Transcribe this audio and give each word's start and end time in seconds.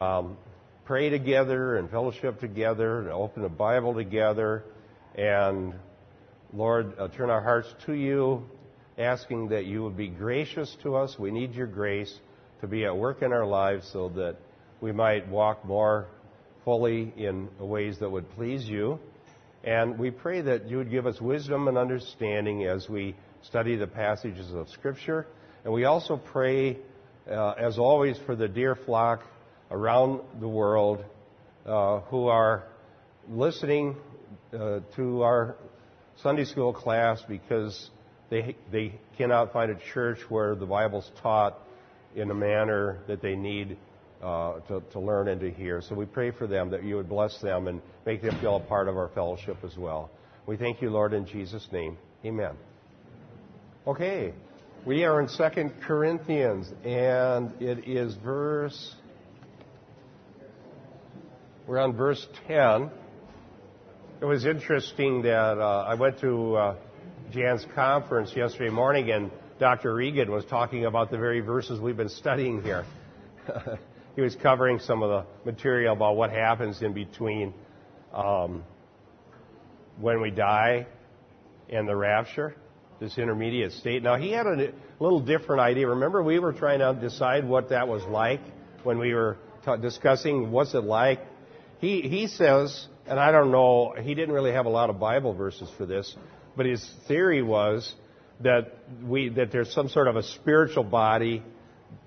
um, 0.00 0.36
pray 0.84 1.10
together 1.10 1.76
and 1.76 1.90
fellowship 1.90 2.38
together 2.38 3.00
and 3.00 3.08
open 3.08 3.42
the 3.42 3.48
Bible 3.48 3.94
together. 3.94 4.62
And 5.16 5.74
Lord, 6.52 6.96
uh, 7.00 7.08
turn 7.08 7.30
our 7.30 7.42
hearts 7.42 7.66
to 7.86 7.94
you, 7.94 8.44
asking 8.96 9.48
that 9.48 9.64
you 9.64 9.82
would 9.82 9.96
be 9.96 10.06
gracious 10.06 10.76
to 10.84 10.94
us. 10.94 11.16
We 11.18 11.32
need 11.32 11.52
your 11.52 11.66
grace 11.66 12.16
to 12.60 12.68
be 12.68 12.84
at 12.84 12.96
work 12.96 13.22
in 13.22 13.32
our 13.32 13.44
lives 13.44 13.90
so 13.92 14.08
that 14.10 14.36
we 14.80 14.92
might 14.92 15.26
walk 15.26 15.64
more 15.64 16.06
fully 16.64 17.12
in 17.16 17.48
ways 17.58 17.98
that 17.98 18.08
would 18.08 18.30
please 18.36 18.68
you. 18.68 19.00
And 19.64 19.98
we 19.98 20.12
pray 20.12 20.42
that 20.42 20.68
you 20.68 20.76
would 20.76 20.92
give 20.92 21.08
us 21.08 21.20
wisdom 21.20 21.66
and 21.66 21.76
understanding 21.76 22.66
as 22.66 22.88
we 22.88 23.16
study 23.42 23.74
the 23.74 23.88
passages 23.88 24.54
of 24.54 24.68
Scripture. 24.68 25.26
And 25.64 25.72
we 25.72 25.86
also 25.86 26.16
pray, 26.16 26.78
uh, 27.28 27.54
as 27.58 27.78
always, 27.78 28.16
for 28.26 28.36
the 28.36 28.46
dear 28.46 28.76
flock 28.76 29.24
around 29.70 30.20
the 30.40 30.48
world 30.48 31.04
uh, 31.66 32.00
who 32.00 32.28
are 32.28 32.64
listening 33.28 33.96
uh, 34.52 34.80
to 34.96 35.22
our 35.22 35.56
Sunday 36.22 36.44
school 36.44 36.72
class 36.72 37.22
because 37.28 37.90
they, 38.30 38.56
they 38.72 38.98
cannot 39.16 39.52
find 39.52 39.70
a 39.70 39.78
church 39.92 40.18
where 40.28 40.54
the 40.54 40.66
Bible's 40.66 41.10
taught 41.22 41.58
in 42.16 42.30
a 42.30 42.34
manner 42.34 42.98
that 43.06 43.22
they 43.22 43.36
need 43.36 43.76
uh, 44.22 44.60
to, 44.60 44.82
to 44.92 45.00
learn 45.00 45.28
and 45.28 45.40
to 45.40 45.50
hear. 45.50 45.80
So 45.80 45.94
we 45.94 46.06
pray 46.06 46.30
for 46.30 46.46
them 46.46 46.70
that 46.70 46.82
you 46.82 46.96
would 46.96 47.08
bless 47.08 47.38
them 47.40 47.68
and 47.68 47.80
make 48.04 48.22
them 48.22 48.38
feel 48.40 48.56
a 48.56 48.60
part 48.60 48.88
of 48.88 48.96
our 48.96 49.08
fellowship 49.14 49.58
as 49.64 49.76
well. 49.76 50.10
We 50.46 50.56
thank 50.56 50.82
you, 50.82 50.90
Lord, 50.90 51.12
in 51.12 51.26
Jesus' 51.26 51.68
name. 51.70 51.98
Amen. 52.24 52.54
Okay, 53.86 54.32
we 54.84 55.04
are 55.04 55.20
in 55.20 55.28
Second 55.28 55.72
Corinthians, 55.86 56.70
and 56.84 57.52
it 57.60 57.88
is 57.88 58.14
verse 58.16 58.94
we're 61.68 61.78
on 61.78 61.94
verse 61.94 62.26
10. 62.46 62.90
It 64.22 64.24
was 64.24 64.46
interesting 64.46 65.20
that 65.22 65.58
uh, 65.58 65.84
I 65.86 65.94
went 65.94 66.18
to 66.20 66.56
uh, 66.56 66.76
Jan's 67.30 67.66
conference 67.74 68.32
yesterday 68.34 68.70
morning, 68.70 69.10
and 69.10 69.30
Dr. 69.60 69.94
Reagan 69.94 70.32
was 70.32 70.46
talking 70.46 70.86
about 70.86 71.10
the 71.10 71.18
very 71.18 71.40
verses 71.40 71.78
we've 71.78 71.96
been 71.96 72.08
studying 72.08 72.62
here. 72.62 72.86
he 74.16 74.22
was 74.22 74.34
covering 74.36 74.78
some 74.78 75.02
of 75.02 75.10
the 75.10 75.50
material 75.50 75.92
about 75.92 76.16
what 76.16 76.30
happens 76.30 76.80
in 76.80 76.94
between 76.94 77.52
um, 78.14 78.64
when 80.00 80.22
we 80.22 80.30
die 80.30 80.86
and 81.68 81.86
the 81.86 81.94
rapture, 81.94 82.54
this 82.98 83.18
intermediate 83.18 83.72
state. 83.72 84.02
Now, 84.02 84.16
he 84.16 84.30
had 84.30 84.46
a 84.46 84.72
little 85.00 85.20
different 85.20 85.60
idea. 85.60 85.86
Remember, 85.88 86.22
we 86.22 86.38
were 86.38 86.54
trying 86.54 86.78
to 86.78 86.98
decide 86.98 87.46
what 87.46 87.68
that 87.68 87.86
was 87.88 88.02
like 88.04 88.40
when 88.84 88.98
we 88.98 89.12
were 89.12 89.36
t- 89.66 89.76
discussing 89.82 90.50
what's 90.50 90.72
it 90.72 90.84
like 90.84 91.20
he, 91.80 92.02
he 92.02 92.26
says, 92.26 92.86
and 93.06 93.18
I 93.18 93.30
don't 93.30 93.50
know, 93.50 93.94
he 93.98 94.14
didn't 94.14 94.34
really 94.34 94.52
have 94.52 94.66
a 94.66 94.70
lot 94.70 94.90
of 94.90 94.98
Bible 94.98 95.32
verses 95.34 95.68
for 95.76 95.86
this, 95.86 96.14
but 96.56 96.66
his 96.66 96.88
theory 97.06 97.42
was 97.42 97.94
that 98.40 98.72
we, 99.02 99.28
that 99.30 99.52
there's 99.52 99.72
some 99.72 99.88
sort 99.88 100.08
of 100.08 100.16
a 100.16 100.22
spiritual 100.22 100.84
body 100.84 101.42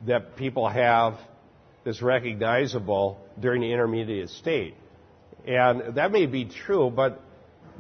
that 0.06 0.36
people 0.36 0.68
have 0.68 1.18
that's 1.84 2.02
recognizable 2.02 3.20
during 3.40 3.62
the 3.62 3.72
intermediate 3.72 4.30
state. 4.30 4.76
And 5.46 5.96
that 5.96 6.12
may 6.12 6.26
be 6.28 6.46
true, 6.46 6.92
but 6.94 7.20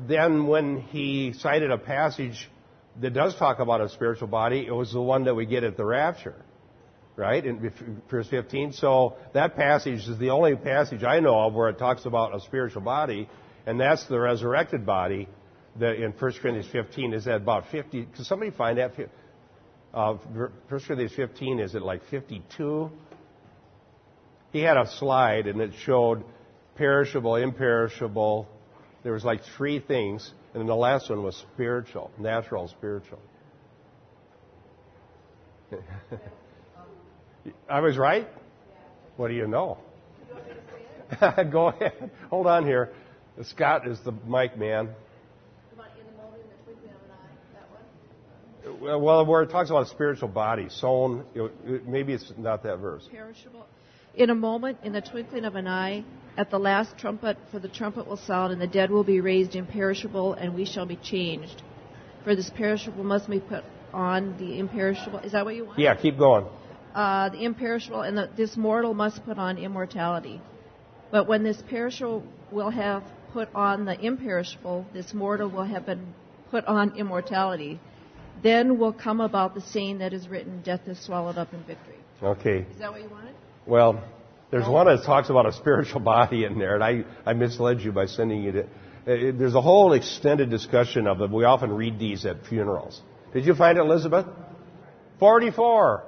then 0.07 0.47
when 0.47 0.81
he 0.81 1.33
cited 1.33 1.71
a 1.71 1.77
passage 1.77 2.49
that 2.99 3.13
does 3.13 3.35
talk 3.35 3.59
about 3.59 3.81
a 3.81 3.89
spiritual 3.89 4.27
body, 4.27 4.65
it 4.65 4.73
was 4.73 4.91
the 4.91 5.01
one 5.01 5.25
that 5.25 5.35
we 5.35 5.45
get 5.45 5.63
at 5.63 5.77
the 5.77 5.85
rapture 5.85 6.35
right? 7.21 7.45
In 7.45 8.01
verse 8.09 8.27
15. 8.29 8.73
So 8.73 9.15
that 9.33 9.55
passage 9.55 10.07
is 10.07 10.17
the 10.17 10.31
only 10.31 10.55
passage 10.55 11.03
I 11.03 11.19
know 11.19 11.39
of 11.39 11.53
where 11.53 11.69
it 11.69 11.77
talks 11.77 12.05
about 12.05 12.35
a 12.35 12.41
spiritual 12.41 12.81
body, 12.81 13.29
and 13.67 13.79
that's 13.79 14.07
the 14.07 14.19
resurrected 14.19 14.85
body. 14.85 15.29
That 15.79 15.95
in 16.03 16.11
1 16.11 16.33
Corinthians 16.41 16.67
15 16.71 17.13
is 17.13 17.25
that 17.25 17.35
about 17.35 17.69
50. 17.71 18.07
Can 18.13 18.25
somebody 18.25 18.51
find 18.51 18.79
that? 18.79 18.91
Uh, 19.93 20.15
1 20.15 20.51
Corinthians 20.67 21.13
15 21.15 21.59
is 21.59 21.75
it 21.75 21.81
like 21.81 22.01
52? 22.09 22.89
He 24.51 24.61
had 24.61 24.75
a 24.75 24.87
slide 24.97 25.47
and 25.47 25.61
it 25.61 25.71
showed 25.85 26.25
perishable, 26.75 27.35
imperishable. 27.35 28.49
There 29.03 29.13
was 29.13 29.23
like 29.23 29.41
three 29.55 29.79
things, 29.79 30.29
and 30.53 30.59
then 30.61 30.67
the 30.67 30.75
last 30.75 31.09
one 31.09 31.23
was 31.23 31.37
spiritual, 31.53 32.11
natural, 32.17 32.67
spiritual. 32.67 33.19
I 37.69 37.79
was 37.79 37.97
right? 37.97 38.27
What 39.17 39.29
do 39.29 39.33
you 39.33 39.47
know? 39.47 39.77
Go 41.51 41.67
ahead. 41.67 42.11
Hold 42.29 42.47
on 42.47 42.65
here. 42.65 42.89
Scott 43.43 43.87
is 43.87 43.99
the 44.01 44.11
mic 44.27 44.57
man. 44.57 44.89
Well, 48.79 49.25
where 49.25 49.41
it 49.41 49.49
talks 49.49 49.69
about 49.69 49.83
a 49.83 49.89
spiritual 49.89 50.29
body, 50.29 50.67
sown, 50.69 51.25
maybe 51.85 52.13
it's 52.13 52.31
not 52.37 52.63
that 52.63 52.77
verse. 52.77 53.07
Perishable. 53.11 53.65
In 54.15 54.29
a 54.29 54.35
moment, 54.35 54.77
in 54.83 54.93
the 54.93 55.01
twinkling 55.01 55.45
of 55.45 55.55
an 55.55 55.67
eye, 55.67 56.03
at 56.37 56.51
the 56.51 56.59
last 56.59 56.97
trumpet, 56.97 57.37
for 57.51 57.59
the 57.59 57.67
trumpet 57.67 58.07
will 58.07 58.17
sound, 58.17 58.53
and 58.53 58.61
the 58.61 58.67
dead 58.67 58.91
will 58.91 59.03
be 59.03 59.19
raised 59.19 59.55
imperishable, 59.55 60.33
and 60.33 60.53
we 60.53 60.65
shall 60.65 60.85
be 60.85 60.95
changed. 60.95 61.61
For 62.23 62.35
this 62.35 62.49
perishable 62.51 63.03
must 63.03 63.29
be 63.29 63.39
put 63.39 63.63
on 63.93 64.37
the 64.37 64.59
imperishable. 64.59 65.19
Is 65.19 65.31
that 65.31 65.43
what 65.43 65.55
you 65.55 65.65
want? 65.65 65.79
Yeah, 65.79 65.95
keep 65.95 66.17
going 66.17 66.45
uh, 66.93 67.29
the 67.29 67.43
imperishable, 67.43 68.01
and 68.01 68.17
the, 68.17 68.29
this 68.35 68.57
mortal 68.57 68.93
must 68.93 69.23
put 69.25 69.37
on 69.37 69.57
immortality. 69.57 70.41
But 71.11 71.27
when 71.27 71.43
this 71.43 71.61
perishable 71.69 72.23
will 72.51 72.69
have 72.69 73.03
put 73.33 73.49
on 73.53 73.85
the 73.85 73.99
imperishable, 73.99 74.85
this 74.93 75.13
mortal 75.13 75.49
will 75.49 75.63
have 75.63 75.85
been 75.85 76.13
put 76.49 76.65
on 76.65 76.97
immortality. 76.97 77.79
Then 78.43 78.79
will 78.79 78.93
come 78.93 79.21
about 79.21 79.55
the 79.55 79.61
saying 79.61 79.99
that 79.99 80.13
is 80.13 80.27
written, 80.27 80.61
Death 80.63 80.81
is 80.87 80.99
swallowed 80.99 81.37
up 81.37 81.53
in 81.53 81.63
victory. 81.63 81.97
Okay. 82.23 82.65
Is 82.71 82.79
that 82.79 82.91
what 82.91 83.01
you 83.01 83.09
wanted? 83.09 83.35
Well, 83.65 84.03
there's 84.51 84.67
one 84.67 84.87
that 84.87 85.05
talks 85.05 85.29
about 85.29 85.45
a 85.45 85.53
spiritual 85.53 85.99
body 86.15 86.43
in 86.43 86.57
there, 86.57 86.75
and 86.75 86.83
I, 86.83 87.05
I 87.25 87.33
misled 87.33 87.81
you 87.81 87.91
by 87.91 88.05
sending 88.05 88.43
you 88.43 88.51
to. 88.51 88.63
Uh, 88.63 88.67
there's 89.05 89.55
a 89.55 89.61
whole 89.61 89.93
extended 89.93 90.49
discussion 90.49 91.07
of 91.07 91.21
it. 91.21 91.31
We 91.31 91.43
often 91.43 91.71
read 91.71 91.97
these 91.97 92.25
at 92.25 92.45
funerals. 92.45 93.01
Did 93.33 93.45
you 93.45 93.55
find 93.55 93.77
it, 93.77 93.81
Elizabeth? 93.81 94.25
44. 95.19 96.03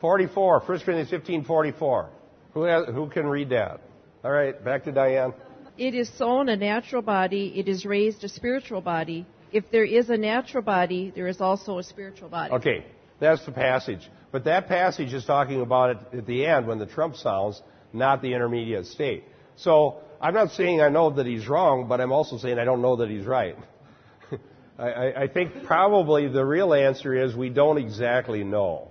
44, 0.00 0.60
1 0.60 0.66
Corinthians 0.66 1.10
15, 1.10 1.44
44. 1.44 2.10
Who, 2.54 2.62
has, 2.62 2.86
who 2.86 3.08
can 3.08 3.26
read 3.26 3.50
that? 3.50 3.80
All 4.24 4.30
right, 4.30 4.62
back 4.64 4.84
to 4.84 4.92
Diane. 4.92 5.34
It 5.78 5.94
is 5.94 6.10
sown 6.18 6.48
a 6.48 6.56
natural 6.56 7.02
body, 7.02 7.54
it 7.56 7.68
is 7.68 7.84
raised 7.84 8.24
a 8.24 8.28
spiritual 8.28 8.80
body. 8.80 9.26
If 9.52 9.70
there 9.70 9.84
is 9.84 10.10
a 10.10 10.16
natural 10.16 10.62
body, 10.62 11.12
there 11.14 11.26
is 11.26 11.40
also 11.40 11.78
a 11.78 11.82
spiritual 11.82 12.28
body. 12.28 12.52
Okay, 12.52 12.86
that's 13.18 13.44
the 13.44 13.52
passage. 13.52 14.08
But 14.30 14.44
that 14.44 14.68
passage 14.68 15.12
is 15.12 15.24
talking 15.24 15.60
about 15.60 15.90
it 15.90 16.18
at 16.18 16.26
the 16.26 16.46
end 16.46 16.66
when 16.66 16.78
the 16.78 16.86
trump 16.86 17.16
sounds, 17.16 17.60
not 17.92 18.22
the 18.22 18.32
intermediate 18.32 18.86
state. 18.86 19.24
So 19.56 19.98
I'm 20.20 20.34
not 20.34 20.52
saying 20.52 20.80
I 20.80 20.88
know 20.88 21.10
that 21.10 21.26
he's 21.26 21.48
wrong, 21.48 21.88
but 21.88 22.00
I'm 22.00 22.12
also 22.12 22.38
saying 22.38 22.58
I 22.58 22.64
don't 22.64 22.82
know 22.82 22.96
that 22.96 23.10
he's 23.10 23.26
right. 23.26 23.56
I, 24.78 25.12
I 25.12 25.26
think 25.28 25.64
probably 25.64 26.28
the 26.28 26.44
real 26.44 26.72
answer 26.74 27.14
is 27.14 27.34
we 27.34 27.48
don't 27.48 27.78
exactly 27.78 28.44
know. 28.44 28.89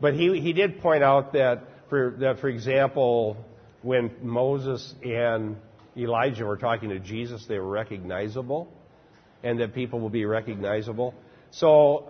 But 0.00 0.14
he, 0.14 0.40
he 0.40 0.52
did 0.52 0.80
point 0.80 1.02
out 1.02 1.32
that 1.32 1.62
for, 1.88 2.16
that, 2.20 2.40
for 2.40 2.48
example, 2.48 3.36
when 3.82 4.10
Moses 4.22 4.94
and 5.02 5.56
Elijah 5.96 6.44
were 6.44 6.56
talking 6.56 6.90
to 6.90 6.98
Jesus, 6.98 7.46
they 7.46 7.58
were 7.58 7.70
recognizable, 7.70 8.68
and 9.42 9.60
that 9.60 9.74
people 9.74 10.00
will 10.00 10.10
be 10.10 10.24
recognizable. 10.24 11.14
So 11.50 12.08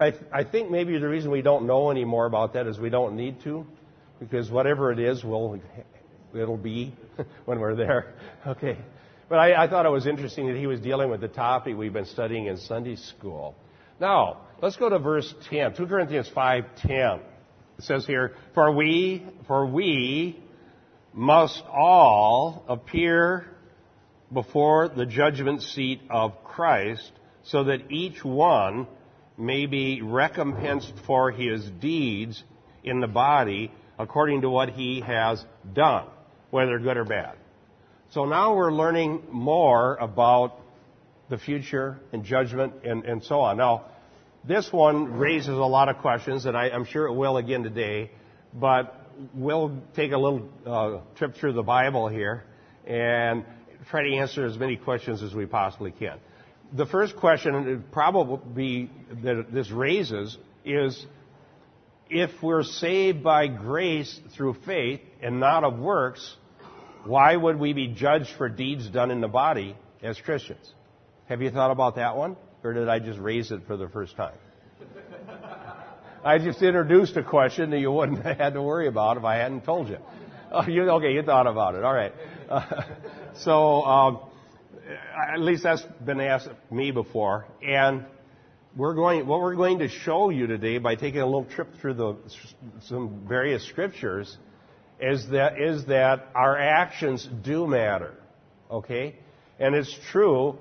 I, 0.00 0.10
th- 0.10 0.22
I 0.32 0.44
think 0.44 0.70
maybe 0.70 0.98
the 0.98 1.08
reason 1.08 1.30
we 1.30 1.42
don't 1.42 1.66
know 1.66 1.90
any 1.90 2.04
more 2.04 2.26
about 2.26 2.54
that 2.54 2.66
is 2.66 2.78
we 2.78 2.90
don't 2.90 3.16
need 3.16 3.42
to, 3.44 3.66
because 4.20 4.50
whatever 4.50 4.92
it 4.92 4.98
is, 4.98 5.24
will 5.24 5.60
it'll 6.34 6.56
be 6.56 6.94
when 7.44 7.60
we're 7.60 7.76
there. 7.76 8.14
Okay. 8.46 8.78
But 9.28 9.40
I, 9.40 9.64
I 9.64 9.68
thought 9.68 9.86
it 9.86 9.90
was 9.90 10.06
interesting 10.06 10.46
that 10.46 10.56
he 10.56 10.68
was 10.68 10.78
dealing 10.78 11.10
with 11.10 11.20
the 11.20 11.26
topic 11.26 11.76
we've 11.76 11.92
been 11.92 12.06
studying 12.06 12.46
in 12.46 12.56
Sunday 12.58 12.94
school. 12.94 13.56
Now, 13.98 14.38
let's 14.60 14.76
go 14.76 14.88
to 14.88 14.98
verse 14.98 15.34
10, 15.48 15.74
2 15.74 15.86
Corinthians 15.86 16.28
5:10. 16.28 17.20
It 17.78 17.84
says 17.84 18.06
here, 18.06 18.34
"For 18.54 18.70
we, 18.70 19.24
for 19.46 19.66
we 19.66 20.38
must 21.14 21.64
all 21.66 22.64
appear 22.68 23.46
before 24.32 24.88
the 24.88 25.06
judgment 25.06 25.62
seat 25.62 26.02
of 26.10 26.44
Christ, 26.44 27.12
so 27.42 27.64
that 27.64 27.90
each 27.90 28.24
one 28.24 28.86
may 29.38 29.66
be 29.66 30.02
recompensed 30.02 30.92
for 31.06 31.30
his 31.30 31.70
deeds 31.70 32.42
in 32.82 33.00
the 33.00 33.06
body 33.06 33.70
according 33.98 34.42
to 34.42 34.50
what 34.50 34.70
he 34.70 35.00
has 35.00 35.44
done, 35.72 36.04
whether 36.50 36.78
good 36.78 36.96
or 36.96 37.04
bad." 37.04 37.36
So 38.10 38.24
now 38.24 38.54
we're 38.54 38.72
learning 38.72 39.22
more 39.30 39.96
about 39.96 40.58
the 41.28 41.38
future 41.38 41.98
and 42.12 42.24
judgment 42.24 42.72
and, 42.84 43.04
and 43.04 43.22
so 43.22 43.40
on. 43.40 43.56
Now, 43.56 43.86
this 44.44 44.72
one 44.72 45.14
raises 45.14 45.48
a 45.48 45.52
lot 45.52 45.88
of 45.88 45.98
questions, 45.98 46.46
and 46.46 46.56
I, 46.56 46.68
am 46.68 46.84
sure 46.84 47.06
it 47.06 47.14
will 47.14 47.36
again 47.36 47.62
today. 47.64 48.10
But 48.54 48.94
we'll 49.34 49.82
take 49.94 50.12
a 50.12 50.18
little 50.18 50.48
uh, 50.64 50.98
trip 51.16 51.36
through 51.36 51.54
the 51.54 51.62
Bible 51.62 52.08
here 52.08 52.44
and 52.86 53.44
try 53.90 54.02
to 54.02 54.16
answer 54.16 54.46
as 54.46 54.56
many 54.56 54.76
questions 54.76 55.22
as 55.22 55.34
we 55.34 55.46
possibly 55.46 55.90
can. 55.90 56.18
The 56.72 56.86
first 56.86 57.16
question 57.16 57.84
probably 57.92 58.90
that 59.22 59.52
this 59.52 59.70
raises 59.70 60.36
is 60.64 61.06
if 62.08 62.30
we're 62.42 62.64
saved 62.64 63.22
by 63.22 63.48
grace 63.48 64.20
through 64.36 64.54
faith 64.64 65.00
and 65.22 65.40
not 65.40 65.64
of 65.64 65.78
works, 65.78 66.36
why 67.04 67.36
would 67.36 67.58
we 67.58 67.72
be 67.72 67.88
judged 67.88 68.30
for 68.36 68.48
deeds 68.48 68.88
done 68.88 69.10
in 69.10 69.20
the 69.20 69.28
body 69.28 69.76
as 70.02 70.20
Christians? 70.20 70.72
Have 71.28 71.42
you 71.42 71.50
thought 71.50 71.70
about 71.70 71.96
that 71.96 72.16
one? 72.16 72.36
Or 72.62 72.72
did 72.72 72.88
I 72.88 72.98
just 72.98 73.18
raise 73.18 73.50
it 73.50 73.62
for 73.66 73.76
the 73.76 73.88
first 73.88 74.16
time? 74.16 74.34
I 76.24 76.38
just 76.38 76.62
introduced 76.62 77.16
a 77.16 77.22
question 77.22 77.70
that 77.70 77.78
you 77.78 77.90
wouldn't 77.90 78.22
have 78.24 78.36
had 78.36 78.54
to 78.54 78.62
worry 78.62 78.88
about 78.88 79.16
if 79.16 79.24
I 79.24 79.36
hadn't 79.36 79.64
told 79.64 79.88
you. 79.88 79.98
Oh, 80.50 80.66
you 80.66 80.88
okay, 80.88 81.12
you 81.12 81.22
thought 81.22 81.46
about 81.46 81.74
it. 81.74 81.84
All 81.84 81.94
right. 81.94 82.12
Uh, 82.48 82.82
so, 83.38 83.82
um, 83.84 84.20
at 85.32 85.40
least 85.40 85.64
that's 85.64 85.82
been 86.04 86.20
asked 86.20 86.48
me 86.70 86.92
before. 86.92 87.46
And 87.62 88.04
we're 88.76 88.94
going, 88.94 89.26
what 89.26 89.40
we're 89.40 89.56
going 89.56 89.80
to 89.80 89.88
show 89.88 90.30
you 90.30 90.46
today 90.46 90.78
by 90.78 90.94
taking 90.94 91.20
a 91.20 91.26
little 91.26 91.44
trip 91.44 91.68
through 91.80 91.94
the, 91.94 92.16
some 92.82 93.26
various 93.28 93.66
scriptures 93.66 94.36
is 95.00 95.28
that, 95.30 95.60
is 95.60 95.86
that 95.86 96.28
our 96.34 96.56
actions 96.56 97.28
do 97.42 97.66
matter. 97.66 98.14
Okay? 98.70 99.16
And 99.58 99.74
it's 99.74 99.94
true 100.10 100.58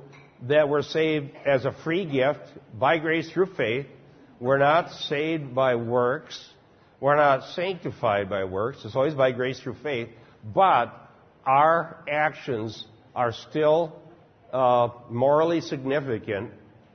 that 0.47 0.69
we're 0.69 0.83
saved 0.83 1.31
as 1.45 1.65
a 1.65 1.71
free 1.83 2.06
gift 2.06 2.42
by 2.77 2.97
grace 3.00 3.30
through 3.31 3.53
faith. 3.56 3.88
We're 4.39 4.57
not 4.57 4.92
saved 4.92 5.56
by 5.56 5.75
works. 5.75 6.39
We're 7.00 7.15
not 7.15 7.53
sanctified 7.53 8.30
by 8.30 8.44
works. 8.44 8.80
It's 8.83 8.95
always 8.95 9.13
by 9.13 9.31
grace 9.31 9.59
through 9.59 9.77
faith. 9.81 10.09
But 10.44 10.94
our 11.45 12.03
actions 12.09 12.86
are 13.15 13.31
still 13.31 13.95
uh, 14.51 14.89
morally 15.09 15.62
significant 15.62 16.51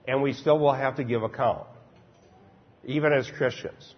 and 0.07 0.23
we 0.23 0.33
still 0.33 0.59
will 0.59 0.73
have 0.73 0.97
to 0.97 1.05
give 1.05 1.23
account, 1.23 1.67
even 2.85 3.13
as 3.13 3.31
Christians. 3.37 3.95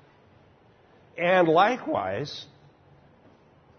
And 1.17 1.49
likewise, 1.49 2.47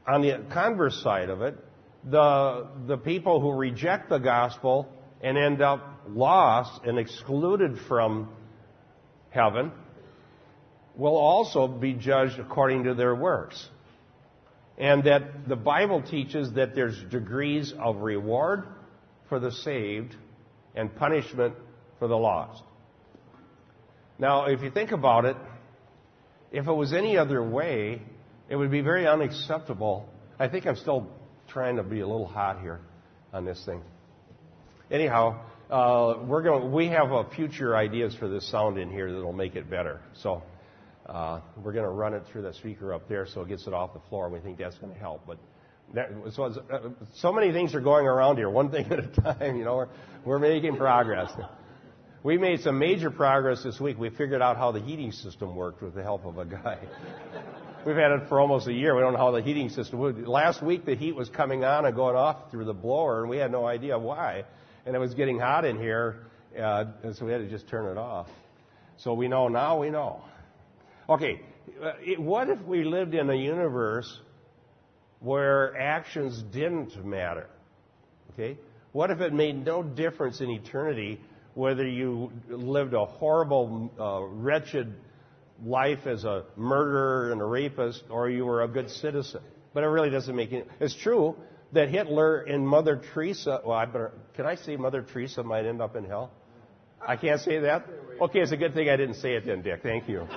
on 0.08 0.22
the 0.22 0.44
converse 0.52 1.02
side 1.02 1.30
of 1.30 1.42
it, 1.42 1.58
the, 2.04 2.68
the 2.88 2.98
people 2.98 3.40
who 3.40 3.52
reject 3.52 4.10
the 4.10 4.18
gospel 4.18 4.90
and 5.24 5.38
end 5.38 5.62
up 5.62 6.02
lost 6.08 6.84
and 6.84 7.00
excluded 7.00 7.80
from 7.88 8.30
heaven 9.30 9.72
will 10.96 11.16
also 11.16 11.68
be 11.68 11.94
judged 11.94 12.38
according 12.40 12.84
to 12.84 12.94
their 12.94 13.16
works. 13.16 13.70
And 14.78 15.06
that 15.06 15.48
the 15.48 15.56
Bible 15.56 16.02
teaches 16.02 16.54
that 16.54 16.76
there's 16.76 17.02
degrees 17.10 17.74
of 17.80 17.98
reward 17.98 18.66
for 19.30 19.40
the 19.40 19.52
saved 19.52 20.16
and 20.76 20.94
punishment 20.96 21.56
for 22.00 22.08
the 22.08 22.18
lost. 22.18 22.62
Now, 24.20 24.46
if 24.46 24.62
you 24.62 24.72
think 24.72 24.92
about 24.92 25.26
it, 25.26 25.38
if 26.52 26.68
it 26.68 26.74
was 26.74 26.94
any 26.94 27.18
other 27.18 27.42
way, 27.42 28.02
it 28.50 28.56
would 28.56 28.72
be 28.72 28.82
very 28.82 29.08
unacceptable. 29.08 30.08
I 30.38 30.48
think 30.50 30.68
I'm 30.68 30.76
still 30.76 31.08
trying 31.48 31.78
to 31.78 31.84
be 31.84 32.02
a 32.02 32.08
little 32.08 32.28
hot 32.28 32.62
here 32.62 32.82
on 33.32 33.46
this 33.46 33.64
thing. 33.66 33.82
Anyhow, 34.94 35.42
uh, 35.72 36.20
we're 36.28 36.44
going. 36.44 36.72
We 36.72 36.88
have 36.90 37.12
uh, 37.12 37.24
future 37.36 37.76
ideas 37.76 38.16
for 38.16 38.30
this 38.30 38.48
sound 38.52 38.78
in 38.78 38.92
here 38.92 39.12
that'll 39.12 39.34
make 39.34 39.56
it 39.56 39.68
better. 39.68 40.02
So 40.22 40.44
uh, 41.08 41.40
we're 41.58 41.74
going 41.74 41.86
to 41.86 41.90
run 41.90 42.14
it 42.14 42.22
through 42.32 42.44
the 42.44 42.54
speaker 42.54 42.94
up 42.94 43.10
there 43.10 43.26
so 43.26 43.42
it 43.42 43.48
gets 43.48 43.66
it 43.66 43.74
off 43.74 43.96
the 43.96 44.08
floor. 44.08 44.26
and 44.26 44.34
We 44.36 44.40
think 44.40 44.60
that's 44.60 44.78
going 44.78 44.94
to 44.94 45.00
help. 45.00 45.26
But 45.26 45.40
that, 45.96 46.12
so, 46.36 46.44
uh, 46.44 46.90
so 47.16 47.34
many 47.34 47.52
things 47.52 47.74
are 47.74 47.82
going 47.82 48.06
around 48.06 48.38
here, 48.38 48.52
one 48.52 48.70
thing 48.72 48.86
at 48.92 49.00
a 49.00 49.08
time. 49.08 49.58
You 49.58 49.66
know, 49.66 49.78
we're, 49.78 49.88
we're 50.26 50.40
making 50.40 50.78
progress. 50.78 51.32
We 52.22 52.38
made 52.38 52.62
some 52.62 52.78
major 52.78 53.10
progress 53.10 53.64
this 53.64 53.80
week. 53.80 53.98
We 53.98 54.12
figured 54.12 54.44
out 54.44 54.58
how 54.58 54.74
the 54.74 54.80
heating 54.80 55.12
system 55.12 55.56
worked 55.56 55.82
with 55.82 55.96
the 55.96 56.04
help 56.04 56.24
of 56.24 56.38
a 56.38 56.46
guy. 56.46 56.78
We've 57.86 57.96
had 57.96 58.12
it 58.12 58.30
for 58.30 58.40
almost 58.40 58.68
a 58.68 58.74
year. 58.74 58.96
We 58.96 59.02
don't 59.02 59.14
know 59.14 59.20
how 59.20 59.32
the 59.32 59.42
heating 59.42 59.70
system 59.70 59.98
would. 60.00 60.28
Last 60.28 60.62
week, 60.62 60.86
the 60.86 60.96
heat 60.96 61.16
was 61.16 61.30
coming 61.30 61.66
on 61.66 61.88
and 61.88 61.96
going 61.96 62.16
off 62.16 62.52
through 62.52 62.66
the 62.66 62.74
blower, 62.74 63.22
and 63.22 63.30
we 63.30 63.38
had 63.38 63.52
no 63.52 63.66
idea 63.66 63.98
why. 63.98 64.44
And 64.86 64.96
it 64.96 65.00
was 65.00 65.14
getting 65.14 65.40
hot 65.40 65.66
in 65.66 65.78
here, 65.78 66.26
uh, 66.60 66.86
and 67.04 67.16
so 67.16 67.26
we 67.26 67.32
had 67.32 67.40
to 67.40 67.50
just 67.50 67.68
turn 67.68 67.90
it 67.90 67.98
off. 67.98 68.28
So 68.98 69.14
we 69.14 69.28
know 69.28 69.48
now, 69.48 69.80
we 69.80 69.90
know. 69.90 70.22
Okay, 71.10 71.42
uh, 71.82 71.92
what 72.18 72.50
if 72.50 72.62
we 72.64 72.84
lived 72.84 73.14
in 73.14 73.30
a 73.30 73.36
universe 73.36 74.20
where 75.20 75.76
actions 75.78 76.44
didn't 76.52 77.04
matter? 77.06 77.48
Okay? 78.34 78.58
What 78.92 79.10
if 79.10 79.22
it 79.22 79.34
made 79.34 79.66
no 79.66 79.84
difference 79.84 80.42
in 80.42 80.50
eternity 80.50 81.20
whether 81.56 81.88
you 81.88 82.32
lived 82.48 82.94
a 82.94 83.06
horrible, 83.06 83.92
uh, 84.00 84.24
wretched 84.24 84.94
life 85.64 86.08
as 86.08 86.24
a 86.24 86.44
murderer 86.56 87.32
and 87.32 87.42
a 87.42 87.46
rapist, 87.46 88.04
or 88.10 88.30
you 88.30 88.46
were 88.46 88.64
a 88.64 88.68
good 88.68 88.90
citizen. 88.90 89.42
But 89.74 89.84
it 89.84 89.88
really 89.88 90.10
doesn't 90.10 90.36
make 90.36 90.52
any. 90.52 90.64
It's 90.80 90.96
true 90.96 91.36
that 91.74 91.90
Hitler 91.90 92.40
and 92.42 92.68
Mother 92.68 93.02
Teresa. 93.14 93.62
Well, 93.66 93.78
I 93.78 93.86
better. 93.86 94.12
Can 94.36 94.46
I 94.46 94.56
say 94.56 94.76
Mother 94.78 95.02
Teresa 95.02 95.44
might 95.44 95.66
end 95.66 95.82
up 95.82 95.96
in 95.96 96.06
hell? 96.06 96.32
I 97.06 97.16
can't 97.18 97.42
say 97.42 97.60
that. 97.60 97.86
Okay, 98.22 98.40
it's 98.40 98.52
a 98.52 98.58
good 98.58 98.74
thing 98.74 98.90
I 98.90 98.96
didn't 98.96 99.16
say 99.16 99.34
it 99.34 99.46
then, 99.46 99.62
Dick. 99.62 99.82
Thank 99.84 100.08
you. 100.08 100.22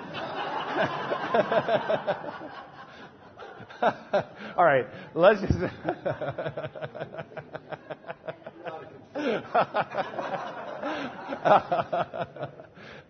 All 4.56 4.64
right, 4.64 4.86
let's 5.14 5.40
just. 5.40 5.52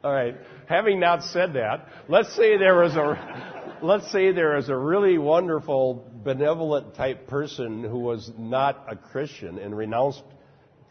All 0.05 0.12
right. 0.12 0.37
Having 0.67 1.00
not 1.00 1.23
said 1.25 1.55
that, 1.55 1.88
let's 2.08 2.34
say 2.37 2.58
there 2.58 2.76
was 2.76 2.94
a 2.96 3.65
let's 3.82 4.11
say 4.12 4.32
there 4.32 4.56
is 4.56 4.69
a 4.69 4.76
really 4.76 5.19
wonderful, 5.19 6.11
benevolent 6.25 6.94
type 6.94 7.26
person 7.26 7.82
who 7.82 7.99
was 7.99 8.31
not 8.38 8.87
a 8.88 8.96
Christian 8.96 9.58
and 9.58 9.76
renounced 9.76 10.23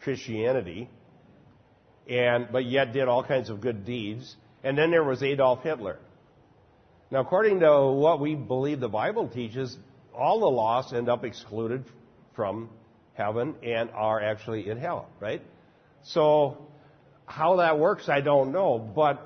Christianity, 0.00 0.88
and 2.08 2.48
but 2.50 2.64
yet 2.64 2.92
did 2.92 3.08
all 3.08 3.24
kinds 3.24 3.50
of 3.50 3.60
good 3.60 3.84
deeds. 3.84 4.36
And 4.62 4.76
then 4.76 4.90
there 4.90 5.04
was 5.04 5.22
Adolf 5.22 5.62
Hitler. 5.62 5.98
Now, 7.10 7.20
according 7.20 7.60
to 7.60 7.92
what 7.92 8.20
we 8.20 8.34
believe 8.34 8.80
the 8.80 8.88
Bible 8.88 9.28
teaches, 9.28 9.76
all 10.14 10.40
the 10.40 10.46
lost 10.46 10.92
end 10.92 11.08
up 11.08 11.24
excluded 11.24 11.84
from 12.34 12.70
heaven 13.14 13.54
and 13.62 13.90
are 13.90 14.20
actually 14.20 14.68
in 14.68 14.78
hell, 14.78 15.08
right? 15.20 15.42
So 16.02 16.66
how 17.26 17.56
that 17.56 17.78
works, 17.78 18.08
I 18.08 18.20
don't 18.20 18.52
know, 18.52 18.78
but 18.78 19.22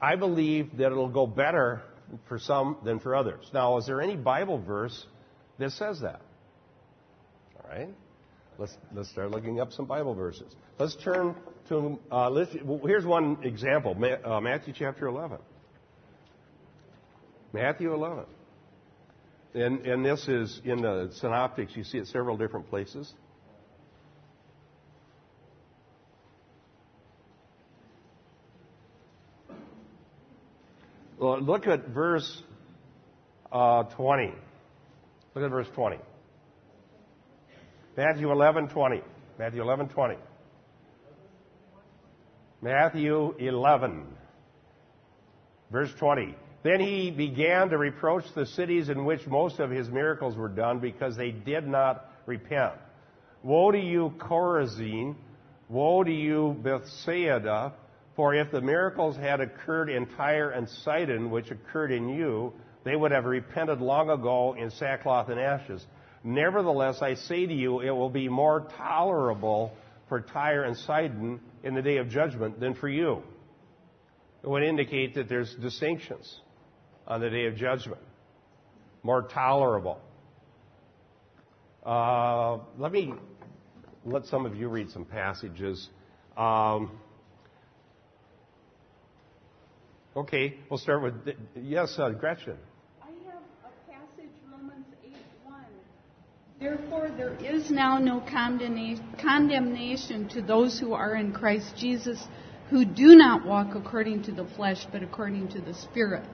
I 0.00 0.16
believe 0.16 0.76
that 0.76 0.86
it'll 0.86 1.08
go 1.08 1.26
better 1.26 1.82
for 2.28 2.38
some 2.38 2.76
than 2.84 2.98
for 3.00 3.14
others. 3.14 3.50
Now, 3.52 3.76
is 3.78 3.86
there 3.86 4.00
any 4.00 4.16
Bible 4.16 4.58
verse 4.58 5.06
that 5.58 5.72
says 5.72 6.00
that? 6.00 6.20
All 7.56 7.70
right. 7.70 7.88
Let's, 8.58 8.76
let's 8.94 9.10
start 9.10 9.30
looking 9.30 9.60
up 9.60 9.72
some 9.72 9.84
Bible 9.84 10.14
verses. 10.14 10.54
Let's 10.78 10.96
turn 10.96 11.34
to, 11.68 11.98
uh, 12.10 12.30
let's, 12.30 12.50
well, 12.64 12.80
here's 12.86 13.04
one 13.04 13.38
example 13.42 13.96
uh, 14.24 14.40
Matthew 14.40 14.72
chapter 14.76 15.06
11. 15.06 15.38
Matthew 17.52 17.92
11. 17.92 18.24
And, 19.54 19.86
and 19.86 20.04
this 20.04 20.26
is 20.28 20.60
in 20.64 20.82
the 20.82 21.10
synoptics, 21.14 21.74
you 21.74 21.84
see 21.84 21.98
it 21.98 22.06
several 22.08 22.36
different 22.36 22.68
places. 22.68 23.12
Look 31.40 31.66
at 31.66 31.88
verse 31.88 32.42
uh, 33.52 33.84
20. 33.84 34.32
Look 35.34 35.44
at 35.44 35.50
verse 35.50 35.68
20. 35.74 35.98
Matthew 37.96 38.30
11, 38.30 38.68
20. 38.68 39.02
Matthew 39.38 39.62
11, 39.62 39.88
20. 39.88 40.16
Matthew 42.62 43.34
11, 43.38 44.06
verse 45.70 45.90
20. 45.98 46.34
Then 46.62 46.80
he 46.80 47.10
began 47.10 47.68
to 47.70 47.78
reproach 47.78 48.24
the 48.34 48.46
cities 48.46 48.88
in 48.88 49.04
which 49.04 49.26
most 49.26 49.60
of 49.60 49.70
his 49.70 49.88
miracles 49.88 50.36
were 50.36 50.48
done 50.48 50.80
because 50.80 51.16
they 51.16 51.30
did 51.30 51.66
not 51.66 52.10
repent. 52.26 52.72
Woe 53.42 53.70
to 53.70 53.78
you, 53.78 54.14
Chorazin! 54.18 55.14
Woe 55.68 56.02
to 56.02 56.10
you, 56.10 56.56
Bethsaida! 56.62 57.72
For 58.16 58.34
if 58.34 58.50
the 58.50 58.62
miracles 58.62 59.16
had 59.16 59.40
occurred 59.40 59.90
in 59.90 60.06
Tyre 60.16 60.50
and 60.50 60.68
Sidon, 60.68 61.30
which 61.30 61.50
occurred 61.50 61.92
in 61.92 62.08
you, 62.08 62.54
they 62.82 62.96
would 62.96 63.12
have 63.12 63.26
repented 63.26 63.80
long 63.80 64.08
ago 64.08 64.54
in 64.54 64.70
sackcloth 64.70 65.28
and 65.28 65.38
ashes. 65.38 65.84
Nevertheless, 66.24 67.02
I 67.02 67.14
say 67.14 67.46
to 67.46 67.52
you, 67.54 67.80
it 67.80 67.90
will 67.90 68.10
be 68.10 68.28
more 68.28 68.68
tolerable 68.76 69.72
for 70.08 70.22
Tyre 70.22 70.64
and 70.64 70.76
Sidon 70.76 71.40
in 71.62 71.74
the 71.74 71.82
day 71.82 71.98
of 71.98 72.08
judgment 72.08 72.58
than 72.58 72.74
for 72.74 72.88
you. 72.88 73.22
It 74.42 74.48
would 74.48 74.62
indicate 74.62 75.14
that 75.16 75.28
there's 75.28 75.54
distinctions 75.56 76.40
on 77.06 77.20
the 77.20 77.28
day 77.28 77.46
of 77.46 77.56
judgment. 77.56 78.00
more 79.02 79.22
tolerable. 79.22 80.00
Uh, 81.84 82.58
let 82.78 82.90
me 82.90 83.12
let 84.04 84.26
some 84.26 84.46
of 84.46 84.56
you 84.56 84.68
read 84.68 84.90
some 84.90 85.04
passages. 85.04 85.88
Um, 86.36 86.98
okay, 90.16 90.56
we'll 90.70 90.78
start 90.78 91.02
with 91.02 91.14
yes, 91.54 91.98
uh, 91.98 92.10
Gretchen. 92.10 92.56
I 93.02 93.06
have 93.06 93.42
a 93.64 93.90
passage, 93.90 94.30
Romans 94.50 94.86
8 95.04 95.12
1. 95.44 95.64
Therefore, 96.58 97.10
there 97.16 97.34
is 97.34 97.70
now 97.70 97.98
no 97.98 98.20
condemnation 98.20 100.28
to 100.30 100.42
those 100.42 100.80
who 100.80 100.94
are 100.94 101.14
in 101.14 101.32
Christ 101.32 101.76
Jesus, 101.76 102.22
who 102.70 102.84
do 102.84 103.14
not 103.14 103.46
walk 103.46 103.74
according 103.74 104.22
to 104.24 104.32
the 104.32 104.46
flesh, 104.56 104.86
but 104.90 105.02
according 105.02 105.48
to 105.48 105.60
the 105.60 105.74
Spirit. 105.74 106.24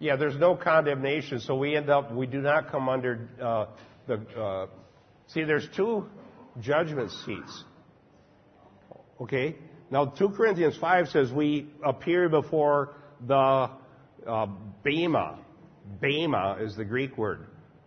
Yeah, 0.00 0.16
there's 0.16 0.36
no 0.36 0.56
condemnation, 0.56 1.40
so 1.40 1.56
we 1.56 1.76
end 1.76 1.90
up, 1.90 2.12
we 2.12 2.26
do 2.26 2.40
not 2.40 2.70
come 2.70 2.88
under 2.88 3.28
uh, 3.40 3.66
the. 4.06 4.14
Uh, 4.14 4.66
see, 5.28 5.44
there's 5.44 5.68
two 5.76 6.06
judgment 6.58 7.10
seats. 7.10 7.64
Okay? 9.20 9.56
Now, 9.90 10.06
2 10.06 10.30
Corinthians 10.30 10.76
5 10.78 11.08
says 11.08 11.32
we 11.32 11.68
appear 11.84 12.28
before 12.28 12.94
the 13.26 13.70
uh, 14.26 14.46
Bema. 14.82 15.38
Bema 16.00 16.58
is 16.60 16.76
the 16.76 16.84
Greek 16.84 17.16
word. 17.16 17.46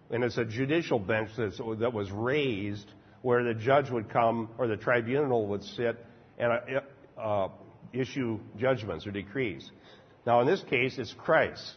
And 0.10 0.24
it's 0.24 0.38
a 0.38 0.46
judicial 0.46 1.00
bench 1.00 1.30
that 1.38 1.94
was 1.94 2.12
raised 2.12 2.88
where 3.22 3.44
the 3.44 3.54
judge 3.54 3.90
would 3.90 4.10
come 4.10 4.50
or 4.58 4.68
the 4.68 4.78
tribunal 4.78 5.48
would 5.48 5.64
sit 5.64 6.06
and 6.38 6.52
uh, 6.52 7.20
uh, 7.20 7.48
issue 7.94 8.40
judgments 8.58 9.08
or 9.08 9.12
decrees. 9.12 9.70
Now, 10.26 10.42
in 10.42 10.48
this 10.48 10.64
case, 10.70 10.98
it's 10.98 11.14
Christ. 11.14 11.76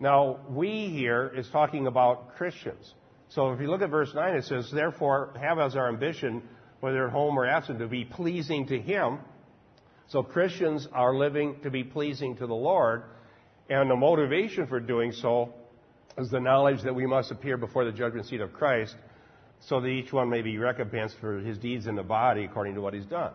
Now, 0.00 0.40
we 0.48 0.88
here 0.88 1.32
is 1.34 1.48
talking 1.50 1.86
about 1.86 2.36
Christians. 2.36 2.94
So 3.28 3.52
if 3.52 3.60
you 3.60 3.68
look 3.70 3.82
at 3.82 3.90
verse 3.90 4.12
9, 4.14 4.36
it 4.36 4.44
says, 4.44 4.70
Therefore, 4.72 5.34
have 5.40 5.58
as 5.58 5.76
our 5.76 5.88
ambition, 5.88 6.42
whether 6.80 7.06
at 7.06 7.12
home 7.12 7.38
or 7.38 7.46
absent, 7.46 7.78
to 7.78 7.86
be 7.86 8.04
pleasing 8.04 8.66
to 8.66 8.78
Him. 8.78 9.18
So 10.08 10.22
Christians 10.22 10.86
are 10.92 11.14
living 11.14 11.56
to 11.62 11.70
be 11.70 11.84
pleasing 11.84 12.36
to 12.36 12.46
the 12.46 12.54
Lord. 12.54 13.04
And 13.68 13.90
the 13.90 13.96
motivation 13.96 14.66
for 14.66 14.78
doing 14.80 15.12
so 15.12 15.54
is 16.18 16.30
the 16.30 16.40
knowledge 16.40 16.82
that 16.82 16.94
we 16.94 17.06
must 17.06 17.30
appear 17.30 17.56
before 17.56 17.84
the 17.84 17.92
judgment 17.92 18.26
seat 18.26 18.40
of 18.40 18.52
Christ 18.52 18.94
so 19.60 19.80
that 19.80 19.88
each 19.88 20.12
one 20.12 20.28
may 20.28 20.42
be 20.42 20.58
recompensed 20.58 21.16
for 21.20 21.38
his 21.38 21.58
deeds 21.58 21.86
in 21.86 21.96
the 21.96 22.02
body 22.02 22.44
according 22.44 22.74
to 22.74 22.80
what 22.80 22.92
he's 22.92 23.06
done. 23.06 23.32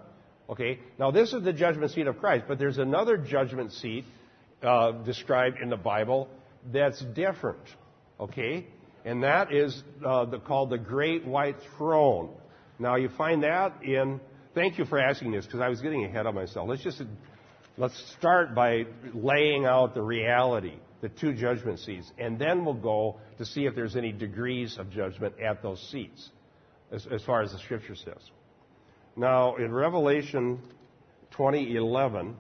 Okay? 0.49 0.79
Now, 0.97 1.11
this 1.11 1.33
is 1.33 1.43
the 1.43 1.53
judgment 1.53 1.91
seat 1.91 2.07
of 2.07 2.19
Christ, 2.19 2.45
but 2.47 2.59
there's 2.59 2.77
another 2.77 3.17
judgment 3.17 3.71
seat 3.73 4.05
uh, 4.61 4.91
described 4.91 5.59
in 5.61 5.69
the 5.69 5.77
Bible 5.77 6.27
that's 6.71 7.01
different. 7.01 7.63
Okay? 8.19 8.67
And 9.05 9.23
that 9.23 9.53
is 9.53 9.81
uh, 10.05 10.25
the, 10.25 10.39
called 10.39 10.69
the 10.69 10.77
Great 10.77 11.25
White 11.25 11.57
Throne. 11.77 12.29
Now, 12.77 12.95
you 12.95 13.09
find 13.09 13.43
that 13.43 13.83
in. 13.83 14.19
Thank 14.55 14.79
you 14.79 14.85
for 14.85 14.99
asking 14.99 15.31
this 15.31 15.45
because 15.45 15.59
I 15.59 15.69
was 15.69 15.79
getting 15.79 16.05
ahead 16.05 16.25
of 16.25 16.33
myself. 16.33 16.67
Let's 16.67 16.83
just 16.83 17.01
let's 17.77 18.13
start 18.17 18.55
by 18.55 18.85
laying 19.13 19.65
out 19.65 19.93
the 19.93 20.01
reality, 20.01 20.73
the 21.01 21.09
two 21.09 21.33
judgment 21.33 21.79
seats, 21.79 22.11
and 22.17 22.39
then 22.39 22.65
we'll 22.65 22.73
go 22.73 23.19
to 23.37 23.45
see 23.45 23.65
if 23.65 23.75
there's 23.75 23.95
any 23.95 24.11
degrees 24.11 24.77
of 24.79 24.89
judgment 24.89 25.35
at 25.39 25.61
those 25.61 25.79
seats, 25.91 26.29
as, 26.91 27.05
as 27.11 27.23
far 27.23 27.43
as 27.43 27.51
the 27.51 27.59
Scripture 27.59 27.95
says. 27.95 28.31
Now, 29.15 29.55
in 29.57 29.71
Revelation 29.71 30.59
2011, 31.31 32.35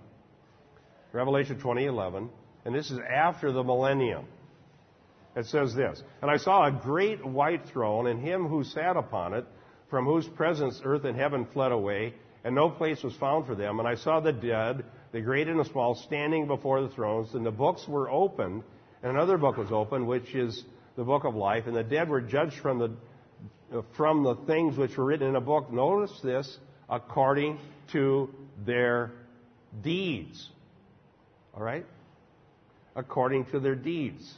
Revelation 1.13 1.57
2011, 1.57 2.29
and 2.65 2.75
this 2.75 2.89
is 2.89 2.99
after 2.99 3.51
the 3.51 3.63
millennium. 3.63 4.25
It 5.35 5.45
says 5.45 5.75
this 5.75 6.01
And 6.23 6.31
I 6.31 6.37
saw 6.37 6.65
a 6.65 6.71
great 6.71 7.23
white 7.23 7.67
throne, 7.67 8.07
and 8.07 8.19
him 8.19 8.47
who 8.47 8.63
sat 8.63 8.97
upon 8.97 9.35
it, 9.35 9.45
from 9.89 10.05
whose 10.05 10.27
presence 10.27 10.81
earth 10.83 11.03
and 11.03 11.15
heaven 11.15 11.45
fled 11.53 11.71
away, 11.71 12.13
and 12.43 12.55
no 12.55 12.69
place 12.69 13.03
was 13.03 13.15
found 13.15 13.45
for 13.45 13.55
them. 13.55 13.79
And 13.79 13.87
I 13.87 13.95
saw 13.95 14.19
the 14.19 14.31
dead, 14.31 14.85
the 15.11 15.21
great 15.21 15.47
and 15.47 15.59
the 15.59 15.65
small, 15.65 15.95
standing 15.95 16.47
before 16.47 16.81
the 16.81 16.89
thrones, 16.89 17.33
and 17.33 17.45
the 17.45 17.51
books 17.51 17.87
were 17.87 18.09
opened, 18.09 18.63
and 19.03 19.11
another 19.11 19.37
book 19.37 19.57
was 19.57 19.71
opened, 19.71 20.07
which 20.07 20.35
is 20.35 20.63
the 20.95 21.03
book 21.03 21.23
of 21.23 21.35
life, 21.35 21.65
and 21.67 21.75
the 21.75 21.83
dead 21.83 22.09
were 22.09 22.21
judged 22.21 22.59
from 22.61 22.79
the 22.79 22.91
from 23.95 24.23
the 24.23 24.35
things 24.47 24.75
which 24.77 24.97
were 24.97 25.05
written 25.05 25.27
in 25.27 25.35
a 25.35 25.41
book. 25.41 25.71
Notice 25.71 26.19
this, 26.23 26.57
according 26.89 27.59
to 27.91 28.29
their 28.65 29.11
deeds. 29.81 30.49
All 31.53 31.61
right? 31.63 31.85
According 32.95 33.45
to 33.51 33.59
their 33.59 33.75
deeds. 33.75 34.33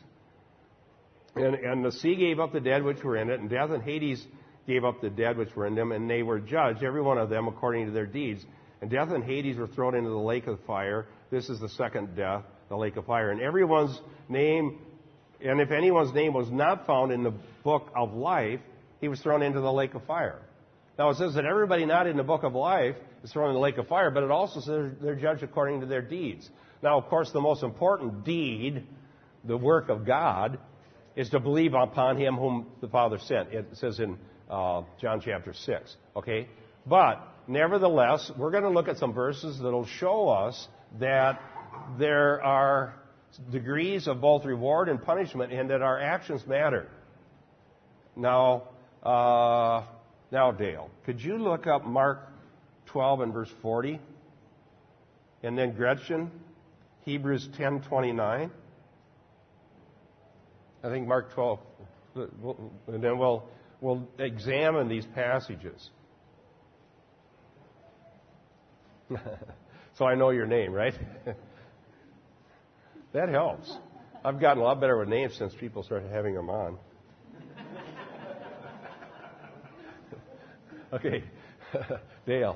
And, 1.36 1.55
and 1.55 1.86
the 1.86 1.93
sea 1.93 2.15
gave 2.15 2.39
up 2.39 2.51
the 2.51 2.60
dead 2.60 2.84
which 2.84 3.01
were 3.03 3.15
in 3.15 3.29
it, 3.29 3.39
and 3.39 3.50
death 3.50 3.70
and 3.70 3.81
Hades 3.81 4.25
gave 4.72 4.86
up 4.86 5.01
the 5.01 5.10
dead 5.10 5.38
which 5.38 5.54
were 5.56 5.68
in 5.68 5.75
them, 5.75 5.92
and 5.92 6.10
they 6.10 6.24
were 6.24 6.40
judged, 6.40 6.82
every 6.82 7.01
one 7.01 7.18
of 7.18 7.30
them, 7.30 7.48
according 7.48 7.88
to 7.88 7.92
their 7.92 8.06
deeds. 8.06 8.46
And 8.80 8.90
death 8.90 9.10
and 9.12 9.24
Hades 9.24 9.58
were 9.58 9.68
thrown 9.68 9.96
into 9.96 10.10
the 10.10 10.16
lake 10.16 10.48
of 10.48 10.60
fire. 10.66 11.08
This 11.30 11.50
is 11.50 11.60
the 11.60 11.70
second 11.70 12.16
death, 12.16 12.44
the 12.70 12.78
lake 12.78 12.96
of 12.96 13.06
fire. 13.06 13.32
And 13.32 13.42
everyone's 13.42 14.00
name, 14.30 14.80
and 15.44 15.60
if 15.60 15.72
anyone's 15.72 16.13
name 16.13 16.34
was 16.34 16.50
not 16.50 16.88
found 16.88 17.12
in 17.12 17.24
the 17.24 17.34
book 17.63 17.92
of 17.96 18.13
life, 18.13 18.62
he 19.01 19.10
was 19.10 19.20
thrown 19.20 19.42
into 19.44 19.60
the 19.60 19.72
lake 19.72 19.94
of 19.94 20.06
fire. 20.06 20.40
Now 20.98 21.10
it 21.10 21.18
says 21.18 21.34
that 21.36 21.46
everybody 21.46 21.86
not 21.86 22.08
in 22.08 22.16
the 22.16 22.24
book 22.24 22.44
of 22.44 22.54
life 22.54 22.96
is 23.24 23.32
thrown 23.32 23.50
in 23.50 23.56
the 23.56 23.60
lake 23.60 23.78
of 23.78 23.88
fire, 23.88 24.10
but 24.10 24.24
it 24.24 24.32
also 24.32 24.62
says 24.62 24.94
they're 25.01 25.16
judged 25.16 25.44
according 25.44 25.82
to 25.82 25.86
their 25.86 26.01
deeds. 26.01 26.50
Now, 26.82 26.98
of 26.98 27.08
course, 27.08 27.32
the 27.32 27.42
most 27.42 27.63
important 27.63 28.24
deed, 28.24 28.86
the 29.44 29.58
work 29.58 29.90
of 29.90 30.06
God, 30.06 30.60
is 31.16 31.30
to 31.32 31.40
believe 31.40 31.74
upon 31.74 32.18
him 32.18 32.36
whom 32.36 32.68
the 32.80 32.88
Father 32.88 33.18
sent. 33.20 33.51
It 33.51 33.68
says 33.74 34.00
in 34.00 34.18
uh, 34.51 34.84
John 35.00 35.22
chapter 35.24 35.53
6. 35.53 35.96
Okay? 36.15 36.48
But, 36.86 37.27
nevertheless, 37.48 38.31
we're 38.38 38.51
going 38.51 38.63
to 38.63 38.70
look 38.70 38.88
at 38.88 38.98
some 38.98 39.13
verses 39.13 39.58
that 39.60 39.72
will 39.72 39.88
show 39.88 40.29
us 40.29 40.67
that 41.00 41.39
there 41.98 42.43
are 42.43 42.93
degrees 43.51 44.08
of 44.08 44.22
both 44.22 44.46
reward 44.46 44.89
and 44.89 45.01
punishment 45.01 45.53
and 45.53 45.70
that 45.70 45.81
our 45.81 46.00
actions 46.00 46.46
matter. 46.46 46.88
Now, 48.15 48.63
uh, 49.03 49.86
now, 50.31 50.51
Dale, 50.51 50.89
could 51.05 51.22
you 51.22 51.38
look 51.38 51.65
up 51.65 51.86
Mark 51.86 52.27
12 52.88 53.22
and 53.22 53.34
verse 53.34 53.51
40? 53.62 54.00
And 55.43 55.58
then 55.58 55.74
Gretchen, 55.74 56.29
Hebrews 57.05 57.48
10:29. 57.58 58.51
I 60.84 60.89
think 60.89 61.08
Mark 61.08 61.34
12, 61.34 61.60
and 62.15 63.03
then 63.03 63.17
we'll, 63.17 63.43
we'll 63.82 64.08
examine 64.20 64.88
these 64.88 65.06
passages. 65.14 65.90
so 69.98 70.06
I 70.06 70.16
know 70.16 70.30
your 70.30 70.46
name, 70.46 70.72
right? 70.72 70.94
that 73.14 73.28
helps. 73.28 73.76
I've 74.24 74.40
gotten 74.40 74.62
a 74.62 74.66
lot 74.66 74.80
better 74.80 74.98
with 74.98 75.10
names 75.10 75.36
since 75.38 75.54
people 75.56 75.84
started 75.84 76.10
having 76.12 76.36
them 76.36 76.50
on. 76.50 76.78
okay, 80.94 81.24
Dale. 82.26 82.56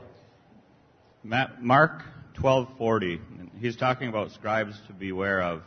Mark 1.24 2.04
12:40. 2.38 3.20
He's 3.60 3.76
talking 3.76 4.10
about 4.10 4.32
scribes 4.32 4.80
to 4.88 4.94
beware 4.94 5.42
of 5.42 5.64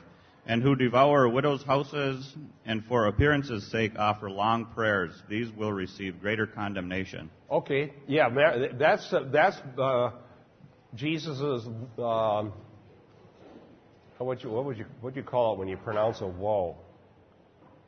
and 0.48 0.62
who 0.62 0.74
devour 0.74 1.28
widows' 1.28 1.62
houses 1.62 2.34
and 2.64 2.82
for 2.86 3.06
appearance's 3.06 3.70
sake 3.70 3.92
offer 3.98 4.30
long 4.30 4.64
prayers, 4.74 5.12
these 5.28 5.52
will 5.52 5.72
receive 5.72 6.20
greater 6.20 6.46
condemnation. 6.46 7.30
Okay, 7.50 7.92
yeah, 8.08 8.28
that's 8.78 9.14
that's 9.30 9.56
uh, 9.78 10.10
Jesus's. 10.94 11.66
Um, 11.98 12.52
what, 14.16 14.42
you, 14.42 14.50
what 14.50 14.64
would 14.64 14.78
you 14.78 14.86
what 15.00 15.14
do 15.14 15.20
you 15.20 15.26
call 15.26 15.54
it 15.54 15.58
when 15.58 15.68
you 15.68 15.76
pronounce 15.76 16.22
a 16.22 16.26
woe? 16.26 16.76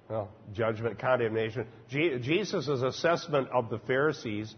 Well, 0.08 0.28
judgment, 0.52 0.98
condemnation. 0.98 1.66
Jesus' 1.88 2.68
assessment 2.68 3.48
of 3.50 3.70
the 3.70 3.78
Pharisees, 3.78 4.52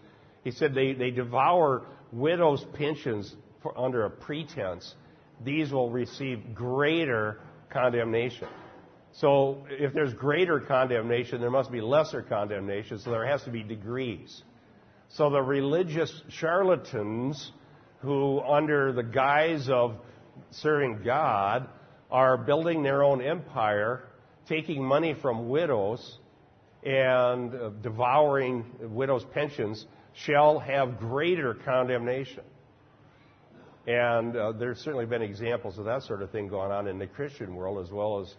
he 0.44 0.50
said 0.50 0.74
they, 0.74 0.94
they 0.94 1.10
devour 1.10 1.86
widows' 2.10 2.64
pensions 2.72 3.34
for, 3.62 3.78
under 3.78 4.06
a 4.06 4.10
pretense. 4.10 4.94
These 5.44 5.70
will 5.70 5.90
receive 5.90 6.54
greater 6.54 7.40
condemnation. 7.72 8.48
So 9.12 9.66
if 9.68 9.92
there's 9.92 10.14
greater 10.14 10.60
condemnation, 10.60 11.40
there 11.40 11.50
must 11.50 11.70
be 11.70 11.80
lesser 11.80 12.22
condemnation, 12.22 12.98
so 12.98 13.10
there 13.10 13.26
has 13.26 13.42
to 13.44 13.50
be 13.50 13.62
degrees. 13.62 14.42
So 15.08 15.28
the 15.28 15.42
religious 15.42 16.22
charlatans 16.28 17.52
who, 18.00 18.40
under 18.40 18.92
the 18.92 19.02
guise 19.02 19.68
of 19.68 19.96
serving 20.50 21.02
God, 21.04 21.68
are 22.10 22.38
building 22.38 22.82
their 22.82 23.02
own 23.02 23.22
empire, 23.22 24.04
taking 24.48 24.82
money 24.84 25.14
from 25.20 25.48
widows, 25.48 26.18
and 26.82 27.54
uh, 27.54 27.70
devouring 27.82 28.64
widows' 28.80 29.24
pensions, 29.32 29.86
shall 30.14 30.58
have 30.58 30.98
greater 30.98 31.54
condemnation. 31.54 32.42
And 33.86 34.36
uh, 34.36 34.52
there's 34.52 34.78
certainly 34.78 35.06
been 35.06 35.22
examples 35.22 35.78
of 35.78 35.86
that 35.86 36.02
sort 36.02 36.22
of 36.22 36.30
thing 36.30 36.48
going 36.48 36.70
on 36.70 36.86
in 36.86 36.98
the 36.98 37.06
Christian 37.06 37.54
world 37.54 37.84
as 37.84 37.90
well 37.92 38.20
as 38.20 38.34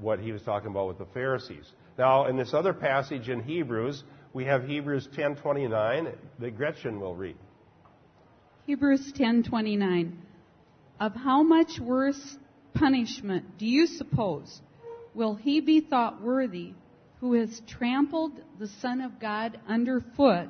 what 0.00 0.18
he 0.18 0.32
was 0.32 0.42
talking 0.42 0.70
about 0.70 0.88
with 0.88 0.98
the 0.98 1.06
Pharisees. 1.12 1.70
Now, 1.98 2.26
in 2.26 2.36
this 2.36 2.54
other 2.54 2.72
passage 2.72 3.28
in 3.28 3.42
Hebrews, 3.42 4.02
we 4.32 4.44
have 4.46 4.64
Hebrews 4.64 5.08
10:29 5.14 6.12
that 6.38 6.56
Gretchen 6.56 7.00
will 7.00 7.14
read. 7.14 7.36
Hebrews 8.66 9.12
10:29 9.12 10.16
Of 10.98 11.14
how 11.14 11.42
much 11.42 11.78
worse 11.78 12.38
punishment 12.74 13.58
do 13.58 13.66
you 13.66 13.86
suppose 13.86 14.62
will 15.14 15.34
he 15.34 15.60
be 15.60 15.80
thought 15.80 16.22
worthy 16.22 16.72
who 17.20 17.34
has 17.34 17.60
trampled 17.68 18.32
the 18.58 18.66
son 18.66 19.00
of 19.00 19.20
God 19.20 19.60
underfoot 19.68 20.48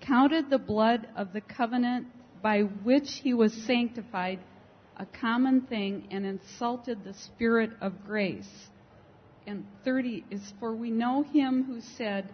counted 0.00 0.48
the 0.48 0.58
blood 0.58 1.06
of 1.16 1.32
the 1.32 1.40
covenant 1.40 2.06
by 2.42 2.60
which 2.60 3.10
he 3.22 3.34
was 3.34 3.52
sanctified 3.66 4.40
a 4.96 5.06
common 5.06 5.62
thing 5.62 6.08
and 6.10 6.26
insulted 6.26 7.02
the 7.04 7.14
spirit 7.14 7.70
of 7.80 8.04
grace. 8.04 8.50
And 9.46 9.64
30 9.84 10.24
is 10.30 10.52
for 10.60 10.74
we 10.74 10.90
know 10.90 11.22
him 11.22 11.64
who 11.64 11.80
said 11.96 12.30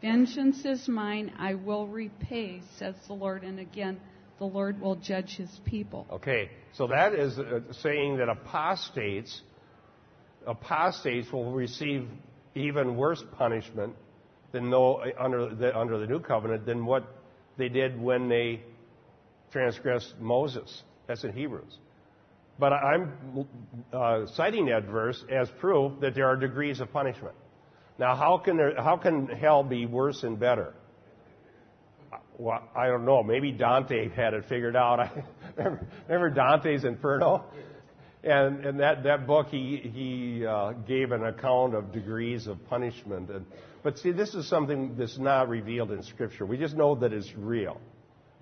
vengeance 0.00 0.64
is 0.64 0.86
mine 0.88 1.32
i 1.38 1.54
will 1.54 1.86
repay 1.88 2.60
says 2.78 2.94
the 3.08 3.14
lord. 3.14 3.42
And 3.42 3.58
again 3.58 4.00
the 4.38 4.44
lord 4.44 4.80
will 4.80 4.96
judge 4.96 5.36
his 5.36 5.50
people. 5.64 6.06
Okay, 6.10 6.50
so 6.72 6.86
that 6.86 7.14
is 7.14 7.38
uh, 7.38 7.60
saying 7.82 8.18
that 8.18 8.28
apostates 8.28 9.42
apostates 10.46 11.30
will 11.32 11.50
receive 11.50 12.08
even 12.54 12.96
worse 12.96 13.22
punishment 13.36 13.94
than 14.52 14.70
no, 14.70 15.02
under, 15.18 15.54
the, 15.54 15.76
under 15.76 15.98
the 15.98 16.06
new 16.06 16.20
covenant 16.20 16.64
than 16.64 16.86
what 16.86 17.04
they 17.58 17.68
did 17.68 18.00
when 18.00 18.28
they 18.28 18.62
transgressed 19.52 20.14
Moses. 20.20 20.82
That's 21.06 21.24
in 21.24 21.32
Hebrews. 21.32 21.78
But 22.58 22.72
I'm 22.72 23.46
uh, 23.92 24.26
citing 24.34 24.66
that 24.66 24.84
verse 24.84 25.22
as 25.30 25.50
proof 25.60 26.00
that 26.00 26.14
there 26.14 26.26
are 26.26 26.36
degrees 26.36 26.80
of 26.80 26.92
punishment. 26.92 27.34
Now, 27.98 28.16
how 28.16 28.38
can, 28.38 28.56
there, 28.56 28.74
how 28.80 28.96
can 28.96 29.26
hell 29.26 29.62
be 29.62 29.86
worse 29.86 30.22
and 30.22 30.38
better? 30.38 30.74
Well, 32.38 32.62
I 32.74 32.86
don't 32.88 33.04
know. 33.04 33.22
Maybe 33.22 33.52
Dante 33.52 34.10
had 34.10 34.34
it 34.34 34.44
figured 34.48 34.76
out. 34.76 35.00
I, 35.58 35.68
remember, 36.08 36.30
Dante's 36.30 36.84
Inferno? 36.84 37.44
And, 38.22 38.66
and 38.66 38.80
that, 38.80 39.04
that 39.04 39.26
book, 39.26 39.48
he, 39.48 39.76
he 39.76 40.46
uh, 40.46 40.72
gave 40.72 41.12
an 41.12 41.24
account 41.24 41.74
of 41.74 41.92
degrees 41.92 42.46
of 42.46 42.62
punishment. 42.66 43.30
And, 43.30 43.46
but 43.82 43.98
see, 43.98 44.12
this 44.12 44.34
is 44.34 44.48
something 44.48 44.96
that's 44.98 45.18
not 45.18 45.48
revealed 45.48 45.92
in 45.92 46.02
Scripture. 46.02 46.44
We 46.44 46.58
just 46.58 46.76
know 46.76 46.96
that 46.96 47.12
it's 47.12 47.32
real. 47.36 47.80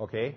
Okay? 0.00 0.36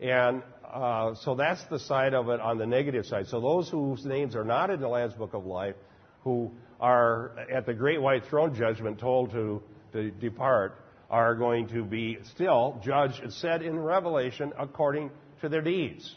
And 0.00 0.42
uh, 0.70 1.14
so 1.14 1.34
that's 1.34 1.64
the 1.66 1.78
side 1.78 2.14
of 2.14 2.28
it 2.28 2.40
on 2.40 2.58
the 2.58 2.66
negative 2.66 3.06
side. 3.06 3.26
So 3.28 3.40
those 3.40 3.68
whose 3.68 4.04
names 4.04 4.36
are 4.36 4.44
not 4.44 4.70
in 4.70 4.80
the 4.80 4.88
Lamb's 4.88 5.14
Book 5.14 5.34
of 5.34 5.46
Life, 5.46 5.76
who 6.22 6.52
are 6.80 7.32
at 7.52 7.66
the 7.66 7.74
great 7.74 8.00
white 8.00 8.24
throne 8.26 8.54
judgment 8.54 8.98
told 8.98 9.30
to, 9.32 9.62
to 9.92 10.10
depart, 10.10 10.82
are 11.08 11.34
going 11.34 11.68
to 11.68 11.84
be 11.84 12.18
still 12.34 12.80
judged 12.84 13.20
and 13.22 13.32
said 13.32 13.62
in 13.62 13.78
Revelation 13.78 14.52
according 14.58 15.10
to 15.40 15.48
their 15.48 15.62
deeds. 15.62 16.14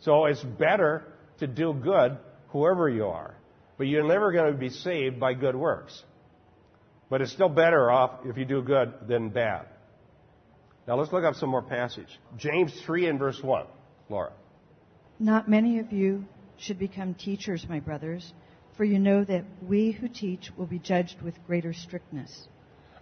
So 0.00 0.26
it's 0.26 0.42
better 0.42 1.04
to 1.38 1.46
do 1.46 1.72
good, 1.72 2.18
whoever 2.48 2.88
you 2.88 3.06
are. 3.06 3.34
But 3.78 3.86
you're 3.86 4.06
never 4.06 4.32
going 4.32 4.52
to 4.52 4.58
be 4.58 4.68
saved 4.68 5.18
by 5.18 5.34
good 5.34 5.56
works. 5.56 6.00
But 7.08 7.20
it's 7.20 7.32
still 7.32 7.48
better 7.48 7.90
off 7.90 8.20
if 8.26 8.36
you 8.36 8.44
do 8.44 8.62
good 8.62 8.92
than 9.08 9.30
bad. 9.30 9.66
Now 10.86 10.96
let's 10.96 11.12
look 11.12 11.24
up 11.24 11.34
some 11.34 11.48
more 11.48 11.62
passage. 11.62 12.08
James 12.36 12.72
3 12.84 13.06
and 13.06 13.18
verse 13.18 13.40
1. 13.42 13.66
Laura. 14.08 14.32
Not 15.18 15.48
many 15.48 15.78
of 15.78 15.92
you 15.92 16.24
should 16.58 16.78
become 16.78 17.14
teachers, 17.14 17.66
my 17.68 17.80
brothers, 17.80 18.32
for 18.76 18.84
you 18.84 18.98
know 18.98 19.24
that 19.24 19.44
we 19.66 19.92
who 19.92 20.08
teach 20.08 20.50
will 20.56 20.66
be 20.66 20.78
judged 20.78 21.20
with 21.22 21.34
greater 21.46 21.72
strictness. 21.72 22.48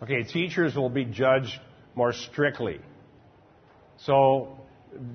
Okay, 0.02 0.22
teachers 0.22 0.74
will 0.74 0.90
be 0.90 1.04
judged 1.04 1.58
more 1.94 2.12
strictly. 2.12 2.80
So 3.98 4.58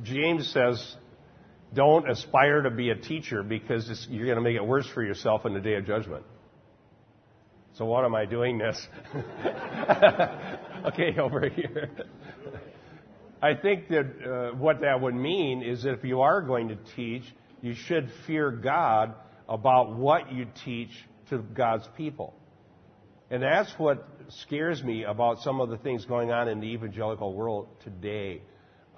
James 0.03 0.51
says, 0.51 0.95
don't 1.73 2.09
aspire 2.09 2.61
to 2.61 2.69
be 2.69 2.89
a 2.89 2.95
teacher 2.95 3.43
because 3.43 4.07
you're 4.09 4.25
going 4.25 4.37
to 4.37 4.43
make 4.43 4.55
it 4.55 4.65
worse 4.65 4.87
for 4.87 5.03
yourself 5.03 5.45
in 5.45 5.53
the 5.53 5.59
day 5.59 5.75
of 5.75 5.85
judgment. 5.85 6.23
So 7.73 7.85
what 7.85 8.05
am 8.05 8.15
I 8.15 8.25
doing 8.25 8.57
this? 8.57 8.87
okay, 10.85 11.17
over 11.19 11.49
here. 11.49 11.89
I 13.45 13.53
think 13.53 13.89
that 13.89 14.05
uh, 14.25 14.55
what 14.55 14.81
that 14.81 14.99
would 14.99 15.13
mean 15.13 15.61
is 15.61 15.83
that 15.83 15.93
if 15.93 16.03
you 16.03 16.21
are 16.21 16.41
going 16.41 16.69
to 16.69 16.77
teach, 16.95 17.21
you 17.61 17.75
should 17.75 18.09
fear 18.25 18.49
God 18.49 19.13
about 19.47 19.95
what 19.95 20.31
you 20.31 20.47
teach 20.63 20.89
to 21.29 21.37
God's 21.37 21.87
people. 21.95 22.33
And 23.29 23.43
that's 23.43 23.71
what 23.77 24.07
scares 24.29 24.83
me 24.83 25.03
about 25.03 25.41
some 25.41 25.61
of 25.61 25.69
the 25.69 25.77
things 25.77 26.05
going 26.05 26.31
on 26.31 26.47
in 26.47 26.59
the 26.59 26.65
evangelical 26.65 27.35
world 27.35 27.67
today. 27.83 28.41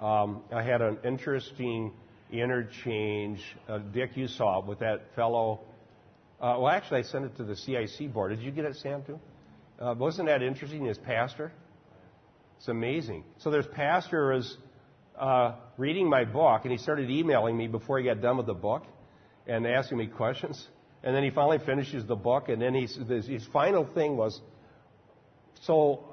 Um, 0.00 0.42
I 0.50 0.62
had 0.62 0.80
an 0.80 0.96
interesting 1.04 1.92
interchange, 2.32 3.40
uh, 3.68 3.80
Dick, 3.92 4.12
you 4.14 4.28
saw 4.28 4.60
it 4.60 4.64
with 4.64 4.78
that 4.78 5.14
fellow. 5.14 5.60
Uh, 6.40 6.56
well, 6.58 6.68
actually, 6.68 7.00
I 7.00 7.02
sent 7.02 7.26
it 7.26 7.36
to 7.36 7.44
the 7.44 7.54
CIC 7.54 8.14
board. 8.14 8.30
Did 8.30 8.40
you 8.42 8.50
get 8.50 8.64
it, 8.64 8.76
Sam, 8.76 9.02
too? 9.02 9.20
Uh, 9.78 9.94
wasn't 9.98 10.28
that 10.28 10.42
interesting? 10.42 10.86
His 10.86 10.96
pastor? 10.96 11.52
It's 12.58 12.68
amazing. 12.68 13.24
So 13.38 13.50
there's 13.50 13.66
pastor 13.68 14.32
is 14.32 14.56
uh, 15.18 15.54
reading 15.76 16.08
my 16.08 16.24
book, 16.24 16.62
and 16.64 16.72
he 16.72 16.78
started 16.78 17.08
emailing 17.08 17.56
me 17.56 17.68
before 17.68 17.98
he 17.98 18.04
got 18.04 18.20
done 18.20 18.36
with 18.36 18.46
the 18.46 18.54
book 18.54 18.84
and 19.46 19.66
asking 19.66 19.98
me 19.98 20.06
questions. 20.06 20.66
And 21.02 21.14
then 21.14 21.22
he 21.22 21.30
finally 21.30 21.58
finishes 21.64 22.04
the 22.06 22.16
book, 22.16 22.48
and 22.48 22.60
then 22.60 22.74
he's, 22.74 22.98
his 23.08 23.46
final 23.52 23.86
thing 23.94 24.16
was, 24.16 24.40
so 25.62 26.04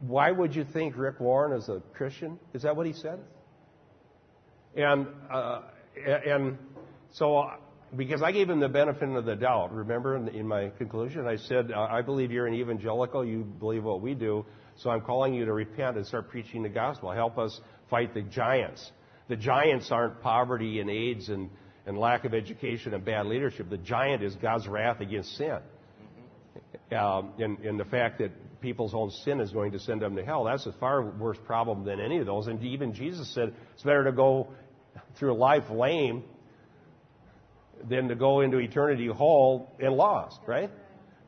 why 0.00 0.32
would 0.32 0.54
you 0.54 0.64
think 0.64 0.96
Rick 0.96 1.20
Warren 1.20 1.56
is 1.56 1.68
a 1.68 1.80
Christian? 1.94 2.38
Is 2.52 2.62
that 2.62 2.74
what 2.74 2.86
he 2.86 2.92
said? 2.92 3.20
And, 4.76 5.06
uh, 5.32 5.62
and 6.04 6.58
so, 7.12 7.48
because 7.96 8.22
I 8.22 8.32
gave 8.32 8.48
him 8.48 8.60
the 8.60 8.68
benefit 8.68 9.08
of 9.08 9.24
the 9.24 9.36
doubt, 9.36 9.74
remember 9.74 10.16
in, 10.16 10.28
in 10.28 10.48
my 10.48 10.70
conclusion, 10.78 11.26
I 11.26 11.36
said, 11.36 11.72
I 11.72 12.00
believe 12.00 12.30
you're 12.30 12.46
an 12.46 12.54
evangelical, 12.54 13.24
you 13.24 13.44
believe 13.44 13.84
what 13.84 14.00
we 14.00 14.14
do, 14.14 14.46
so 14.76 14.90
I'm 14.90 15.02
calling 15.02 15.34
you 15.34 15.44
to 15.44 15.52
repent 15.52 15.96
and 15.96 16.06
start 16.06 16.30
preaching 16.30 16.62
the 16.62 16.68
gospel. 16.68 17.10
Help 17.10 17.38
us 17.38 17.60
fight 17.90 18.14
the 18.14 18.22
giants. 18.22 18.90
The 19.28 19.36
giants 19.36 19.90
aren't 19.90 20.20
poverty 20.22 20.80
and 20.80 20.88
AIDS 20.88 21.28
and, 21.28 21.50
and 21.86 21.98
lack 21.98 22.24
of 22.24 22.32
education 22.32 22.94
and 22.94 23.04
bad 23.04 23.26
leadership. 23.26 23.68
The 23.68 23.76
giant 23.78 24.22
is 24.22 24.34
God's 24.36 24.66
wrath 24.66 25.00
against 25.00 25.36
sin. 25.36 25.58
Um, 26.96 27.32
and, 27.38 27.58
and 27.60 27.80
the 27.80 27.84
fact 27.84 28.18
that 28.18 28.30
people's 28.60 28.94
own 28.94 29.10
sin 29.24 29.40
is 29.40 29.50
going 29.50 29.72
to 29.72 29.78
send 29.78 30.02
them 30.02 30.16
to 30.16 30.24
hell. 30.24 30.44
That's 30.44 30.66
a 30.66 30.72
far 30.72 31.02
worse 31.02 31.38
problem 31.46 31.84
than 31.84 32.00
any 32.00 32.18
of 32.18 32.26
those. 32.26 32.46
And 32.46 32.62
even 32.62 32.94
Jesus 32.94 33.32
said 33.34 33.54
it's 33.74 33.82
better 33.82 34.04
to 34.04 34.12
go 34.12 34.48
through 35.18 35.34
life 35.34 35.68
lame 35.70 36.24
than 37.88 38.08
to 38.08 38.14
go 38.14 38.40
into 38.40 38.58
eternity 38.58 39.06
whole 39.06 39.72
and 39.78 39.94
lost, 39.94 40.40
right? 40.46 40.70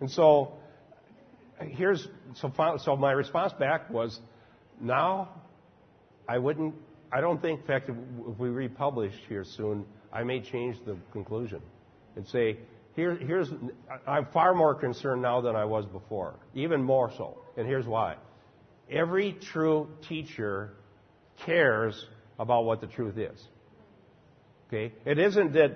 And 0.00 0.10
so 0.10 0.54
here's 1.60 2.06
so 2.34 2.52
so 2.82 2.96
my 2.96 3.12
response 3.12 3.52
back 3.54 3.90
was 3.90 4.18
now 4.80 5.28
I 6.28 6.38
wouldn't 6.38 6.74
I 7.12 7.20
don't 7.20 7.40
think 7.40 7.60
in 7.60 7.66
fact 7.66 7.88
if 7.88 8.38
we 8.38 8.48
republish 8.48 9.14
here 9.28 9.44
soon 9.44 9.84
I 10.12 10.24
may 10.24 10.40
change 10.40 10.76
the 10.84 10.96
conclusion 11.12 11.60
and 12.16 12.26
say 12.26 12.58
here, 12.96 13.16
here's 13.16 13.48
I'm 14.06 14.26
far 14.26 14.54
more 14.54 14.74
concerned 14.74 15.22
now 15.22 15.40
than 15.40 15.56
I 15.56 15.64
was 15.64 15.86
before 15.86 16.34
even 16.54 16.82
more 16.82 17.12
so 17.16 17.38
and 17.56 17.66
here's 17.66 17.86
why 17.86 18.16
every 18.90 19.32
true 19.32 19.88
teacher 20.08 20.74
cares 21.46 22.06
about 22.38 22.64
what 22.64 22.80
the 22.80 22.88
truth 22.88 23.16
is 23.16 23.46
Okay? 24.68 24.92
It 25.04 25.18
isn't 25.18 25.52
that 25.52 25.72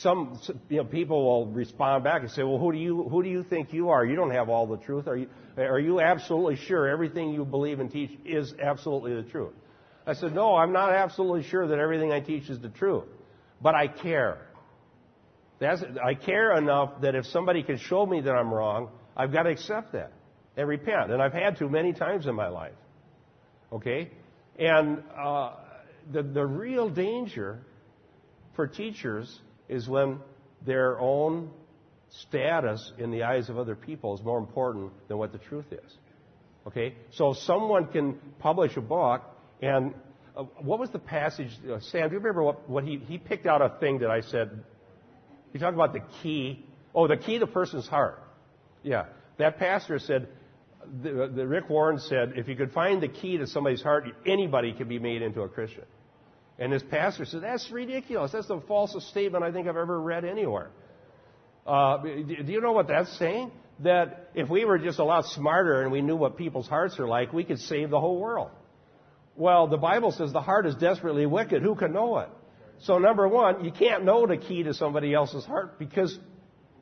some 0.00 0.38
you 0.68 0.78
know, 0.78 0.84
people 0.84 1.24
will 1.24 1.46
respond 1.46 2.04
back 2.04 2.20
and 2.20 2.30
say, 2.30 2.42
"Well, 2.42 2.58
who 2.58 2.72
do 2.72 2.78
you 2.78 3.04
who 3.04 3.22
do 3.22 3.30
you 3.30 3.42
think 3.42 3.72
you 3.72 3.88
are? 3.90 4.04
You 4.04 4.14
don't 4.14 4.32
have 4.32 4.48
all 4.48 4.66
the 4.66 4.76
truth. 4.76 5.08
Are 5.08 5.16
you 5.16 5.28
are 5.56 5.80
you 5.80 6.00
absolutely 6.00 6.56
sure 6.56 6.86
everything 6.86 7.32
you 7.32 7.44
believe 7.44 7.80
and 7.80 7.90
teach 7.90 8.10
is 8.24 8.54
absolutely 8.60 9.14
the 9.14 9.22
truth?" 9.22 9.54
I 10.06 10.12
said, 10.12 10.34
"No, 10.34 10.54
I'm 10.54 10.72
not 10.72 10.92
absolutely 10.92 11.44
sure 11.44 11.66
that 11.68 11.78
everything 11.78 12.12
I 12.12 12.20
teach 12.20 12.50
is 12.50 12.60
the 12.60 12.68
truth, 12.68 13.08
but 13.62 13.74
I 13.74 13.88
care. 13.88 14.38
That's, 15.58 15.82
I 16.04 16.12
care 16.12 16.54
enough 16.58 17.00
that 17.00 17.14
if 17.14 17.24
somebody 17.26 17.62
can 17.62 17.78
show 17.78 18.04
me 18.04 18.20
that 18.20 18.32
I'm 18.32 18.52
wrong, 18.52 18.90
I've 19.16 19.32
got 19.32 19.44
to 19.44 19.50
accept 19.50 19.92
that 19.92 20.12
and 20.58 20.68
repent. 20.68 21.10
And 21.10 21.22
I've 21.22 21.32
had 21.32 21.56
to 21.58 21.70
many 21.70 21.94
times 21.94 22.26
in 22.26 22.34
my 22.34 22.48
life. 22.48 22.74
Okay, 23.72 24.10
and 24.58 25.02
uh, 25.18 25.54
the 26.12 26.22
the 26.22 26.44
real 26.44 26.90
danger 26.90 27.60
for 28.54 28.66
teachers 28.66 29.40
is 29.68 29.88
when 29.88 30.18
their 30.64 30.98
own 30.98 31.50
status 32.08 32.92
in 32.98 33.10
the 33.10 33.24
eyes 33.24 33.48
of 33.48 33.58
other 33.58 33.74
people 33.74 34.14
is 34.14 34.22
more 34.22 34.38
important 34.38 34.92
than 35.08 35.18
what 35.18 35.32
the 35.32 35.38
truth 35.38 35.66
is. 35.72 35.92
Okay? 36.66 36.94
So 37.12 37.32
someone 37.32 37.86
can 37.86 38.14
publish 38.38 38.76
a 38.76 38.80
book, 38.80 39.22
and 39.62 39.94
uh, 40.36 40.44
what 40.60 40.78
was 40.78 40.90
the 40.90 40.98
passage? 40.98 41.50
Uh, 41.70 41.80
Sam, 41.80 42.08
do 42.08 42.14
you 42.14 42.18
remember 42.18 42.42
what, 42.42 42.68
what 42.68 42.84
he, 42.84 42.98
he 42.98 43.18
picked 43.18 43.46
out 43.46 43.62
a 43.62 43.78
thing 43.80 44.00
that 44.00 44.10
I 44.10 44.20
said? 44.20 44.64
He 45.52 45.58
talked 45.58 45.74
about 45.74 45.92
the 45.92 46.02
key. 46.22 46.64
Oh, 46.94 47.06
the 47.06 47.16
key 47.16 47.38
to 47.38 47.44
a 47.44 47.48
person's 47.48 47.86
heart. 47.86 48.22
Yeah. 48.82 49.06
That 49.38 49.58
pastor 49.58 49.98
said, 49.98 50.28
the, 51.02 51.30
the 51.34 51.46
Rick 51.46 51.68
Warren 51.68 51.98
said, 51.98 52.34
if 52.36 52.48
you 52.48 52.56
could 52.56 52.72
find 52.72 53.02
the 53.02 53.08
key 53.08 53.38
to 53.38 53.46
somebody's 53.46 53.82
heart, 53.82 54.04
anybody 54.24 54.72
can 54.72 54.88
be 54.88 54.98
made 54.98 55.22
into 55.22 55.42
a 55.42 55.48
Christian. 55.48 55.84
And 56.58 56.72
this 56.72 56.82
pastor 56.90 57.24
said, 57.24 57.42
that's 57.42 57.70
ridiculous. 57.70 58.32
That's 58.32 58.48
the 58.48 58.60
falsest 58.60 59.10
statement 59.10 59.44
I 59.44 59.52
think 59.52 59.68
I've 59.68 59.76
ever 59.76 60.00
read 60.00 60.24
anywhere. 60.24 60.70
Uh, 61.66 61.98
do 61.98 62.44
you 62.46 62.60
know 62.60 62.72
what 62.72 62.88
that's 62.88 63.18
saying? 63.18 63.50
That 63.80 64.30
if 64.34 64.48
we 64.48 64.64
were 64.64 64.78
just 64.78 64.98
a 64.98 65.04
lot 65.04 65.26
smarter 65.26 65.82
and 65.82 65.92
we 65.92 66.00
knew 66.00 66.16
what 66.16 66.38
people's 66.38 66.66
hearts 66.66 66.98
are 66.98 67.06
like, 67.06 67.32
we 67.32 67.44
could 67.44 67.58
save 67.58 67.90
the 67.90 68.00
whole 68.00 68.18
world. 68.18 68.50
Well, 69.36 69.66
the 69.66 69.76
Bible 69.76 70.12
says 70.12 70.32
the 70.32 70.40
heart 70.40 70.66
is 70.66 70.74
desperately 70.76 71.26
wicked. 71.26 71.62
Who 71.62 71.74
can 71.74 71.92
know 71.92 72.18
it? 72.18 72.30
So, 72.80 72.98
number 72.98 73.28
one, 73.28 73.64
you 73.64 73.70
can't 73.70 74.04
know 74.04 74.26
the 74.26 74.36
key 74.38 74.62
to 74.62 74.72
somebody 74.72 75.12
else's 75.12 75.44
heart 75.44 75.78
because 75.78 76.18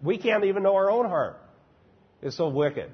we 0.02 0.18
can't 0.18 0.44
even 0.44 0.62
know 0.62 0.74
our 0.74 0.90
own 0.90 1.06
heart. 1.06 1.40
It's 2.22 2.36
so 2.36 2.48
wicked. 2.48 2.90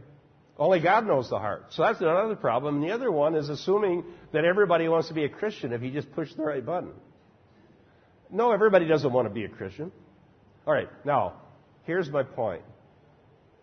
Only 0.61 0.79
God 0.79 1.07
knows 1.07 1.31
the 1.31 1.39
heart. 1.39 1.65
So 1.71 1.83
that's 1.83 2.03
another 2.03 2.37
problem. 2.37 2.77
And 2.77 2.85
the 2.85 2.93
other 2.93 3.11
one 3.11 3.35
is 3.35 3.49
assuming 3.49 4.05
that 4.33 4.45
everybody 4.45 4.89
wants 4.89 5.09
to 5.09 5.15
be 5.15 5.25
a 5.25 5.29
Christian 5.29 5.73
if 5.73 5.83
you 5.83 5.91
just 5.91 6.13
push 6.13 6.33
the 6.35 6.43
right 6.43 6.65
button. 6.65 6.93
No, 8.31 8.53
everybody 8.53 8.87
doesn't 8.87 9.11
want 9.11 9.27
to 9.27 9.33
be 9.33 9.45
a 9.45 9.49
Christian. 9.49 9.91
All 10.67 10.75
right, 10.75 10.91
now, 11.07 11.41
here's 11.85 12.11
my 12.11 12.23
point. 12.23 12.63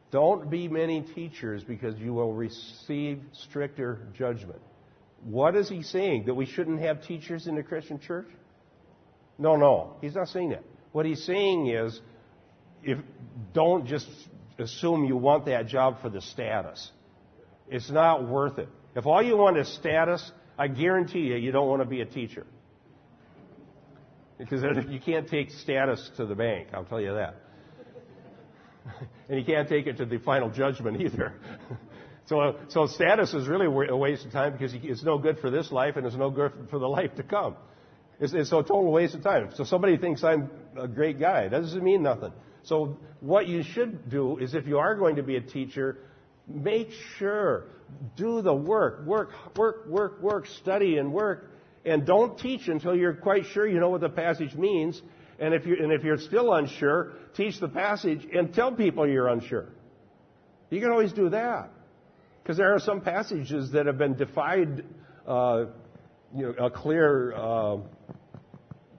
Don't 0.10 0.50
be 0.50 0.68
many 0.68 1.02
teachers 1.02 1.64
because 1.64 1.96
you 2.00 2.14
will 2.14 2.34
receive 2.34 3.22
stricter 3.32 4.08
judgment. 4.18 4.60
What 5.24 5.56
is 5.56 5.70
he 5.70 5.84
saying? 5.84 6.26
That 6.26 6.34
we 6.34 6.48
shouldn't 6.48 6.82
have 6.82 7.04
teachers 7.04 7.46
in 7.46 7.54
the 7.54 7.64
Christian 7.64 8.00
church? 8.00 8.28
No, 9.38 9.56
no. 9.56 9.98
He's 10.02 10.16
not 10.16 10.30
saying 10.30 10.50
that. 10.50 10.64
What 10.94 11.06
he's 11.06 11.24
saying 11.26 11.68
is, 11.68 12.02
if, 12.82 12.98
don't 13.54 13.86
just 13.86 14.08
assume 14.60 15.06
you 15.06 15.18
want 15.18 15.46
that 15.46 15.68
job 15.68 16.02
for 16.02 16.10
the 16.10 16.22
status. 16.22 16.92
It's 17.70 17.90
not 17.90 18.28
worth 18.28 18.60
it. 18.60 18.70
If 18.96 19.06
all 19.06 19.22
you 19.22 19.38
want 19.38 19.58
is 19.58 19.68
status, 19.76 20.32
I 20.58 20.68
guarantee 20.68 21.20
you, 21.20 21.36
you 21.36 21.52
don't 21.52 21.68
want 21.68 21.82
to 21.82 21.88
be 21.88 22.02
a 22.02 22.06
teacher. 22.06 22.46
Because 24.38 24.64
you 24.90 25.00
can't 25.00 25.28
take 25.28 25.50
status 25.52 26.10
to 26.18 26.26
the 26.26 26.36
bank, 26.36 26.70
I'll 26.74 26.86
tell 26.86 27.02
you 27.02 27.14
that. 27.16 27.36
and 29.30 29.40
you 29.40 29.46
can't 29.46 29.68
take 29.68 29.88
it 29.88 29.98
to 29.98 30.06
the 30.06 30.18
final 30.20 30.50
judgment 30.50 31.02
either. 31.02 31.34
so, 32.26 32.56
so 32.70 32.88
status 32.88 33.34
is 33.34 33.48
really 33.48 33.66
a 33.66 33.96
waste 33.96 34.26
of 34.26 34.32
time 34.32 34.54
because 34.54 34.74
it's 34.74 35.04
no 35.04 35.18
good 35.18 35.40
for 35.40 35.50
this 35.50 35.72
life 35.72 35.96
and 35.96 36.06
it's 36.06 36.16
no 36.16 36.30
good 36.30 36.52
for 36.70 36.80
the 36.80 36.88
life 36.88 37.16
to 37.16 37.24
come. 37.24 37.56
It's, 38.20 38.34
it's 38.34 38.52
a 38.52 38.64
total 38.64 38.92
waste 38.92 39.16
of 39.16 39.24
time. 39.24 39.50
So 39.56 39.64
somebody 39.64 39.98
thinks 39.98 40.24
I'm 40.24 40.50
a 40.76 40.88
great 40.88 41.20
guy. 41.20 41.50
That 41.50 41.62
doesn't 41.62 41.84
mean 41.84 42.02
nothing. 42.02 42.32
So 42.68 42.98
what 43.22 43.48
you 43.48 43.64
should 43.64 44.10
do 44.10 44.38
is 44.40 44.54
if 44.54 44.68
you 44.68 44.78
are 44.78 44.96
going 44.96 45.16
to 45.16 45.24
be 45.24 45.38
a 45.38 45.42
teacher, 45.42 46.00
make 46.48 46.90
sure, 47.18 47.68
do 48.18 48.42
the 48.42 48.54
work, 48.54 49.06
work, 49.06 49.30
work, 49.56 49.88
work, 49.88 50.22
work, 50.22 50.48
study 50.48 50.98
and 50.98 51.14
work, 51.14 51.50
and 51.86 52.06
don't 52.06 52.38
teach 52.38 52.68
until 52.68 52.94
you're 52.94 53.14
quite 53.14 53.46
sure 53.46 53.66
you 53.66 53.80
know 53.80 53.90
what 53.90 54.02
the 54.02 54.10
passage 54.10 54.54
means. 54.54 55.02
And 55.40 55.54
if, 55.54 55.66
you, 55.66 55.78
and 55.82 55.94
if 55.94 56.04
you're 56.04 56.18
still 56.18 56.54
unsure, 56.54 57.14
teach 57.36 57.58
the 57.62 57.70
passage 57.70 58.28
and 58.34 58.54
tell 58.54 58.74
people 58.74 59.08
you're 59.08 59.30
unsure. 59.30 59.70
You 60.70 60.82
can 60.82 60.92
always 60.92 61.14
do 61.14 61.30
that. 61.30 61.70
Because 62.44 62.58
there 62.58 62.74
are 62.74 62.80
some 62.80 63.00
passages 63.00 63.72
that 63.72 63.86
have 63.86 63.98
been 63.98 64.16
defied, 64.16 64.84
uh, 65.26 65.66
you 66.36 66.54
know, 66.58 66.66
a 66.66 66.70
clear, 66.70 67.34
uh, 67.34 67.78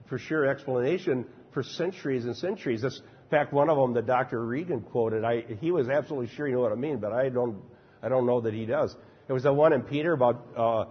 for 0.07 0.17
sure 0.17 0.47
explanation 0.47 1.25
for 1.53 1.63
centuries 1.63 2.25
and 2.25 2.35
centuries. 2.35 2.83
In 3.29 3.37
fact, 3.37 3.53
one 3.53 3.69
of 3.69 3.77
them 3.77 3.93
that 3.93 4.07
Dr. 4.07 4.43
Reagan 4.43 4.81
quoted, 4.81 5.23
I, 5.23 5.43
he 5.61 5.69
was 5.69 5.87
absolutely 5.87 6.33
sure 6.35 6.47
you 6.47 6.55
know 6.55 6.61
what 6.61 6.71
I 6.71 6.75
mean, 6.75 6.97
but 6.97 7.13
I 7.13 7.29
don't, 7.29 7.61
I 8.01 8.09
don't 8.09 8.25
know 8.25 8.41
that 8.41 8.55
he 8.55 8.65
does. 8.65 8.95
It 9.27 9.33
was 9.33 9.43
the 9.43 9.53
one 9.53 9.71
in 9.71 9.83
Peter 9.83 10.13
about 10.13 10.47
uh, 10.57 10.85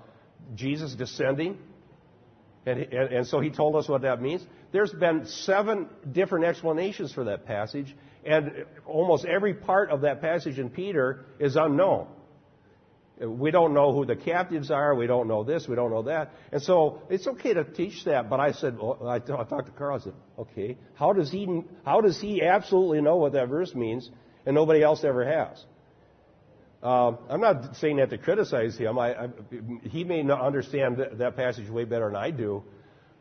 Jesus 0.55 0.94
descending. 0.94 1.59
And, 2.64 2.79
and, 2.79 3.12
and 3.12 3.27
so 3.27 3.40
he 3.40 3.51
told 3.51 3.74
us 3.74 3.88
what 3.88 4.03
that 4.03 4.22
means. 4.22 4.46
There's 4.70 4.92
been 4.92 5.27
seven 5.27 5.88
different 6.12 6.44
explanations 6.44 7.12
for 7.12 7.24
that 7.24 7.44
passage, 7.44 7.92
and 8.24 8.66
almost 8.87 9.24
every 9.24 9.55
part 9.55 9.90
of 9.90 10.03
that 10.03 10.20
passage 10.20 10.61
in 10.61 10.70
Peter 10.70 11.24
is 11.40 11.57
unknown. 11.57 12.07
We 13.20 13.50
don't 13.50 13.74
know 13.74 13.92
who 13.92 14.04
the 14.04 14.14
captives 14.14 14.70
are. 14.70 14.94
We 14.94 15.09
don't 15.09 15.26
know 15.26 15.42
this. 15.42 15.66
We 15.66 15.74
don't 15.74 15.90
know 15.90 16.02
that. 16.02 16.33
And 16.52 16.62
so 16.62 17.02
it's 17.11 17.26
okay 17.26 17.54
to 17.54 17.64
teach 17.64 18.04
that. 18.04 18.31
But 18.31 18.38
I 18.38 18.52
said, 18.52 18.78
well, 18.78 19.09
I 19.09 19.18
talked 19.18 19.66
to 19.66 19.72
Carl. 19.72 19.98
I 20.00 20.04
said, 20.04 20.14
okay, 20.38 20.76
how 20.94 21.12
does 21.12 21.31
he, 21.31 21.62
how 21.85 22.00
does 22.00 22.20
he 22.20 22.42
absolutely 22.42 23.00
know 23.00 23.16
what 23.16 23.33
that 23.33 23.48
verse 23.48 23.74
means 23.74 24.09
and 24.46 24.54
nobody 24.54 24.83
else 24.83 25.02
ever 25.02 25.24
has? 25.24 25.64
Um, 26.81 27.18
I'm 27.28 27.40
not 27.40 27.74
saying 27.76 27.96
that 27.96 28.11
to 28.11 28.18
criticize 28.18 28.78
him. 28.78 28.98
I, 29.00 29.24
I, 29.24 29.28
he 29.83 30.04
may 30.04 30.22
not 30.22 30.40
understand 30.40 30.98
that, 30.98 31.18
that 31.18 31.35
passage 31.35 31.68
way 31.68 31.85
better 31.85 32.07
than 32.07 32.16
I 32.16 32.31
do. 32.31 32.62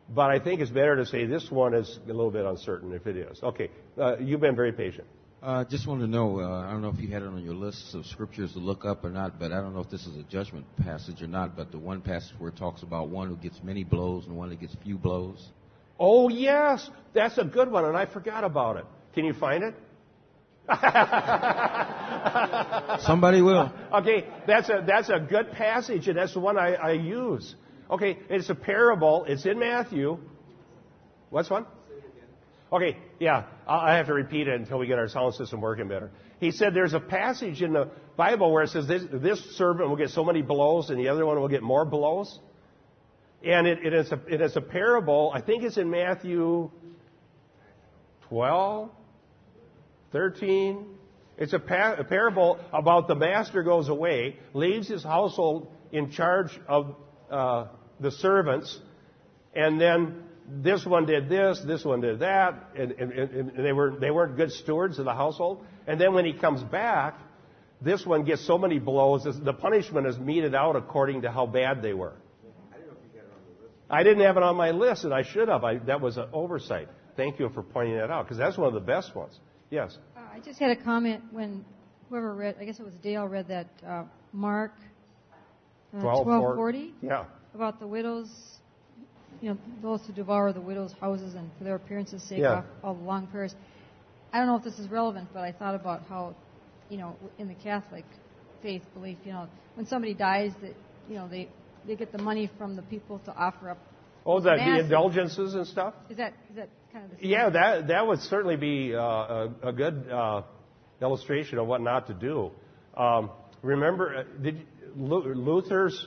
But 0.08 0.30
I 0.30 0.38
think 0.38 0.60
it's 0.60 0.70
better 0.70 0.96
to 0.96 1.04
say 1.04 1.26
this 1.26 1.50
one 1.50 1.74
is 1.74 1.98
a 2.04 2.06
little 2.06 2.30
bit 2.30 2.46
uncertain 2.46 2.92
if 2.92 3.06
it 3.06 3.16
is. 3.16 3.42
Okay, 3.42 3.70
uh, 4.00 4.16
you've 4.18 4.40
been 4.40 4.56
very 4.56 4.72
patient. 4.72 5.06
I 5.40 5.60
uh, 5.60 5.64
just 5.64 5.86
wanted 5.86 6.06
to 6.06 6.08
know, 6.08 6.40
uh, 6.40 6.66
I 6.66 6.72
don't 6.72 6.82
know 6.82 6.88
if 6.88 6.98
you 6.98 7.12
had 7.12 7.22
it 7.22 7.28
on 7.28 7.44
your 7.44 7.54
list 7.54 7.94
of 7.94 8.04
scriptures 8.06 8.54
to 8.54 8.58
look 8.58 8.84
up 8.84 9.04
or 9.04 9.10
not, 9.10 9.38
but 9.38 9.52
I 9.52 9.60
don't 9.60 9.72
know 9.72 9.80
if 9.80 9.88
this 9.88 10.04
is 10.04 10.16
a 10.16 10.24
judgment 10.24 10.66
passage 10.78 11.22
or 11.22 11.28
not, 11.28 11.56
but 11.56 11.70
the 11.70 11.78
one 11.78 12.00
passage 12.00 12.34
where 12.38 12.50
it 12.50 12.56
talks 12.56 12.82
about 12.82 13.08
one 13.08 13.28
who 13.28 13.36
gets 13.36 13.62
many 13.62 13.84
blows 13.84 14.26
and 14.26 14.36
one 14.36 14.50
who 14.50 14.56
gets 14.56 14.74
few 14.82 14.98
blows. 14.98 15.46
Oh, 15.96 16.28
yes. 16.28 16.90
That's 17.14 17.38
a 17.38 17.44
good 17.44 17.70
one, 17.70 17.84
and 17.84 17.96
I 17.96 18.06
forgot 18.06 18.42
about 18.42 18.78
it. 18.78 18.84
Can 19.14 19.26
you 19.26 19.32
find 19.32 19.62
it? 19.62 19.74
Somebody 23.02 23.40
will. 23.40 23.72
Okay, 23.94 24.26
that's 24.44 24.68
a, 24.68 24.82
that's 24.84 25.08
a 25.08 25.20
good 25.20 25.52
passage, 25.52 26.08
and 26.08 26.18
that's 26.18 26.34
the 26.34 26.40
one 26.40 26.58
I, 26.58 26.74
I 26.74 26.92
use. 26.92 27.54
Okay, 27.88 28.18
it's 28.28 28.50
a 28.50 28.56
parable. 28.56 29.24
It's 29.28 29.46
in 29.46 29.60
Matthew. 29.60 30.18
What's 31.30 31.48
one? 31.48 31.64
Okay, 32.70 32.98
yeah, 33.18 33.44
I 33.66 33.96
have 33.96 34.06
to 34.06 34.14
repeat 34.14 34.46
it 34.46 34.60
until 34.60 34.78
we 34.78 34.86
get 34.86 34.98
our 34.98 35.08
sound 35.08 35.34
system 35.34 35.60
working 35.60 35.88
better. 35.88 36.10
He 36.38 36.50
said 36.50 36.74
there's 36.74 36.92
a 36.92 37.00
passage 37.00 37.62
in 37.62 37.72
the 37.72 37.90
Bible 38.16 38.52
where 38.52 38.62
it 38.62 38.68
says 38.68 38.86
this, 38.86 39.02
this 39.10 39.56
servant 39.56 39.88
will 39.88 39.96
get 39.96 40.10
so 40.10 40.22
many 40.22 40.42
blows 40.42 40.90
and 40.90 40.98
the 40.98 41.08
other 41.08 41.24
one 41.24 41.40
will 41.40 41.48
get 41.48 41.62
more 41.62 41.86
blows. 41.86 42.38
And 43.42 43.66
it, 43.66 43.78
it, 43.84 43.94
is 43.94 44.12
a, 44.12 44.20
it 44.28 44.40
is 44.42 44.56
a 44.56 44.60
parable, 44.60 45.32
I 45.34 45.40
think 45.40 45.62
it's 45.62 45.78
in 45.78 45.88
Matthew 45.90 46.70
12, 48.28 48.90
13. 50.12 50.86
It's 51.38 51.52
a, 51.54 51.96
a 51.98 52.04
parable 52.04 52.58
about 52.72 53.08
the 53.08 53.14
master 53.14 53.62
goes 53.62 53.88
away, 53.88 54.36
leaves 54.52 54.88
his 54.88 55.02
household 55.02 55.72
in 55.92 56.10
charge 56.10 56.50
of 56.68 56.96
uh, 57.30 57.68
the 58.00 58.10
servants, 58.10 58.78
and 59.54 59.80
then 59.80 60.24
this 60.48 60.84
one 60.84 61.06
did 61.06 61.28
this, 61.28 61.60
this 61.66 61.84
one 61.84 62.00
did 62.00 62.20
that, 62.20 62.70
and, 62.76 62.92
and, 62.92 63.12
and, 63.12 63.64
they, 63.64 63.72
were, 63.72 63.96
they 64.00 64.10
weren't 64.10 64.36
good 64.36 64.50
stewards 64.50 64.98
of 64.98 65.04
the 65.04 65.14
household. 65.14 65.64
And 65.86 66.00
then 66.00 66.14
when 66.14 66.24
he 66.24 66.32
comes 66.32 66.62
back, 66.62 67.18
this 67.80 68.04
one 68.04 68.24
gets 68.24 68.46
so 68.46 68.58
many 68.58 68.78
blows, 68.78 69.24
the 69.24 69.52
punishment 69.52 70.06
is 70.06 70.18
meted 70.18 70.54
out 70.54 70.74
according 70.74 71.22
to 71.22 71.30
how 71.30 71.46
bad 71.46 71.82
they 71.82 71.92
were. 71.92 72.14
I 73.90 74.02
didn't 74.02 74.20
have 74.20 74.36
it 74.36 74.42
on 74.42 74.56
my 74.56 74.70
list, 74.70 75.04
and 75.04 75.14
I 75.14 75.22
should 75.22 75.48
have. 75.48 75.64
I, 75.64 75.78
that 75.78 76.00
was 76.00 76.16
an 76.18 76.28
oversight. 76.32 76.88
Thank 77.16 77.38
you 77.38 77.48
for 77.50 77.62
pointing 77.62 77.96
that 77.96 78.10
out, 78.10 78.24
because 78.24 78.36
that's 78.36 78.58
one 78.58 78.68
of 78.68 78.74
the 78.74 78.80
best 78.80 79.14
ones. 79.14 79.38
Yes? 79.70 79.96
Uh, 80.16 80.20
I 80.34 80.40
just 80.40 80.58
had 80.58 80.70
a 80.70 80.76
comment 80.76 81.22
when 81.30 81.64
whoever 82.08 82.34
read, 82.34 82.56
I 82.60 82.64
guess 82.64 82.78
it 82.78 82.84
was 82.84 82.94
Dale, 82.96 83.26
read 83.26 83.48
that 83.48 83.68
uh, 83.86 84.04
Mark 84.32 84.72
uh, 85.94 86.00
1240. 86.00 86.94
Yeah. 87.02 87.24
About 87.54 87.80
the 87.80 87.86
widows 87.86 88.28
you 89.40 89.50
know, 89.50 89.58
those 89.82 90.04
who 90.06 90.12
devour 90.12 90.52
the 90.52 90.60
widow's 90.60 90.92
houses 91.00 91.34
and 91.34 91.50
for 91.58 91.64
their 91.64 91.76
appearance's 91.76 92.22
sake 92.22 92.40
yeah. 92.40 92.62
all 92.82 92.94
the 92.94 93.04
long 93.04 93.26
prayers. 93.26 93.54
I 94.32 94.38
don't 94.38 94.46
know 94.46 94.56
if 94.56 94.64
this 94.64 94.78
is 94.78 94.90
relevant, 94.90 95.28
but 95.32 95.40
I 95.40 95.52
thought 95.52 95.74
about 95.74 96.02
how, 96.08 96.34
you 96.88 96.98
know, 96.98 97.16
in 97.38 97.48
the 97.48 97.54
Catholic 97.54 98.04
faith 98.62 98.82
belief, 98.94 99.18
you 99.24 99.32
know, 99.32 99.48
when 99.74 99.86
somebody 99.86 100.14
dies, 100.14 100.52
that 100.60 100.74
you 101.08 101.14
know 101.14 101.28
they 101.28 101.48
they 101.86 101.96
get 101.96 102.12
the 102.12 102.18
money 102.18 102.50
from 102.58 102.76
the 102.76 102.82
people 102.82 103.20
to 103.20 103.34
offer 103.34 103.70
up. 103.70 103.78
Oh, 104.26 104.40
the, 104.40 104.50
the 104.50 104.80
indulgences 104.80 105.54
and 105.54 105.66
stuff. 105.66 105.94
Is 106.10 106.16
that 106.18 106.34
is 106.50 106.56
that 106.56 106.68
kind 106.92 107.04
of 107.04 107.12
the 107.12 107.16
same? 107.18 107.30
Yeah, 107.30 107.50
that 107.50 107.88
that 107.88 108.06
would 108.06 108.20
certainly 108.20 108.56
be 108.56 108.94
uh, 108.94 109.00
a, 109.00 109.50
a, 109.62 109.72
good 109.72 110.10
uh, 110.10 110.42
illustration 111.00 111.58
of 111.58 111.66
what 111.66 111.80
not 111.80 112.08
to 112.08 112.14
do. 112.14 112.50
Um, 112.96 113.30
remember, 113.62 114.16
uh, 114.16 114.42
did 114.42 114.66
Luther's 114.96 116.06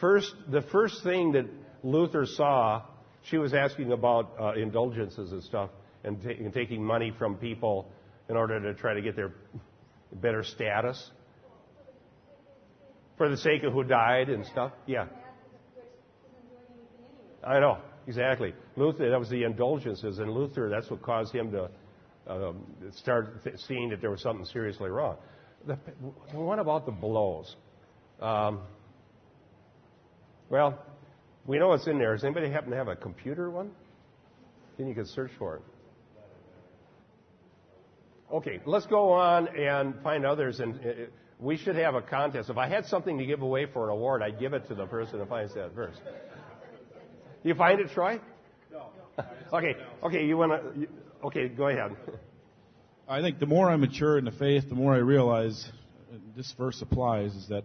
first 0.00 0.34
the 0.50 0.62
first 0.62 1.02
thing 1.02 1.32
that 1.32 1.46
Luther 1.86 2.26
saw, 2.26 2.82
she 3.22 3.38
was 3.38 3.54
asking 3.54 3.92
about 3.92 4.32
uh, 4.40 4.54
indulgences 4.54 5.30
and 5.30 5.40
stuff 5.44 5.70
and, 6.02 6.20
ta- 6.20 6.30
and 6.30 6.52
taking 6.52 6.82
money 6.82 7.12
from 7.16 7.36
people 7.36 7.88
in 8.28 8.36
order 8.36 8.60
to 8.60 8.74
try 8.74 8.92
to 8.92 9.00
get 9.00 9.14
their 9.14 9.32
better 10.14 10.42
status 10.42 11.10
for 13.16 13.28
the 13.28 13.36
sake 13.36 13.62
of 13.62 13.72
who 13.72 13.84
died 13.84 14.28
and 14.28 14.44
stuff. 14.46 14.72
Yeah. 14.86 15.06
I 17.46 17.60
know, 17.60 17.78
exactly. 18.08 18.52
Luther, 18.74 19.08
that 19.08 19.18
was 19.20 19.30
the 19.30 19.44
indulgences, 19.44 20.18
and 20.18 20.32
Luther, 20.32 20.68
that's 20.68 20.90
what 20.90 21.02
caused 21.02 21.32
him 21.32 21.52
to 21.52 21.70
um, 22.26 22.66
start 22.96 23.44
th- 23.44 23.60
seeing 23.68 23.90
that 23.90 24.00
there 24.00 24.10
was 24.10 24.20
something 24.22 24.44
seriously 24.46 24.90
wrong. 24.90 25.16
the, 25.64 25.74
what 26.32 26.58
about 26.58 26.84
the 26.84 26.90
blows? 26.90 27.54
Um, 28.20 28.62
well, 30.50 30.80
we 31.46 31.58
know 31.58 31.72
it's 31.72 31.86
in 31.86 31.98
there. 31.98 32.14
Does 32.14 32.24
anybody 32.24 32.50
happen 32.50 32.70
to 32.70 32.76
have 32.76 32.88
a 32.88 32.96
computer 32.96 33.50
one? 33.50 33.70
Then 34.78 34.88
you 34.88 34.94
can 34.94 35.06
search 35.06 35.30
for 35.38 35.56
it. 35.56 35.62
Okay, 38.32 38.60
let's 38.66 38.86
go 38.86 39.12
on 39.12 39.48
and 39.56 39.94
find 40.02 40.26
others. 40.26 40.58
And 40.60 40.74
uh, 40.74 40.90
we 41.38 41.56
should 41.56 41.76
have 41.76 41.94
a 41.94 42.02
contest. 42.02 42.50
If 42.50 42.56
I 42.56 42.68
had 42.68 42.86
something 42.86 43.18
to 43.18 43.24
give 43.26 43.42
away 43.42 43.66
for 43.66 43.84
an 43.84 43.90
award, 43.90 44.22
I'd 44.22 44.40
give 44.40 44.52
it 44.52 44.66
to 44.68 44.74
the 44.74 44.86
person 44.86 45.20
who 45.20 45.26
finds 45.26 45.54
that 45.54 45.72
verse. 45.72 45.96
You 47.44 47.54
find 47.54 47.80
it, 47.80 47.90
Troy? 47.90 48.20
No. 48.72 48.86
okay. 49.52 49.76
Okay. 50.02 50.26
You 50.26 50.36
want 50.36 50.52
to? 50.52 50.88
Okay. 51.24 51.48
Go 51.48 51.68
ahead. 51.68 51.96
I 53.08 53.20
think 53.20 53.38
the 53.38 53.46
more 53.46 53.70
I 53.70 53.76
mature 53.76 54.18
in 54.18 54.24
the 54.24 54.32
faith, 54.32 54.68
the 54.68 54.74
more 54.74 54.92
I 54.92 54.98
realize 54.98 55.70
this 56.36 56.52
verse 56.58 56.82
applies 56.82 57.32
is 57.34 57.48
that 57.48 57.62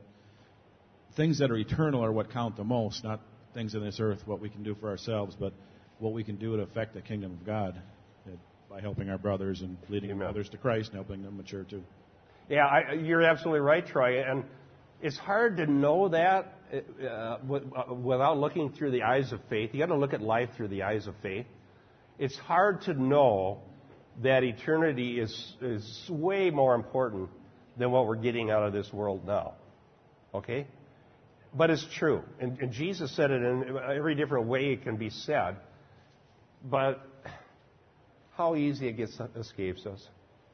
things 1.16 1.40
that 1.40 1.50
are 1.50 1.58
eternal 1.58 2.06
are 2.06 2.12
what 2.12 2.32
count 2.32 2.58
the 2.58 2.64
most, 2.64 3.04
not 3.04 3.22
things 3.54 3.76
in 3.76 3.84
this 3.84 4.00
earth, 4.00 4.22
what 4.26 4.40
we 4.40 4.50
can 4.50 4.64
do 4.64 4.76
for 4.76 4.90
ourselves, 4.90 5.36
but 5.40 5.54
what 6.00 6.14
we 6.14 6.24
can 6.24 6.36
do 6.36 6.58
to 6.58 6.64
affect 6.64 6.94
the 6.94 7.02
kingdom 7.02 7.32
of 7.32 7.46
God 7.46 7.82
by 8.72 8.80
helping 8.80 9.10
our 9.10 9.18
brothers 9.18 9.62
and 9.62 9.78
leading 9.90 10.12
Amen. 10.12 10.28
others 10.28 10.48
to 10.50 10.58
Christ 10.58 10.90
and 10.90 10.96
helping 10.96 11.24
them 11.24 11.36
mature 11.36 11.64
too. 11.64 11.84
Yeah, 12.50 12.66
I, 12.66 12.94
you're 12.94 13.22
absolutely 13.22 13.60
right, 13.60 13.86
Troy. 13.86 14.24
And 14.24 14.46
it's 15.02 15.18
hard 15.18 15.58
to 15.58 15.66
know 15.66 16.10
that 16.10 16.58
uh, 16.74 17.06
uh 17.06 17.94
without 17.94 18.38
looking 18.38 18.72
through 18.72 18.92
the 18.92 19.04
eyes 19.04 19.34
of 19.34 19.42
faith. 19.50 19.72
You 19.74 19.80
got 19.80 19.88
to 19.88 19.98
look 19.98 20.14
at 20.14 20.22
life 20.22 20.50
through 20.56 20.70
the 20.70 20.84
eyes 20.84 21.06
of 21.06 21.16
faith. 21.22 21.46
It's 22.18 22.38
hard 22.38 22.82
to 22.84 22.94
know 22.94 23.60
that 24.24 24.44
eternity 24.44 25.20
is 25.20 25.56
is 25.62 26.06
way 26.10 26.50
more 26.50 26.76
important 26.76 27.30
than 27.78 27.92
what 27.92 28.06
we're 28.08 28.16
getting 28.16 28.52
out 28.52 28.64
of 28.64 28.72
this 28.72 28.92
world 28.94 29.26
now. 29.26 29.56
Okay? 30.34 30.66
But 31.54 31.70
it's 31.70 31.86
true. 31.98 32.24
And, 32.40 32.60
and 32.60 32.72
Jesus 32.72 33.14
said 33.16 33.32
it 33.32 33.44
in 33.44 33.78
every 33.78 34.16
different 34.16 34.48
way 34.48 34.72
it 34.74 34.84
can 34.84 34.96
be 34.96 35.10
said. 35.10 35.58
But 36.64 37.02
how 38.38 38.56
easy 38.56 38.88
it 38.88 38.94
gets 38.94 39.20
escapes 39.36 39.86
us 39.86 40.08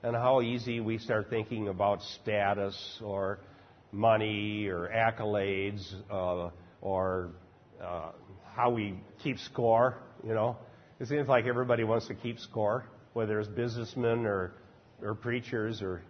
and 0.03 0.15
how 0.15 0.41
easy 0.41 0.79
we 0.79 0.97
start 0.97 1.29
thinking 1.29 1.67
about 1.67 2.01
status 2.01 2.99
or 3.03 3.39
money 3.91 4.67
or 4.67 4.89
accolades 4.89 5.81
uh, 6.11 6.49
or 6.81 7.31
uh, 7.83 8.11
how 8.55 8.71
we 8.71 8.95
keep 9.23 9.37
score. 9.39 9.97
You 10.25 10.33
know, 10.33 10.57
it 10.99 11.07
seems 11.07 11.27
like 11.27 11.45
everybody 11.45 11.83
wants 11.83 12.07
to 12.07 12.15
keep 12.15 12.39
score, 12.39 12.85
whether 13.13 13.39
it's 13.39 13.49
businessmen 13.49 14.25
or 14.25 14.53
or 15.01 15.13
preachers 15.13 15.81
or 15.81 16.01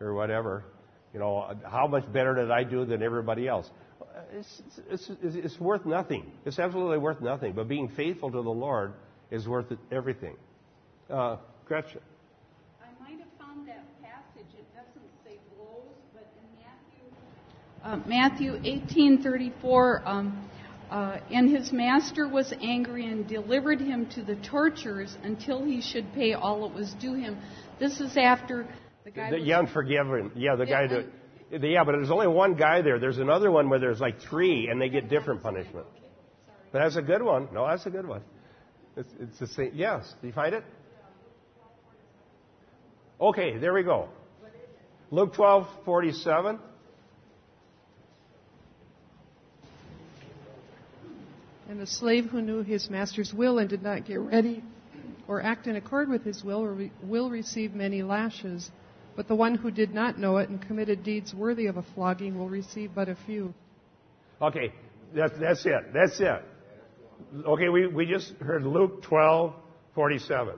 or 0.00 0.14
whatever. 0.14 0.64
You 1.14 1.20
know, 1.20 1.54
how 1.64 1.86
much 1.86 2.10
better 2.12 2.34
did 2.34 2.50
I 2.50 2.64
do 2.64 2.84
than 2.84 3.02
everybody 3.02 3.48
else? 3.48 3.70
It's, 4.32 4.62
it's, 4.90 5.10
it's, 5.22 5.36
it's 5.36 5.60
worth 5.60 5.84
nothing. 5.86 6.30
It's 6.44 6.58
absolutely 6.58 6.98
worth 6.98 7.20
nothing. 7.20 7.52
But 7.52 7.68
being 7.68 7.88
faithful 7.88 8.30
to 8.30 8.42
the 8.42 8.50
Lord 8.50 8.94
is 9.30 9.46
worth 9.46 9.66
everything. 9.90 10.36
Uh, 11.10 11.36
Gretchen. 11.66 12.00
I 12.80 13.02
might 13.02 13.18
have 13.18 13.28
found 13.38 13.66
that 13.68 13.84
passage. 14.02 14.46
It 14.58 14.66
doesn't 14.74 15.10
say 15.24 15.38
blows, 15.56 15.82
but 16.12 16.26
in 16.38 18.06
Matthew, 18.06 18.52
uh, 18.52 18.60
Matthew 18.60 18.60
18:34, 18.62 20.06
um, 20.06 20.50
uh, 20.90 21.18
and 21.30 21.48
his 21.48 21.72
master 21.72 22.26
was 22.28 22.52
angry 22.62 23.06
and 23.06 23.26
delivered 23.28 23.80
him 23.80 24.06
to 24.10 24.22
the 24.22 24.36
torturers 24.36 25.16
until 25.22 25.64
he 25.64 25.80
should 25.80 26.12
pay 26.14 26.32
all 26.32 26.66
that 26.68 26.74
was 26.74 26.94
due 26.94 27.14
him. 27.14 27.38
This 27.78 28.00
is 28.00 28.16
after 28.16 28.66
the 29.04 29.10
guy. 29.10 29.30
The, 29.30 29.40
yeah, 29.40 29.58
unforgiven. 29.58 30.32
Yeah, 30.34 30.56
the 30.56 30.66
guy. 30.66 30.86
that, 30.86 31.06
yeah, 31.50 31.84
but 31.84 31.92
there's 31.92 32.10
only 32.10 32.26
one 32.26 32.54
guy 32.54 32.82
there. 32.82 32.98
There's 32.98 33.18
another 33.18 33.50
one 33.50 33.68
where 33.68 33.78
there's 33.78 34.00
like 34.00 34.20
three, 34.20 34.68
and 34.68 34.80
they 34.80 34.88
get 34.88 35.08
different 35.08 35.42
punishment. 35.42 35.86
But 36.72 36.80
that's 36.80 36.96
a 36.96 37.02
good 37.02 37.22
one. 37.22 37.48
No, 37.52 37.66
that's 37.66 37.86
a 37.86 37.90
good 37.90 38.06
one. 38.06 38.22
It's, 38.96 39.12
it's 39.18 39.38
the 39.38 39.46
same. 39.46 39.70
Yes. 39.74 40.12
Do 40.20 40.26
you 40.26 40.32
find 40.32 40.54
it? 40.54 40.64
Okay, 43.20 43.58
there 43.58 43.72
we 43.72 43.82
go. 43.82 44.08
Luke 45.10 45.34
12:47. 45.34 46.58
And 51.68 51.80
the 51.80 51.86
slave 51.86 52.26
who 52.26 52.40
knew 52.40 52.62
his 52.62 52.88
master's 52.88 53.32
will 53.32 53.58
and 53.58 53.68
did 53.68 53.82
not 53.82 54.06
get 54.06 54.20
ready 54.20 54.62
or 55.26 55.42
act 55.42 55.66
in 55.66 55.76
accord 55.76 56.08
with 56.08 56.24
his 56.24 56.42
will 56.42 56.88
will 57.02 57.30
receive 57.30 57.74
many 57.74 58.02
lashes. 58.02 58.70
But 59.18 59.26
the 59.26 59.34
one 59.34 59.56
who 59.56 59.72
did 59.72 59.92
not 59.92 60.16
know 60.16 60.36
it 60.36 60.48
and 60.48 60.62
committed 60.62 61.02
deeds 61.02 61.34
worthy 61.34 61.66
of 61.66 61.76
a 61.76 61.82
flogging 61.82 62.38
will 62.38 62.48
receive 62.48 62.92
but 62.94 63.08
a 63.08 63.16
few. 63.26 63.52
Okay, 64.40 64.72
that's, 65.12 65.36
that's 65.40 65.66
it. 65.66 65.92
That's 65.92 66.20
it. 66.20 66.40
Okay, 67.44 67.68
we, 67.68 67.88
we 67.88 68.06
just 68.06 68.32
heard 68.34 68.62
Luke 68.62 69.02
12, 69.02 69.54
47. 69.96 70.54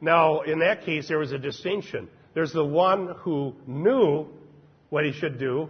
Now, 0.00 0.40
in 0.40 0.60
that 0.60 0.86
case, 0.86 1.08
there 1.08 1.18
was 1.18 1.32
a 1.32 1.38
distinction. 1.38 2.08
There's 2.32 2.54
the 2.54 2.64
one 2.64 3.16
who 3.18 3.54
knew 3.66 4.28
what 4.88 5.04
he 5.04 5.12
should 5.12 5.38
do 5.38 5.68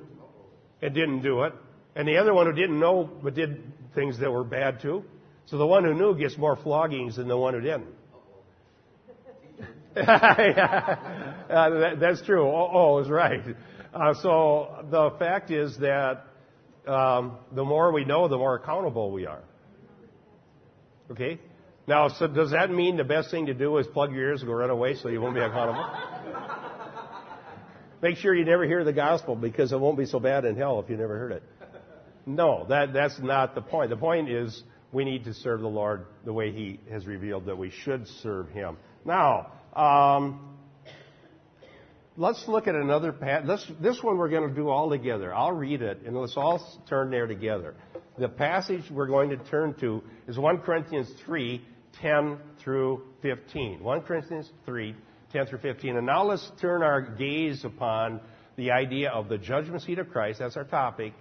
and 0.83 0.95
didn't 0.95 1.23
do 1.23 1.43
it, 1.43 1.53
and 1.97 2.07
the 2.07 2.19
other 2.19 2.33
one 2.33 2.47
who 2.47 2.53
didn't 2.53 2.79
know 2.79 3.11
but 3.25 3.35
did 3.35 3.61
things 3.97 4.21
that 4.21 4.31
were 4.31 4.45
bad 4.45 4.81
too. 4.81 5.03
So 5.47 5.59
the 5.59 5.67
one 5.67 5.83
who 5.83 5.95
knew 5.95 6.17
gets 6.17 6.39
more 6.39 6.55
floggings 6.55 7.17
than 7.17 7.27
the 7.27 7.37
one 7.37 7.55
who 7.55 7.61
didn't. 7.61 7.89
yeah. 9.97 11.45
uh, 11.49 11.71
that, 11.71 12.01
that's 12.01 12.23
true. 12.23 12.47
Oh, 12.47 12.71
oh 12.73 12.99
is 12.99 13.09
right. 13.09 13.43
Uh, 13.93 14.15
so 14.23 14.85
the 14.91 15.11
fact 15.19 15.51
is 15.51 15.77
that 15.79 16.27
um, 16.87 17.39
the 17.53 17.65
more 17.65 17.93
we 17.93 18.05
know, 18.05 18.29
the 18.29 18.37
more 18.37 18.57
accountable 18.57 19.13
we 19.13 19.27
are. 19.27 19.43
Okay? 21.11 21.41
Now, 21.87 22.09
so 22.09 22.27
does 22.27 22.51
that 22.51 22.71
mean 22.71 22.97
the 22.97 23.05
best 23.05 23.31
thing 23.31 23.47
to 23.47 23.55
do 23.55 23.77
is 23.79 23.87
plug 23.87 24.13
your 24.13 24.23
ears 24.23 24.41
and 24.41 24.49
go 24.49 24.55
run 24.55 24.71
away 24.71 24.97
so 24.97 25.09
you 25.09 25.21
won't 25.21 25.35
be 25.35 25.41
accountable? 25.41 25.85
Make 28.03 28.17
sure 28.17 28.35
you 28.35 28.45
never 28.45 28.67
hear 28.67 28.85
the 28.85 28.93
gospel 28.93 29.37
because 29.37 29.73
it 29.73 29.79
won't 29.79 29.99
be 29.99 30.07
so 30.07 30.19
bad 30.19 30.45
in 30.45 30.57
hell 30.57 30.81
if 30.81 30.91
you 30.91 30.97
never 30.97 31.19
heard 31.19 31.33
it. 31.33 31.43
No, 32.27 32.67
that, 32.69 32.93
that's 32.93 33.19
not 33.21 33.55
the 33.55 33.61
point. 33.61 33.91
The 33.91 33.97
point 33.97 34.31
is 34.31 34.63
we 34.93 35.05
need 35.05 35.25
to 35.25 35.35
serve 35.35 35.61
the 35.61 35.69
Lord 35.69 36.07
the 36.25 36.33
way 36.33 36.53
He 36.53 36.81
has 36.91 37.07
revealed 37.07 37.47
that 37.47 37.57
we 37.57 37.71
should 37.71 38.07
serve 38.23 38.49
Him. 38.49 38.77
Now, 39.05 39.53
um, 39.77 40.57
let's 42.17 42.47
look 42.49 42.67
at 42.67 42.75
another 42.75 43.13
passage. 43.13 43.47
This 43.47 43.71
this 43.81 44.03
one 44.03 44.19
we're 44.19 44.29
going 44.29 44.49
to 44.49 44.55
do 44.55 44.69
all 44.69 44.91
together. 44.91 45.35
I'll 45.35 45.53
read 45.53 45.83
it, 45.83 46.03
and 46.07 46.17
let's 46.17 46.37
all 46.37 46.61
turn 46.89 47.11
there 47.11 47.27
together. 47.27 47.75
The 48.19 48.29
passage 48.29 48.85
we're 48.91 49.09
going 49.09 49.31
to 49.31 49.37
turn 49.37 49.75
to 49.81 50.03
is 50.29 50.39
1 50.39 50.59
Corinthians 50.59 51.11
3, 51.27 51.61
10 52.01 52.39
through 52.63 53.03
15. 53.23 53.83
1 53.83 54.01
Corinthians 54.03 54.51
3, 54.67 54.95
10 55.33 55.47
through 55.47 55.59
15. 55.59 55.97
And 55.97 56.07
now 56.07 56.25
let's 56.25 56.49
turn 56.61 56.83
our 56.83 57.01
gaze 57.01 57.65
upon 57.65 58.21
the 58.57 58.71
idea 58.71 59.11
of 59.11 59.29
the 59.29 59.37
judgment 59.37 59.83
seat 59.83 59.99
of 59.99 60.11
Christ. 60.11 60.39
That's 60.39 60.57
our 60.57 60.65
topic 60.65 61.13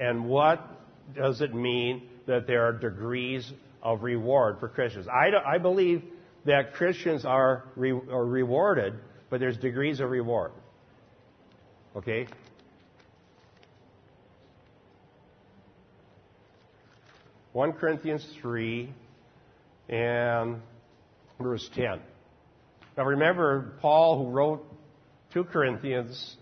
and 0.00 0.24
what 0.24 0.66
does 1.14 1.42
it 1.42 1.54
mean 1.54 2.08
that 2.26 2.46
there 2.46 2.64
are 2.64 2.72
degrees 2.72 3.52
of 3.82 4.02
reward 4.02 4.58
for 4.58 4.68
Christians? 4.68 5.06
I, 5.06 5.30
I 5.46 5.58
believe 5.58 6.02
that 6.44 6.74
Christians 6.74 7.24
are, 7.24 7.64
re, 7.76 7.92
are 7.92 8.24
rewarded, 8.24 8.94
but 9.28 9.40
there's 9.40 9.56
degrees 9.56 10.00
of 10.00 10.10
reward. 10.10 10.52
Okay? 11.96 12.26
One 17.52 17.72
Corinthians 17.72 18.26
three 18.40 18.92
and 19.88 20.60
verse 21.40 21.68
ten. 21.74 22.00
Now 22.96 23.04
remember, 23.04 23.72
Paul, 23.80 24.24
who 24.24 24.30
wrote 24.30 24.64
two 25.32 25.44
Corinthians 25.44 26.36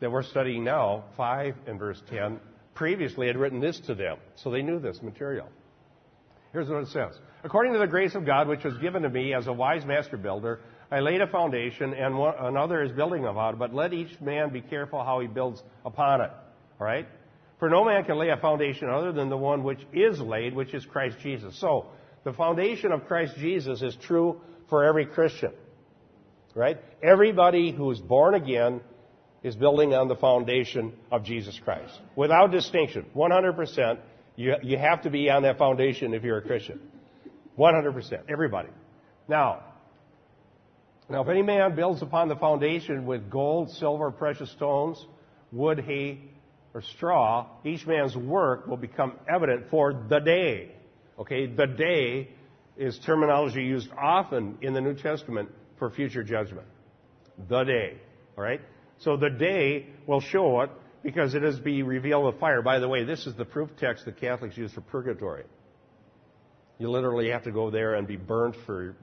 that 0.00 0.10
we're 0.10 0.22
studying 0.22 0.64
now, 0.64 1.04
five 1.16 1.56
and 1.66 1.78
verse 1.78 2.00
ten, 2.08 2.38
previously 2.74 3.26
had 3.26 3.36
written 3.36 3.60
this 3.60 3.80
to 3.80 3.94
them, 3.94 4.16
so 4.36 4.50
they 4.50 4.62
knew 4.62 4.78
this 4.78 5.02
material. 5.02 5.48
Here's 6.52 6.68
what 6.68 6.82
it 6.82 6.88
says 6.88 7.18
According 7.44 7.72
to 7.72 7.78
the 7.80 7.86
grace 7.86 8.14
of 8.14 8.24
God 8.24 8.46
which 8.46 8.62
was 8.62 8.76
given 8.78 9.02
to 9.02 9.08
me 9.08 9.34
as 9.34 9.48
a 9.48 9.52
wise 9.52 9.84
master 9.84 10.16
builder, 10.16 10.60
I 10.92 11.00
laid 11.00 11.20
a 11.20 11.26
foundation, 11.26 11.92
and 11.94 12.16
one, 12.16 12.34
another 12.38 12.82
is 12.82 12.92
building 12.92 13.24
upon 13.24 13.54
it, 13.54 13.58
but 13.58 13.74
let 13.74 13.92
each 13.92 14.20
man 14.20 14.50
be 14.50 14.60
careful 14.60 15.02
how 15.02 15.20
he 15.20 15.26
builds 15.26 15.62
upon 15.84 16.20
it. 16.20 16.30
All 16.80 16.86
right? 16.86 17.08
For 17.58 17.68
no 17.68 17.84
man 17.84 18.04
can 18.04 18.18
lay 18.18 18.28
a 18.28 18.36
foundation 18.36 18.88
other 18.88 19.12
than 19.12 19.28
the 19.28 19.36
one 19.36 19.64
which 19.64 19.80
is 19.92 20.20
laid, 20.20 20.54
which 20.54 20.74
is 20.74 20.84
Christ 20.84 21.16
Jesus. 21.20 21.58
So, 21.60 21.86
the 22.24 22.32
foundation 22.32 22.92
of 22.92 23.06
Christ 23.06 23.34
Jesus 23.36 23.82
is 23.82 23.96
true 24.02 24.40
for 24.68 24.84
every 24.84 25.06
Christian. 25.06 25.52
Right? 26.54 26.78
Everybody 27.02 27.72
who 27.72 27.90
is 27.90 27.98
born 27.98 28.34
again 28.34 28.80
is 29.42 29.56
building 29.56 29.94
on 29.94 30.08
the 30.08 30.16
foundation 30.16 30.92
of 31.10 31.24
Jesus 31.24 31.58
Christ. 31.64 31.98
Without 32.14 32.52
distinction, 32.52 33.06
100%, 33.16 33.98
you, 34.36 34.54
you 34.62 34.78
have 34.78 35.02
to 35.02 35.10
be 35.10 35.30
on 35.30 35.42
that 35.42 35.58
foundation 35.58 36.14
if 36.14 36.22
you're 36.22 36.38
a 36.38 36.42
Christian. 36.42 36.78
100%, 37.58 38.22
everybody. 38.28 38.68
Now, 39.28 39.64
Now, 41.08 41.22
if 41.22 41.28
any 41.28 41.42
man 41.42 41.74
builds 41.74 42.00
upon 42.00 42.28
the 42.28 42.36
foundation 42.36 43.04
with 43.04 43.28
gold, 43.28 43.70
silver, 43.72 44.10
precious 44.10 44.50
stones, 44.52 45.04
wood, 45.50 45.80
hay, 45.80 46.20
or 46.74 46.82
straw, 46.82 47.46
each 47.64 47.86
man's 47.86 48.16
work 48.16 48.66
will 48.66 48.78
become 48.78 49.18
evident 49.32 49.68
for 49.70 49.92
the 50.08 50.20
day. 50.20 50.74
Okay, 51.18 51.46
the 51.46 51.66
day 51.66 52.30
is 52.76 52.98
terminology 53.04 53.62
used 53.62 53.88
often 54.00 54.56
in 54.62 54.72
the 54.72 54.80
New 54.80 54.94
Testament 54.94 55.50
for 55.78 55.90
future 55.90 56.24
judgment. 56.24 56.66
The 57.48 57.64
day. 57.64 57.98
All 58.38 58.44
right? 58.44 58.60
So 58.98 59.16
the 59.16 59.30
day 59.30 59.86
will 60.06 60.20
show 60.20 60.62
it 60.62 60.70
because 61.02 61.34
it 61.34 61.44
is 61.44 61.58
be 61.58 61.82
revealed 61.82 62.24
with 62.24 62.40
fire. 62.40 62.62
By 62.62 62.78
the 62.78 62.88
way, 62.88 63.04
this 63.04 63.26
is 63.26 63.34
the 63.34 63.44
proof 63.44 63.70
text 63.78 64.04
that 64.06 64.18
Catholics 64.20 64.56
use 64.56 64.72
for 64.72 64.80
purgatory. 64.80 65.44
You 66.82 66.90
literally 66.90 67.30
have 67.30 67.44
to 67.44 67.52
go 67.52 67.70
there 67.70 67.94
and 67.94 68.08
be 68.08 68.16
burnt 68.16 68.56
for 68.66 68.96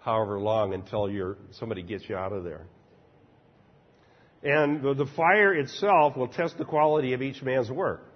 however 0.00 0.40
long 0.40 0.74
until 0.74 1.08
you're, 1.08 1.36
somebody 1.52 1.80
gets 1.80 2.08
you 2.08 2.16
out 2.16 2.32
of 2.32 2.42
there. 2.42 2.66
And 4.42 4.82
the, 4.82 4.94
the 4.94 5.06
fire 5.06 5.54
itself 5.54 6.16
will 6.16 6.26
test 6.26 6.58
the 6.58 6.64
quality 6.64 7.12
of 7.12 7.22
each 7.22 7.40
man's 7.40 7.70
work. 7.70 8.12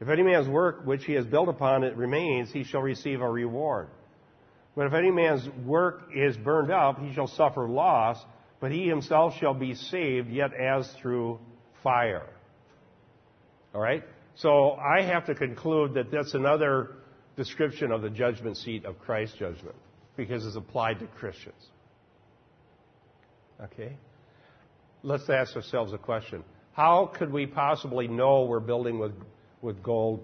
If 0.00 0.08
any 0.08 0.24
man's 0.24 0.48
work 0.48 0.84
which 0.84 1.04
he 1.04 1.12
has 1.12 1.24
built 1.24 1.48
upon 1.48 1.84
it 1.84 1.96
remains, 1.96 2.50
he 2.50 2.64
shall 2.64 2.80
receive 2.80 3.20
a 3.20 3.30
reward. 3.30 3.90
But 4.74 4.86
if 4.86 4.92
any 4.92 5.12
man's 5.12 5.48
work 5.64 6.08
is 6.12 6.36
burned 6.36 6.72
up, 6.72 6.98
he 6.98 7.14
shall 7.14 7.28
suffer 7.28 7.68
loss, 7.68 8.18
but 8.58 8.72
he 8.72 8.88
himself 8.88 9.34
shall 9.38 9.54
be 9.54 9.76
saved, 9.76 10.28
yet 10.30 10.50
as 10.52 10.92
through 11.00 11.38
fire. 11.84 12.28
All 13.72 13.80
right? 13.80 14.02
So 14.34 14.72
I 14.72 15.02
have 15.02 15.26
to 15.26 15.36
conclude 15.36 15.94
that 15.94 16.10
that's 16.10 16.34
another 16.34 16.96
description 17.42 17.90
of 17.90 18.02
the 18.02 18.10
judgment 18.10 18.56
seat 18.56 18.84
of 18.84 18.98
Christ's 19.00 19.36
judgment 19.36 19.74
because 20.16 20.46
it's 20.46 20.56
applied 20.56 21.00
to 21.00 21.06
Christians. 21.06 21.70
Okay? 23.60 23.96
Let's 25.02 25.28
ask 25.28 25.56
ourselves 25.56 25.92
a 25.92 25.98
question. 25.98 26.44
How 26.74 27.10
could 27.12 27.32
we 27.32 27.46
possibly 27.46 28.06
know 28.06 28.44
we're 28.44 28.60
building 28.60 28.98
with, 28.98 29.12
with 29.60 29.82
gold 29.82 30.20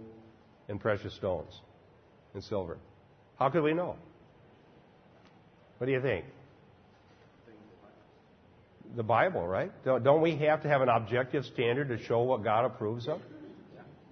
and 0.69 0.81
precious 0.81 1.15
stones 1.15 1.53
and 2.35 2.45
silver? 2.45 2.79
How 3.39 3.51
could 3.51 3.63
we 3.63 3.75
know? 3.75 3.97
What 5.79 5.87
do 5.87 5.93
you 5.93 6.01
think? 6.01 6.25
The 8.97 9.03
Bible, 9.03 9.47
right? 9.47 9.71
Don't 9.85 10.23
we 10.23 10.37
have 10.37 10.63
to 10.63 10.69
have 10.69 10.83
an 10.83 10.89
objective 10.89 11.45
standard 11.45 11.89
to 11.89 11.99
show 12.05 12.23
what 12.23 12.45
God 12.45 12.65
approves 12.65 13.09
of? 13.09 13.21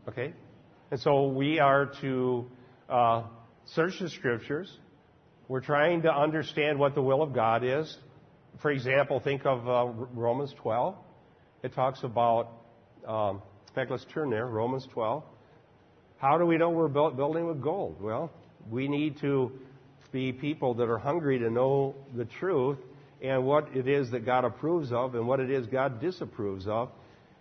Okay? 0.09 0.33
And 0.91 1.01
so 1.01 1.29
we 1.29 1.59
are 1.59 1.87
to 2.01 2.47
uh, 2.89 3.23
search 3.67 3.99
the 4.01 4.09
scriptures. 4.11 4.71
We're 5.49 5.61
trying 5.61 6.03
to 6.03 6.13
understand 6.13 6.79
what 6.79 6.95
the 6.95 7.03
will 7.03 7.23
of 7.23 7.33
God 7.33 7.65
is. 7.65 7.97
For 8.63 8.71
example, 8.71 9.21
think 9.21 9.45
of 9.45 9.69
uh, 9.69 9.87
Romans 10.15 10.55
12. 10.61 10.95
It 11.63 11.75
talks 11.75 12.03
about, 12.03 12.49
um, 13.07 13.43
in 13.69 13.75
fact, 13.75 13.91
let's 13.91 14.07
turn 14.13 14.31
there, 14.31 14.47
Romans 14.47 14.87
12. 14.93 15.23
How 16.19 16.39
do 16.39 16.47
we 16.47 16.57
know 16.57 16.71
we're 16.71 16.89
building 16.89 17.47
with 17.47 17.61
gold? 17.61 18.01
Well, 18.01 18.31
we 18.71 18.89
need 18.89 19.21
to 19.21 19.53
be 20.13 20.33
people 20.33 20.75
that 20.75 20.89
are 20.89 20.99
hungry 20.99 21.39
to 21.39 21.51
know 21.51 21.95
the 22.15 22.25
truth 22.25 22.79
and 23.23 23.45
what 23.45 23.69
it 23.75 23.89
is 23.89 24.11
that 24.11 24.25
God 24.25 24.45
approves 24.45 24.93
of 24.93 25.15
and 25.15 25.27
what 25.27 25.41
it 25.41 25.51
is 25.51 25.67
God 25.67 26.01
disapproves 26.01 26.67
of, 26.67 26.91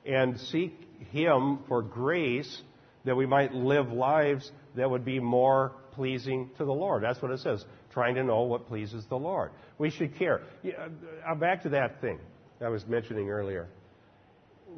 and 0.05 0.39
seek 0.39 0.73
Him 1.11 1.59
for 1.67 1.81
grace 1.81 2.61
that 3.05 3.15
we 3.15 3.25
might 3.25 3.53
live 3.53 3.91
lives 3.91 4.51
that 4.75 4.89
would 4.89 5.05
be 5.05 5.19
more 5.19 5.73
pleasing 5.91 6.49
to 6.57 6.65
the 6.65 6.71
Lord. 6.71 7.03
That's 7.03 7.21
what 7.21 7.31
it 7.31 7.39
says, 7.39 7.65
trying 7.91 8.15
to 8.15 8.23
know 8.23 8.41
what 8.43 8.67
pleases 8.67 9.05
the 9.09 9.15
Lord. 9.15 9.51
We 9.77 9.89
should 9.89 10.17
care. 10.17 10.41
Yeah, 10.63 10.73
uh, 11.27 11.35
back 11.35 11.63
to 11.63 11.69
that 11.69 12.01
thing 12.01 12.19
I 12.61 12.69
was 12.69 12.85
mentioning 12.85 13.29
earlier. 13.29 13.67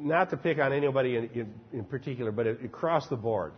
Not 0.00 0.30
to 0.30 0.36
pick 0.36 0.58
on 0.58 0.72
anybody 0.72 1.16
in, 1.16 1.24
in, 1.34 1.54
in 1.72 1.84
particular, 1.84 2.30
but 2.30 2.46
across 2.46 3.08
the 3.08 3.16
board. 3.16 3.52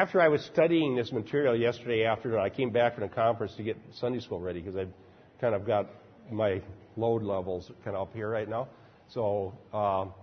After 0.00 0.20
I 0.20 0.28
was 0.28 0.44
studying 0.52 0.94
this 0.94 1.10
material 1.12 1.56
yesterday 1.56 2.04
afternoon, 2.04 2.38
I 2.38 2.48
came 2.48 2.70
back 2.70 2.94
from 2.94 3.04
a 3.04 3.08
conference 3.08 3.54
to 3.56 3.62
get 3.62 3.76
Sunday 3.94 4.20
school 4.20 4.38
ready 4.38 4.60
because 4.60 4.76
I 4.76 4.86
kind 5.40 5.54
of 5.54 5.66
got 5.66 5.88
my 6.30 6.62
load 6.96 7.22
levels 7.22 7.70
kind 7.84 7.96
of 7.96 8.08
up 8.08 8.14
here 8.14 8.28
right 8.28 8.48
now. 8.48 8.68
So 9.08 9.54
um, 9.72 10.14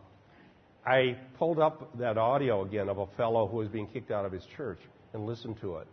I 0.85 1.17
pulled 1.37 1.59
up 1.59 1.97
that 1.99 2.17
audio 2.17 2.63
again 2.63 2.89
of 2.89 2.97
a 2.97 3.07
fellow 3.17 3.47
who 3.47 3.57
was 3.57 3.67
being 3.67 3.87
kicked 3.87 4.11
out 4.11 4.25
of 4.25 4.31
his 4.31 4.45
church 4.57 4.79
and 5.13 5.25
listened 5.25 5.59
to 5.61 5.77
it. 5.77 5.87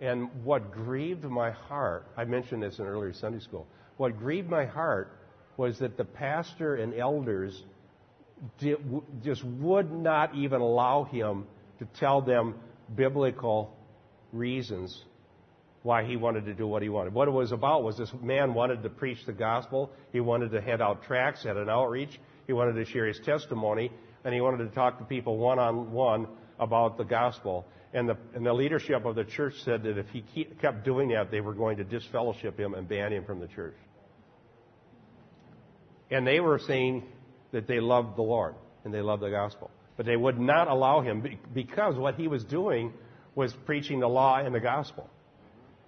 And 0.00 0.28
what 0.44 0.72
grieved 0.72 1.24
my 1.24 1.50
heart, 1.50 2.06
I 2.16 2.24
mentioned 2.24 2.62
this 2.62 2.78
in 2.78 2.86
earlier 2.86 3.14
Sunday 3.14 3.40
school, 3.40 3.66
what 3.96 4.18
grieved 4.18 4.50
my 4.50 4.66
heart 4.66 5.10
was 5.56 5.78
that 5.78 5.96
the 5.96 6.04
pastor 6.04 6.76
and 6.76 6.94
elders 6.94 7.62
did, 8.58 8.78
just 9.24 9.42
would 9.44 9.90
not 9.90 10.34
even 10.34 10.60
allow 10.60 11.04
him 11.04 11.46
to 11.78 11.86
tell 11.98 12.20
them 12.20 12.56
biblical 12.94 13.74
reasons 14.32 15.02
why 15.82 16.04
he 16.04 16.16
wanted 16.16 16.44
to 16.44 16.52
do 16.52 16.66
what 16.66 16.82
he 16.82 16.88
wanted. 16.88 17.14
What 17.14 17.28
it 17.28 17.30
was 17.30 17.52
about 17.52 17.84
was 17.84 17.96
this 17.96 18.12
man 18.20 18.54
wanted 18.54 18.82
to 18.82 18.90
preach 18.90 19.24
the 19.24 19.32
gospel. 19.32 19.90
He 20.12 20.20
wanted 20.20 20.50
to 20.50 20.60
hand 20.60 20.82
out 20.82 21.04
tracts 21.04 21.46
at 21.46 21.56
an 21.56 21.70
outreach. 21.70 22.20
He 22.46 22.52
wanted 22.52 22.74
to 22.74 22.84
share 22.84 23.06
his 23.06 23.18
testimony, 23.24 23.90
and 24.24 24.34
he 24.34 24.40
wanted 24.40 24.68
to 24.68 24.74
talk 24.74 24.98
to 24.98 25.04
people 25.04 25.36
one 25.36 25.58
on 25.58 25.92
one 25.92 26.28
about 26.58 26.96
the 26.96 27.04
gospel. 27.04 27.66
And 27.92 28.08
the, 28.08 28.16
and 28.34 28.44
the 28.44 28.52
leadership 28.52 29.04
of 29.04 29.14
the 29.14 29.24
church 29.24 29.54
said 29.64 29.82
that 29.84 29.98
if 29.98 30.08
he 30.08 30.22
kept 30.60 30.84
doing 30.84 31.08
that, 31.10 31.30
they 31.30 31.40
were 31.40 31.54
going 31.54 31.78
to 31.78 31.84
disfellowship 31.84 32.58
him 32.58 32.74
and 32.74 32.88
ban 32.88 33.12
him 33.12 33.24
from 33.24 33.40
the 33.40 33.48
church. 33.48 33.76
And 36.10 36.26
they 36.26 36.40
were 36.40 36.58
saying 36.58 37.04
that 37.52 37.66
they 37.66 37.80
loved 37.80 38.16
the 38.16 38.22
Lord 38.22 38.54
and 38.84 38.92
they 38.92 39.00
loved 39.00 39.22
the 39.22 39.30
gospel. 39.30 39.70
But 39.96 40.06
they 40.06 40.16
would 40.16 40.38
not 40.38 40.68
allow 40.68 41.00
him 41.00 41.24
because 41.54 41.96
what 41.96 42.16
he 42.16 42.28
was 42.28 42.44
doing 42.44 42.92
was 43.34 43.52
preaching 43.64 44.00
the 44.00 44.08
law 44.08 44.38
and 44.38 44.54
the 44.54 44.60
gospel. 44.60 45.08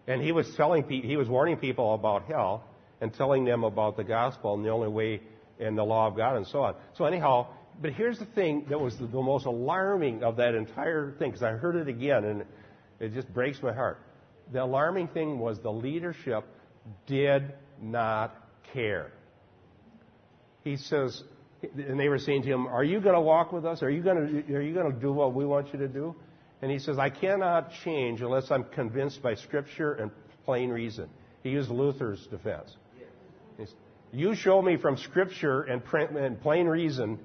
And 0.06 0.22
he 0.22 0.32
was 0.32 0.48
telling 0.56 0.88
he 0.88 1.16
was 1.16 1.28
warning 1.28 1.58
people 1.58 1.94
about 1.94 2.24
hell 2.26 2.64
and 3.00 3.12
telling 3.12 3.44
them 3.44 3.64
about 3.64 3.96
the 3.96 4.04
gospel 4.04 4.54
and 4.54 4.64
the 4.64 4.70
only 4.70 4.88
way 4.88 5.20
and 5.60 5.76
the 5.76 5.84
law 5.84 6.06
of 6.06 6.16
God 6.16 6.36
and 6.36 6.46
so 6.46 6.62
on. 6.62 6.74
So 6.96 7.04
anyhow, 7.04 7.48
but 7.80 7.92
here's 7.92 8.18
the 8.18 8.26
thing 8.26 8.66
that 8.70 8.78
was 8.78 8.96
the, 8.98 9.06
the 9.06 9.22
most 9.22 9.46
alarming 9.46 10.22
of 10.22 10.36
that 10.36 10.54
entire 10.54 11.12
thing, 11.18 11.30
because 11.30 11.42
I 11.42 11.50
heard 11.50 11.76
it 11.76 11.88
again 11.88 12.24
and 12.24 12.44
it 13.00 13.14
just 13.14 13.32
breaks 13.32 13.62
my 13.62 13.72
heart. 13.72 14.00
The 14.52 14.62
alarming 14.62 15.08
thing 15.08 15.38
was 15.38 15.58
the 15.60 15.72
leadership 15.72 16.44
did 17.06 17.52
not 17.80 18.34
care. 18.72 19.12
He 20.64 20.76
says, 20.76 21.22
and 21.62 21.98
they 21.98 22.08
were 22.08 22.18
saying 22.18 22.42
to 22.42 22.48
him, 22.48 22.66
"Are 22.66 22.84
you 22.84 23.00
going 23.00 23.14
to 23.14 23.20
walk 23.20 23.52
with 23.52 23.64
us? 23.64 23.82
Are 23.82 23.90
you 23.90 24.02
going 24.02 24.44
to 24.46 24.54
are 24.54 24.62
you 24.62 24.74
going 24.74 24.92
to 24.92 24.98
do 24.98 25.12
what 25.12 25.34
we 25.34 25.44
want 25.44 25.72
you 25.72 25.78
to 25.80 25.88
do?" 25.88 26.14
And 26.62 26.70
he 26.70 26.78
says, 26.78 26.98
"I 26.98 27.10
cannot 27.10 27.72
change 27.84 28.20
unless 28.20 28.50
I'm 28.50 28.64
convinced 28.64 29.22
by 29.22 29.34
Scripture 29.34 29.94
and 29.94 30.10
plain 30.44 30.70
reason." 30.70 31.08
He 31.42 31.50
used 31.50 31.70
Luther's 31.70 32.26
defense. 32.28 32.76
You 34.12 34.34
show 34.34 34.62
me 34.62 34.76
from 34.76 34.96
Scripture 34.96 35.62
and 35.62 36.40
plain 36.40 36.66
reason 36.66 37.18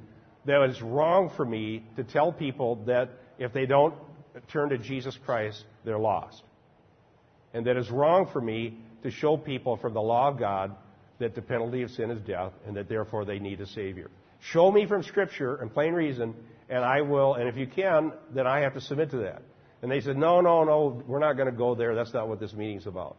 that 0.46 0.62
it's 0.64 0.82
wrong 0.82 1.32
for 1.36 1.46
me 1.46 1.84
to 1.96 2.04
tell 2.04 2.32
people 2.32 2.84
that 2.86 3.10
if 3.40 3.54
they 3.54 3.66
don't 3.66 3.96
turn 4.52 4.70
to 4.70 4.78
Jesus 4.78 5.18
Christ, 5.26 5.64
they're 5.86 6.00
lost. 6.00 6.44
And 7.54 7.66
that 7.68 7.78
it's 7.78 7.90
wrong 7.90 8.28
for 8.32 8.42
me 8.42 8.78
to 9.04 9.12
show 9.12 9.38
people 9.38 9.78
from 9.78 9.94
the 9.94 10.02
law 10.02 10.30
of 10.30 10.40
God 10.40 10.76
that 11.20 11.36
the 11.36 11.42
penalty 11.42 11.84
of 11.84 11.92
sin 11.92 12.12
is 12.12 12.20
death 12.22 12.52
and 12.66 12.76
that 12.76 12.90
therefore 12.90 13.26
they 13.26 13.40
need 13.40 13.62
a 13.62 13.68
Savior. 13.68 14.10
Show 14.40 14.72
me 14.72 14.86
from 14.86 15.04
Scripture 15.04 15.56
and 15.56 15.74
plain 15.74 15.94
reason, 15.94 16.34
and 16.70 16.84
I 16.84 17.02
will, 17.02 17.36
and 17.36 17.48
if 17.48 17.56
you 17.56 17.68
can, 17.68 18.12
then 18.34 18.46
I 18.46 18.60
have 18.62 18.74
to 18.74 18.82
submit 18.82 19.12
to 19.12 19.18
that. 19.18 19.42
And 19.82 19.92
they 19.92 20.02
said, 20.02 20.18
no, 20.18 20.42
no, 20.42 20.64
no, 20.64 21.04
we're 21.08 21.20
not 21.20 21.34
going 21.34 21.50
to 21.50 21.58
go 21.58 21.76
there. 21.76 21.96
That's 21.96 22.14
not 22.14 22.28
what 22.28 22.40
this 22.40 22.54
meeting's 22.54 22.88
about. 22.88 23.16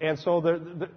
And 0.00 0.18
so, 0.18 0.40
the, 0.40 0.52
the, 0.58 0.88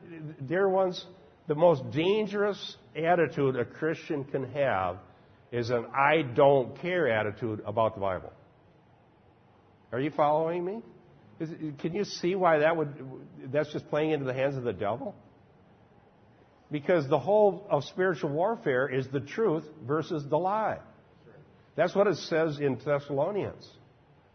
dear 0.45 0.69
ones, 0.69 1.05
the 1.47 1.55
most 1.55 1.91
dangerous 1.91 2.77
attitude 2.95 3.55
a 3.55 3.65
Christian 3.65 4.23
can 4.25 4.51
have 4.51 4.97
is 5.51 5.69
an 5.69 5.85
I 5.93 6.21
don't 6.21 6.79
care 6.81 7.11
attitude 7.11 7.61
about 7.65 7.95
the 7.95 8.01
Bible. 8.01 8.31
Are 9.91 9.99
you 9.99 10.11
following 10.11 10.63
me? 10.63 10.81
Is, 11.39 11.49
can 11.79 11.93
you 11.93 12.05
see 12.05 12.35
why 12.35 12.59
that 12.59 12.77
would 12.77 12.93
that's 13.51 13.71
just 13.73 13.89
playing 13.89 14.11
into 14.11 14.25
the 14.25 14.33
hands 14.33 14.55
of 14.55 14.63
the 14.63 14.73
devil? 14.73 15.15
Because 16.71 17.07
the 17.09 17.19
whole 17.19 17.67
of 17.69 17.83
spiritual 17.83 18.29
warfare 18.29 18.87
is 18.87 19.07
the 19.09 19.19
truth 19.19 19.65
versus 19.85 20.23
the 20.29 20.37
lie. 20.37 20.79
That's 21.75 21.93
what 21.95 22.07
it 22.07 22.17
says 22.17 22.59
in 22.59 22.79
Thessalonians. 22.85 23.69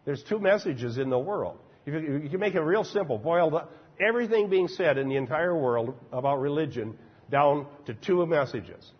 There's 0.05 0.23
two 0.23 0.39
messages 0.39 0.97
in 0.97 1.09
the 1.09 1.17
world. 1.17 1.57
If 1.85 1.93
you, 1.93 2.17
you 2.23 2.29
can 2.29 2.39
make 2.39 2.55
it 2.55 2.61
real 2.61 2.83
simple, 2.83 3.17
boiled 3.17 3.55
up, 3.55 3.71
everything 3.99 4.49
being 4.49 4.67
said 4.67 4.97
in 4.97 5.09
the 5.09 5.15
entire 5.15 5.55
world 5.55 5.95
about 6.11 6.39
religion 6.39 6.97
down 7.29 7.67
to 7.85 7.93
two 7.93 8.25
messages. 8.25 8.91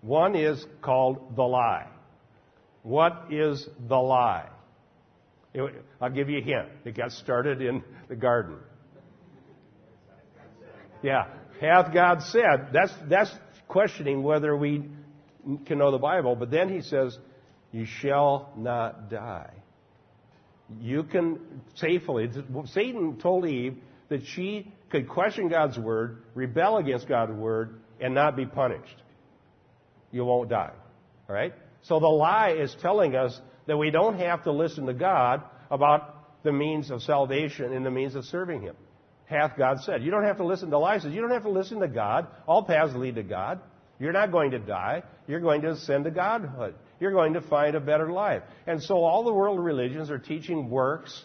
One 0.00 0.34
is 0.36 0.64
called 0.82 1.34
the 1.36 1.42
lie. 1.42 1.88
What 2.82 3.26
is 3.30 3.66
the 3.88 3.96
lie? 3.96 4.48
I'll 6.00 6.10
give 6.10 6.28
you 6.28 6.38
a 6.38 6.42
hint. 6.42 6.68
It 6.84 6.96
got 6.96 7.12
started 7.12 7.62
in 7.62 7.82
the 8.08 8.16
garden. 8.16 8.56
Yeah. 11.02 11.26
Hath 11.60 11.94
God 11.94 12.22
said? 12.22 12.70
That's, 12.72 12.92
that's 13.08 13.30
questioning 13.68 14.22
whether 14.22 14.56
we 14.56 14.88
can 15.66 15.78
know 15.78 15.90
the 15.90 15.98
Bible. 15.98 16.34
But 16.34 16.50
then 16.50 16.68
he 16.68 16.82
says, 16.82 17.16
You 17.72 17.86
shall 17.86 18.52
not 18.56 19.10
die. 19.10 19.52
You 20.80 21.04
can 21.04 21.62
safely. 21.74 22.30
Satan 22.66 23.18
told 23.18 23.46
Eve 23.46 23.76
that 24.14 24.24
she 24.26 24.72
could 24.90 25.08
question 25.08 25.48
God's 25.48 25.76
word, 25.76 26.22
rebel 26.36 26.76
against 26.76 27.08
God's 27.08 27.32
word, 27.32 27.80
and 28.00 28.14
not 28.14 28.36
be 28.36 28.46
punished. 28.46 29.02
You 30.12 30.24
won't 30.24 30.48
die. 30.48 30.70
All 31.28 31.34
right? 31.34 31.52
So 31.82 31.98
the 31.98 32.06
lie 32.06 32.52
is 32.52 32.76
telling 32.80 33.16
us 33.16 33.38
that 33.66 33.76
we 33.76 33.90
don't 33.90 34.20
have 34.20 34.44
to 34.44 34.52
listen 34.52 34.86
to 34.86 34.94
God 34.94 35.42
about 35.68 36.44
the 36.44 36.52
means 36.52 36.92
of 36.92 37.02
salvation 37.02 37.72
and 37.72 37.84
the 37.84 37.90
means 37.90 38.14
of 38.14 38.24
serving 38.26 38.62
Him. 38.62 38.76
Hath 39.24 39.56
God 39.58 39.80
said. 39.80 40.04
You 40.04 40.12
don't 40.12 40.22
have 40.22 40.36
to 40.36 40.44
listen 40.44 40.70
to 40.70 40.78
lies. 40.78 41.04
You 41.04 41.20
don't 41.20 41.32
have 41.32 41.42
to 41.42 41.50
listen 41.50 41.80
to 41.80 41.88
God. 41.88 42.28
All 42.46 42.62
paths 42.62 42.94
lead 42.94 43.16
to 43.16 43.24
God. 43.24 43.58
You're 43.98 44.12
not 44.12 44.30
going 44.30 44.52
to 44.52 44.60
die. 44.60 45.02
You're 45.26 45.40
going 45.40 45.62
to 45.62 45.70
ascend 45.70 46.04
to 46.04 46.12
Godhood. 46.12 46.76
You're 47.00 47.12
going 47.12 47.32
to 47.32 47.40
find 47.40 47.74
a 47.74 47.80
better 47.80 48.12
life. 48.12 48.42
And 48.68 48.80
so 48.80 49.02
all 49.02 49.24
the 49.24 49.32
world 49.32 49.58
religions 49.58 50.08
are 50.08 50.18
teaching 50.18 50.70
works 50.70 51.24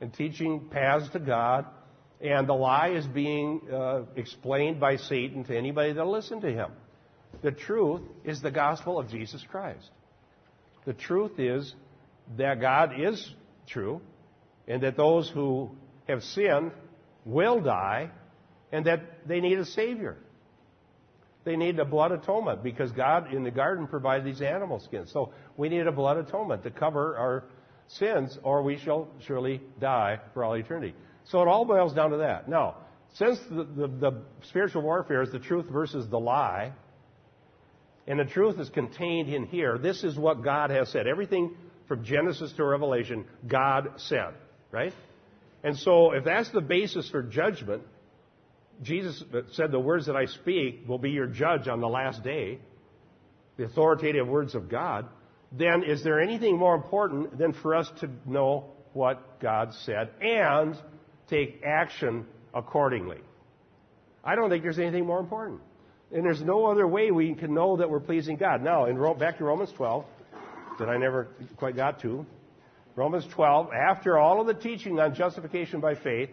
and 0.00 0.12
teaching 0.12 0.68
paths 0.70 1.08
to 1.10 1.20
God. 1.20 1.66
And 2.20 2.48
the 2.48 2.54
lie 2.54 2.90
is 2.90 3.06
being 3.06 3.60
uh, 3.72 4.02
explained 4.16 4.80
by 4.80 4.96
Satan 4.96 5.44
to 5.44 5.56
anybody 5.56 5.92
that'll 5.92 6.10
listen 6.10 6.40
to 6.40 6.52
him. 6.52 6.70
The 7.42 7.52
truth 7.52 8.02
is 8.24 8.40
the 8.40 8.50
gospel 8.50 8.98
of 8.98 9.08
Jesus 9.08 9.44
Christ. 9.50 9.90
The 10.86 10.92
truth 10.92 11.38
is 11.38 11.74
that 12.36 12.60
God 12.60 12.92
is 12.98 13.34
true 13.66 14.00
and 14.66 14.82
that 14.82 14.96
those 14.96 15.28
who 15.28 15.70
have 16.08 16.22
sinned 16.22 16.72
will 17.24 17.60
die 17.60 18.10
and 18.72 18.86
that 18.86 19.26
they 19.26 19.40
need 19.40 19.58
a 19.58 19.64
Savior. 19.64 20.16
They 21.44 21.56
need 21.56 21.78
a 21.78 21.84
blood 21.84 22.12
atonement 22.12 22.62
because 22.62 22.90
God 22.92 23.32
in 23.32 23.44
the 23.44 23.50
garden 23.50 23.86
provided 23.86 24.26
these 24.26 24.40
animal 24.40 24.80
skins. 24.80 25.12
So 25.12 25.32
we 25.56 25.68
need 25.68 25.86
a 25.86 25.92
blood 25.92 26.16
atonement 26.16 26.62
to 26.62 26.70
cover 26.70 27.16
our 27.16 27.44
sins 27.88 28.38
or 28.42 28.62
we 28.62 28.78
shall 28.78 29.08
surely 29.26 29.60
die 29.78 30.20
for 30.32 30.44
all 30.44 30.54
eternity. 30.54 30.94
So 31.30 31.42
it 31.42 31.48
all 31.48 31.64
boils 31.64 31.94
down 31.94 32.10
to 32.10 32.18
that. 32.18 32.48
Now, 32.48 32.76
since 33.14 33.38
the, 33.48 33.64
the, 33.64 33.88
the 33.88 34.22
spiritual 34.48 34.82
warfare 34.82 35.22
is 35.22 35.30
the 35.30 35.38
truth 35.38 35.66
versus 35.70 36.08
the 36.08 36.18
lie, 36.18 36.72
and 38.06 38.18
the 38.18 38.24
truth 38.24 38.58
is 38.58 38.68
contained 38.68 39.32
in 39.32 39.46
here. 39.46 39.78
This 39.78 40.04
is 40.04 40.16
what 40.16 40.42
God 40.42 40.70
has 40.70 40.90
said. 40.90 41.06
Everything 41.06 41.54
from 41.88 42.04
Genesis 42.04 42.52
to 42.56 42.64
Revelation, 42.64 43.24
God 43.46 43.92
said, 43.96 44.34
right? 44.70 44.92
And 45.62 45.78
so, 45.78 46.12
if 46.12 46.24
that's 46.24 46.50
the 46.50 46.60
basis 46.60 47.08
for 47.08 47.22
judgment, 47.22 47.82
Jesus 48.82 49.22
said, 49.52 49.70
The 49.70 49.80
words 49.80 50.06
that 50.06 50.16
I 50.16 50.26
speak 50.26 50.86
will 50.86 50.98
be 50.98 51.10
your 51.10 51.26
judge 51.26 51.68
on 51.68 51.80
the 51.80 51.88
last 51.88 52.22
day, 52.22 52.58
the 53.56 53.64
authoritative 53.64 54.26
words 54.26 54.54
of 54.54 54.68
God. 54.68 55.06
Then, 55.52 55.84
is 55.84 56.02
there 56.02 56.20
anything 56.20 56.58
more 56.58 56.74
important 56.74 57.38
than 57.38 57.52
for 57.54 57.74
us 57.74 57.90
to 58.00 58.10
know 58.26 58.72
what 58.92 59.40
God 59.40 59.72
said 59.84 60.10
and 60.20 60.76
take 61.28 61.62
action 61.64 62.26
accordingly? 62.54 63.18
I 64.22 64.34
don't 64.34 64.50
think 64.50 64.62
there's 64.62 64.78
anything 64.78 65.06
more 65.06 65.20
important. 65.20 65.60
And 66.12 66.24
there's 66.24 66.42
no 66.42 66.66
other 66.66 66.86
way 66.86 67.10
we 67.10 67.34
can 67.34 67.54
know 67.54 67.76
that 67.76 67.90
we're 67.90 68.00
pleasing 68.00 68.36
God. 68.36 68.62
Now, 68.62 68.86
in 68.86 68.96
back 69.18 69.38
to 69.38 69.44
Romans 69.44 69.72
12, 69.76 70.04
that 70.78 70.88
I 70.88 70.96
never 70.96 71.28
quite 71.56 71.76
got 71.76 72.00
to. 72.02 72.24
Romans 72.96 73.26
12, 73.34 73.70
after 73.72 74.18
all 74.18 74.40
of 74.40 74.46
the 74.46 74.54
teaching 74.54 75.00
on 75.00 75.14
justification 75.14 75.80
by 75.80 75.94
faith, 75.94 76.30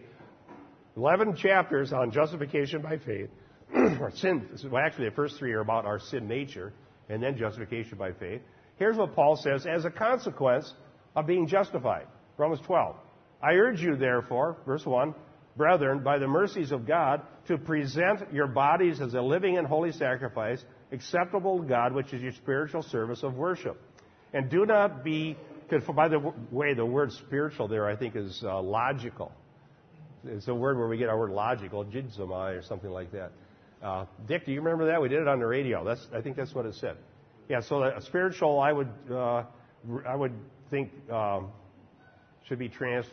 11 0.95 1.35
chapters 1.35 1.91
on 1.93 2.11
justification 2.11 2.81
by 2.81 2.97
faith, 2.97 3.29
or 3.73 4.11
sin, 4.13 4.47
well, 4.69 4.83
actually 4.85 5.09
the 5.09 5.15
first 5.15 5.37
three 5.37 5.53
are 5.53 5.61
about 5.61 5.85
our 5.85 5.99
sin 5.99 6.27
nature, 6.27 6.73
and 7.09 7.23
then 7.23 7.37
justification 7.37 7.97
by 7.97 8.11
faith. 8.11 8.41
Here's 8.77 8.97
what 8.97 9.15
Paul 9.15 9.35
says 9.37 9.65
as 9.65 9.85
a 9.85 9.89
consequence 9.89 10.71
of 11.15 11.25
being 11.25 11.47
justified. 11.47 12.07
Romans 12.37 12.61
12. 12.65 12.95
I 13.43 13.53
urge 13.53 13.81
you, 13.81 13.95
therefore, 13.95 14.57
verse 14.65 14.85
1, 14.85 15.15
brethren, 15.57 16.03
by 16.03 16.19
the 16.19 16.27
mercies 16.27 16.71
of 16.71 16.85
God, 16.87 17.21
to 17.47 17.57
present 17.57 18.33
your 18.33 18.47
bodies 18.47 19.01
as 19.01 19.13
a 19.13 19.21
living 19.21 19.57
and 19.57 19.67
holy 19.67 19.91
sacrifice, 19.91 20.63
acceptable 20.91 21.59
to 21.59 21.67
God, 21.67 21.93
which 21.93 22.13
is 22.13 22.21
your 22.21 22.33
spiritual 22.33 22.83
service 22.83 23.23
of 23.23 23.35
worship. 23.35 23.81
And 24.33 24.49
do 24.49 24.65
not 24.65 25.03
be, 25.03 25.37
by 25.95 26.07
the 26.07 26.33
way, 26.51 26.73
the 26.73 26.85
word 26.85 27.11
spiritual 27.13 27.67
there, 27.67 27.87
I 27.87 27.95
think, 27.95 28.15
is 28.15 28.41
uh, 28.45 28.61
logical. 28.61 29.31
It's 30.23 30.47
a 30.47 30.53
word 30.53 30.77
where 30.77 30.87
we 30.87 30.97
get 30.97 31.09
our 31.09 31.17
word 31.17 31.31
logical, 31.31 31.83
logizomai 31.83 32.57
or 32.57 32.61
something 32.61 32.91
like 32.91 33.11
that. 33.11 33.31
Uh, 33.81 34.05
Dick, 34.27 34.45
do 34.45 34.51
you 34.51 34.61
remember 34.61 34.85
that? 34.87 35.01
We 35.01 35.09
did 35.09 35.19
it 35.19 35.27
on 35.27 35.39
the 35.39 35.47
radio. 35.47 35.83
That's, 35.83 36.05
I 36.15 36.21
think 36.21 36.35
that's 36.35 36.53
what 36.53 36.65
it 36.67 36.75
said. 36.75 36.97
Yeah, 37.49 37.61
so 37.61 37.83
a 37.83 37.99
spiritual, 38.01 38.59
I 38.59 38.71
would, 38.71 38.89
uh, 39.09 39.43
I 40.07 40.15
would 40.15 40.33
think, 40.69 40.91
um, 41.11 41.49
should 42.47 42.59
be 42.59 42.69
trans, 42.69 43.05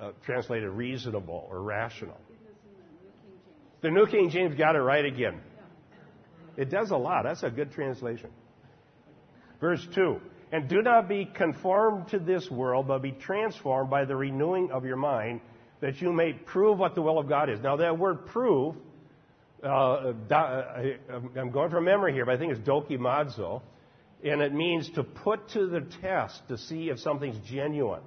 uh, 0.00 0.12
translated 0.24 0.68
reasonable 0.68 1.46
or 1.50 1.62
rational. 1.62 2.18
The 3.82 3.90
New 3.90 4.06
King 4.06 4.30
James 4.30 4.56
got 4.56 4.76
it 4.76 4.80
right 4.80 5.04
again. 5.04 5.40
It 6.56 6.70
does 6.70 6.90
a 6.90 6.96
lot. 6.96 7.24
That's 7.24 7.42
a 7.42 7.50
good 7.50 7.72
translation. 7.72 8.30
Verse 9.60 9.86
2 9.94 10.20
And 10.52 10.68
do 10.68 10.82
not 10.82 11.08
be 11.08 11.24
conformed 11.24 12.08
to 12.08 12.18
this 12.18 12.50
world, 12.50 12.88
but 12.88 13.02
be 13.02 13.12
transformed 13.12 13.90
by 13.90 14.04
the 14.04 14.14
renewing 14.14 14.70
of 14.70 14.84
your 14.84 14.96
mind, 14.96 15.40
that 15.80 16.00
you 16.00 16.12
may 16.12 16.32
prove 16.32 16.78
what 16.78 16.94
the 16.94 17.02
will 17.02 17.18
of 17.18 17.28
God 17.28 17.50
is. 17.50 17.60
Now, 17.60 17.76
that 17.76 17.98
word 17.98 18.26
prove, 18.26 18.76
uh, 19.64 20.12
I'm 20.30 21.50
going 21.50 21.70
from 21.70 21.84
memory 21.84 22.12
here, 22.12 22.24
but 22.24 22.34
I 22.34 22.38
think 22.38 22.52
it's 22.52 22.60
dokimazo, 22.60 23.62
and 24.24 24.42
it 24.42 24.52
means 24.52 24.90
to 24.90 25.02
put 25.02 25.48
to 25.50 25.66
the 25.66 25.80
test 26.00 26.46
to 26.48 26.58
see 26.58 26.90
if 26.90 27.00
something's 27.00 27.38
genuine. 27.48 28.02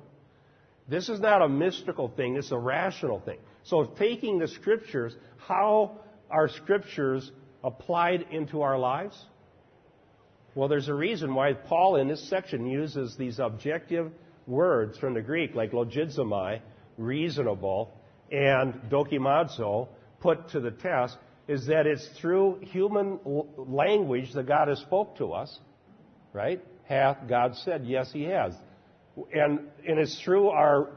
This 0.87 1.09
is 1.09 1.19
not 1.19 1.41
a 1.41 1.49
mystical 1.49 2.09
thing, 2.09 2.35
it's 2.35 2.51
a 2.51 2.57
rational 2.57 3.19
thing. 3.19 3.39
So, 3.63 3.85
taking 3.97 4.37
the 4.37 4.47
scriptures, 4.47 5.15
how 5.37 5.99
are 6.29 6.47
scriptures 6.47 7.31
applied 7.63 8.25
into 8.31 8.61
our 8.61 8.77
lives? 8.77 9.19
Well, 10.53 10.69
there's 10.69 10.87
a 10.87 10.93
reason 10.93 11.33
why 11.33 11.53
Paul 11.53 11.97
in 11.97 12.07
this 12.07 12.29
section 12.29 12.67
uses 12.67 13.15
these 13.17 13.39
objective 13.39 14.11
words 14.47 14.97
from 14.97 15.15
the 15.15 15.21
Greek, 15.21 15.55
like 15.55 15.71
logizomai, 15.71 16.61
reasonable, 16.97 17.91
and 18.31 18.73
dokimazo, 18.89 19.87
put 20.19 20.49
to 20.49 20.59
the 20.59 20.71
test, 20.71 21.17
is 21.47 21.67
that 21.67 21.85
it's 21.85 22.07
through 22.19 22.59
human 22.61 23.19
language 23.57 24.33
that 24.33 24.47
God 24.47 24.67
has 24.67 24.79
spoke 24.79 25.17
to 25.17 25.33
us, 25.33 25.59
right? 26.31 26.63
Hath 26.85 27.27
God 27.27 27.55
said? 27.57 27.85
Yes, 27.85 28.11
He 28.11 28.23
has. 28.23 28.53
And, 29.33 29.59
and 29.87 29.99
it's 29.99 30.19
through 30.21 30.49
our 30.49 30.89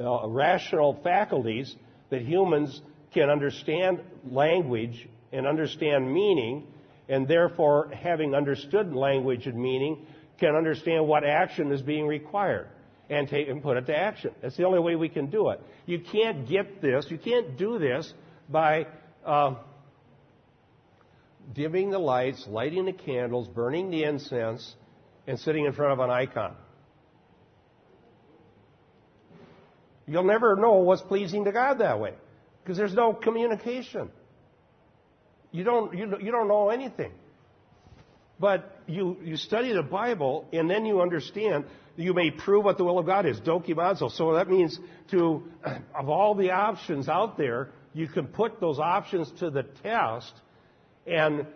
uh, 0.00 0.28
rational 0.28 1.00
faculties 1.02 1.74
that 2.10 2.22
humans 2.22 2.80
can 3.12 3.30
understand 3.30 4.00
language 4.28 5.08
and 5.32 5.46
understand 5.46 6.12
meaning, 6.12 6.66
and 7.08 7.26
therefore, 7.26 7.90
having 7.90 8.34
understood 8.34 8.94
language 8.94 9.46
and 9.46 9.56
meaning, 9.56 10.06
can 10.38 10.54
understand 10.54 11.06
what 11.06 11.24
action 11.24 11.72
is 11.72 11.82
being 11.82 12.06
required 12.06 12.68
and, 13.10 13.28
take, 13.28 13.48
and 13.48 13.62
put 13.62 13.76
it 13.76 13.86
to 13.86 13.96
action. 13.96 14.32
That's 14.42 14.56
the 14.56 14.64
only 14.64 14.80
way 14.80 14.96
we 14.96 15.08
can 15.08 15.30
do 15.30 15.50
it. 15.50 15.60
You 15.86 16.00
can't 16.00 16.48
get 16.48 16.80
this, 16.80 17.06
you 17.10 17.18
can't 17.18 17.56
do 17.56 17.78
this 17.78 18.12
by 18.48 18.86
uh, 19.24 19.56
dimming 21.52 21.90
the 21.90 21.98
lights, 21.98 22.46
lighting 22.48 22.86
the 22.86 22.92
candles, 22.92 23.48
burning 23.48 23.90
the 23.90 24.04
incense, 24.04 24.74
and 25.26 25.38
sitting 25.38 25.64
in 25.66 25.72
front 25.72 25.92
of 25.92 25.98
an 26.00 26.10
icon. 26.10 26.56
You'll 30.06 30.24
never 30.24 30.56
know 30.56 30.74
what's 30.74 31.02
pleasing 31.02 31.44
to 31.44 31.52
God 31.52 31.78
that 31.78 31.98
way 31.98 32.14
because 32.62 32.76
there's 32.76 32.94
no 32.94 33.12
communication. 33.12 34.10
You 35.50 35.64
don't, 35.64 35.96
you, 35.96 36.18
you 36.20 36.30
don't 36.30 36.48
know 36.48 36.68
anything. 36.70 37.12
But 38.38 38.78
you, 38.86 39.16
you 39.22 39.36
study 39.36 39.72
the 39.72 39.82
Bible 39.82 40.46
and 40.52 40.68
then 40.68 40.84
you 40.84 41.00
understand 41.00 41.64
you 41.96 42.12
may 42.12 42.30
prove 42.30 42.64
what 42.64 42.76
the 42.76 42.84
will 42.84 42.98
of 42.98 43.06
God 43.06 43.26
is. 43.26 43.38
Dokimazo. 43.40 44.10
So 44.10 44.34
that 44.34 44.48
means 44.48 44.78
to, 45.12 45.44
of 45.94 46.08
all 46.08 46.34
the 46.34 46.50
options 46.50 47.08
out 47.08 47.38
there, 47.38 47.70
you 47.92 48.08
can 48.08 48.26
put 48.26 48.60
those 48.60 48.78
options 48.78 49.30
to 49.38 49.50
the 49.50 49.62
test 49.62 50.32
and 51.06 51.46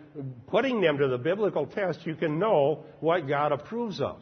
putting 0.47 0.79
them 0.79 0.97
to 0.99 1.07
the 1.07 1.17
biblical 1.17 1.65
test, 1.65 2.05
you 2.05 2.15
can 2.15 2.39
know 2.39 2.83
what 2.99 3.27
God 3.27 3.51
approves 3.51 3.99
of. 3.99 4.17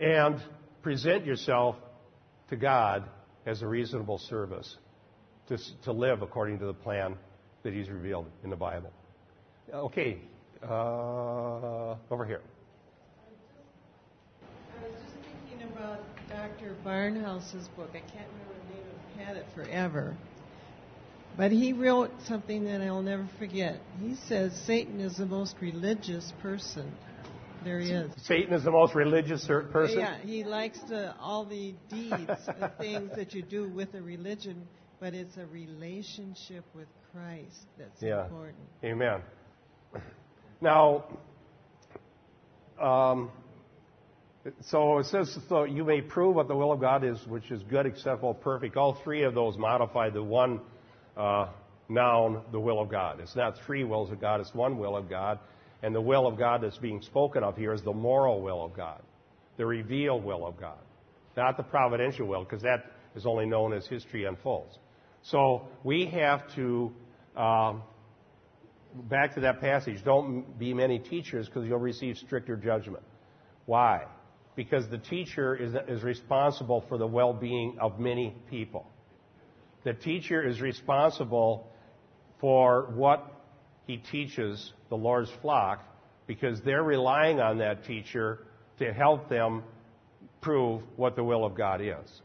And 0.00 0.42
present 0.82 1.24
yourself 1.24 1.76
to 2.54 2.60
God 2.60 3.08
as 3.46 3.62
a 3.62 3.66
reasonable 3.66 4.18
service 4.18 4.76
to, 5.48 5.58
to 5.82 5.92
live 5.92 6.22
according 6.22 6.58
to 6.60 6.66
the 6.66 6.74
plan 6.74 7.16
that 7.64 7.72
He's 7.72 7.90
revealed 7.90 8.26
in 8.44 8.50
the 8.50 8.56
Bible. 8.56 8.92
Okay, 9.72 10.18
uh, 10.62 11.96
over 12.10 12.24
here. 12.24 12.42
I 14.78 14.86
was 14.86 14.92
just 15.02 15.16
thinking 15.50 15.66
about 15.72 16.00
Dr. 16.28 16.76
Barnhouse's 16.84 17.68
book. 17.76 17.90
I 17.90 18.00
can't 18.00 18.28
remember 18.32 18.54
the 18.68 18.74
name. 18.74 18.84
I've 19.18 19.26
had 19.26 19.36
it 19.36 19.46
forever. 19.54 20.16
But 21.36 21.50
he 21.50 21.72
wrote 21.72 22.12
something 22.28 22.64
that 22.66 22.80
I'll 22.80 23.02
never 23.02 23.28
forget. 23.38 23.80
He 24.00 24.14
says 24.28 24.52
Satan 24.64 25.00
is 25.00 25.16
the 25.16 25.26
most 25.26 25.56
religious 25.60 26.32
person 26.40 26.92
there 27.64 27.80
is. 27.80 28.10
Satan 28.24 28.52
is 28.54 28.64
the 28.64 28.70
most 28.70 28.94
religious 28.94 29.46
person. 29.46 29.98
Yeah, 29.98 30.18
he 30.18 30.44
likes 30.44 30.78
to, 30.88 31.14
all 31.20 31.44
the 31.44 31.74
deeds, 31.88 32.26
the 32.46 32.72
things 32.78 33.10
that 33.16 33.34
you 33.34 33.42
do 33.42 33.68
with 33.68 33.94
a 33.94 34.02
religion, 34.02 34.66
but 35.00 35.14
it's 35.14 35.36
a 35.36 35.46
relationship 35.46 36.64
with 36.74 36.88
Christ 37.12 37.66
that's 37.78 38.02
Yeah. 38.02 38.24
important. 38.24 38.68
Amen. 38.84 39.20
Now, 40.60 41.04
um, 42.80 43.30
so 44.62 44.98
it 44.98 45.06
says, 45.06 45.36
so 45.48 45.64
you 45.64 45.84
may 45.84 46.00
prove 46.00 46.36
what 46.36 46.48
the 46.48 46.56
will 46.56 46.72
of 46.72 46.80
God 46.80 47.04
is, 47.04 47.18
which 47.26 47.50
is 47.50 47.62
good, 47.64 47.84
acceptable, 47.86 48.32
perfect. 48.32 48.76
All 48.76 48.94
three 49.04 49.24
of 49.24 49.34
those 49.34 49.58
modify 49.58 50.10
the 50.10 50.22
one 50.22 50.60
uh, 51.16 51.48
noun, 51.88 52.42
the 52.52 52.60
will 52.60 52.80
of 52.80 52.88
God. 52.90 53.20
It's 53.20 53.36
not 53.36 53.56
three 53.66 53.84
wills 53.84 54.10
of 54.10 54.20
God, 54.20 54.40
it's 54.40 54.54
one 54.54 54.78
will 54.78 54.96
of 54.96 55.08
God. 55.08 55.38
And 55.84 55.94
the 55.94 56.00
will 56.00 56.26
of 56.26 56.38
God 56.38 56.62
that's 56.62 56.78
being 56.78 57.02
spoken 57.02 57.44
of 57.44 57.58
here 57.58 57.74
is 57.74 57.82
the 57.82 57.92
moral 57.92 58.40
will 58.40 58.64
of 58.64 58.74
God, 58.74 59.02
the 59.58 59.66
revealed 59.66 60.24
will 60.24 60.46
of 60.46 60.58
God, 60.58 60.78
not 61.36 61.58
the 61.58 61.62
providential 61.62 62.26
will, 62.26 62.42
because 62.42 62.62
that 62.62 62.90
is 63.14 63.26
only 63.26 63.44
known 63.44 63.74
as 63.74 63.86
history 63.86 64.24
unfolds. 64.24 64.78
So 65.24 65.68
we 65.84 66.06
have 66.06 66.40
to, 66.54 66.90
um, 67.36 67.82
back 68.94 69.34
to 69.34 69.40
that 69.40 69.60
passage, 69.60 70.02
don't 70.02 70.58
be 70.58 70.72
many 70.72 70.98
teachers 70.98 71.48
because 71.48 71.68
you'll 71.68 71.78
receive 71.78 72.16
stricter 72.16 72.56
judgment. 72.56 73.04
Why? 73.66 74.06
Because 74.56 74.88
the 74.88 74.96
teacher 74.96 75.54
is, 75.54 75.74
is 75.86 76.02
responsible 76.02 76.82
for 76.88 76.96
the 76.96 77.06
well 77.06 77.34
being 77.34 77.76
of 77.78 78.00
many 78.00 78.34
people. 78.48 78.86
The 79.84 79.92
teacher 79.92 80.42
is 80.42 80.62
responsible 80.62 81.70
for 82.40 82.90
what 82.94 83.33
he 83.86 83.98
teaches 83.98 84.72
the 84.88 84.96
Lord's 84.96 85.30
flock 85.42 85.84
because 86.26 86.60
they're 86.62 86.82
relying 86.82 87.40
on 87.40 87.58
that 87.58 87.84
teacher 87.84 88.46
to 88.78 88.92
help 88.92 89.28
them 89.28 89.62
prove 90.40 90.82
what 90.96 91.16
the 91.16 91.24
will 91.24 91.44
of 91.44 91.54
God 91.54 91.80
is. 91.80 92.22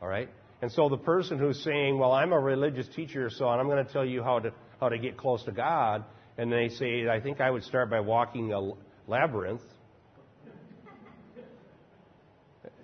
All 0.00 0.08
right? 0.08 0.28
And 0.62 0.72
so 0.72 0.88
the 0.88 0.96
person 0.96 1.38
who's 1.38 1.62
saying, 1.62 1.98
"Well, 1.98 2.12
I'm 2.12 2.32
a 2.32 2.38
religious 2.38 2.88
teacher, 2.88 3.28
so 3.28 3.48
I'm 3.48 3.66
going 3.66 3.84
to 3.84 3.92
tell 3.92 4.04
you 4.04 4.22
how 4.22 4.38
to 4.38 4.52
how 4.80 4.88
to 4.88 4.98
get 4.98 5.16
close 5.16 5.42
to 5.44 5.52
God," 5.52 6.04
and 6.38 6.50
they 6.50 6.68
say, 6.68 7.08
"I 7.08 7.20
think 7.20 7.40
I 7.40 7.50
would 7.50 7.64
start 7.64 7.90
by 7.90 8.00
walking 8.00 8.52
a 8.52 8.72
labyrinth," 9.06 9.62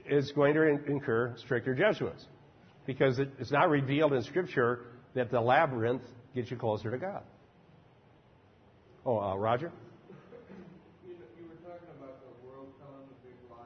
is 0.05 0.31
going 0.33 0.55
to 0.55 0.63
incur 0.63 1.35
stricter 1.37 1.75
judgments 1.75 2.27
because 2.87 3.19
it's 3.19 3.53
not 3.53 3.71
revealed 3.71 4.13
in 4.13 4.23
Scripture 4.23 4.81
that 5.15 5.31
the 5.31 5.41
labyrinth 5.41 6.03
gets 6.35 6.51
you 6.51 6.57
closer 6.57 6.91
to 6.91 6.99
God. 6.99 7.23
Oh, 9.07 9.19
uh, 9.19 9.37
Roger? 9.37 9.73
You, 11.07 11.15
you 11.39 11.49
were 11.49 11.55
talking 11.69 11.89
about 11.99 12.21
the 12.21 12.47
world 12.47 12.69
telling 12.79 13.07
the 13.09 13.29
big 13.29 13.51
lie, 13.51 13.57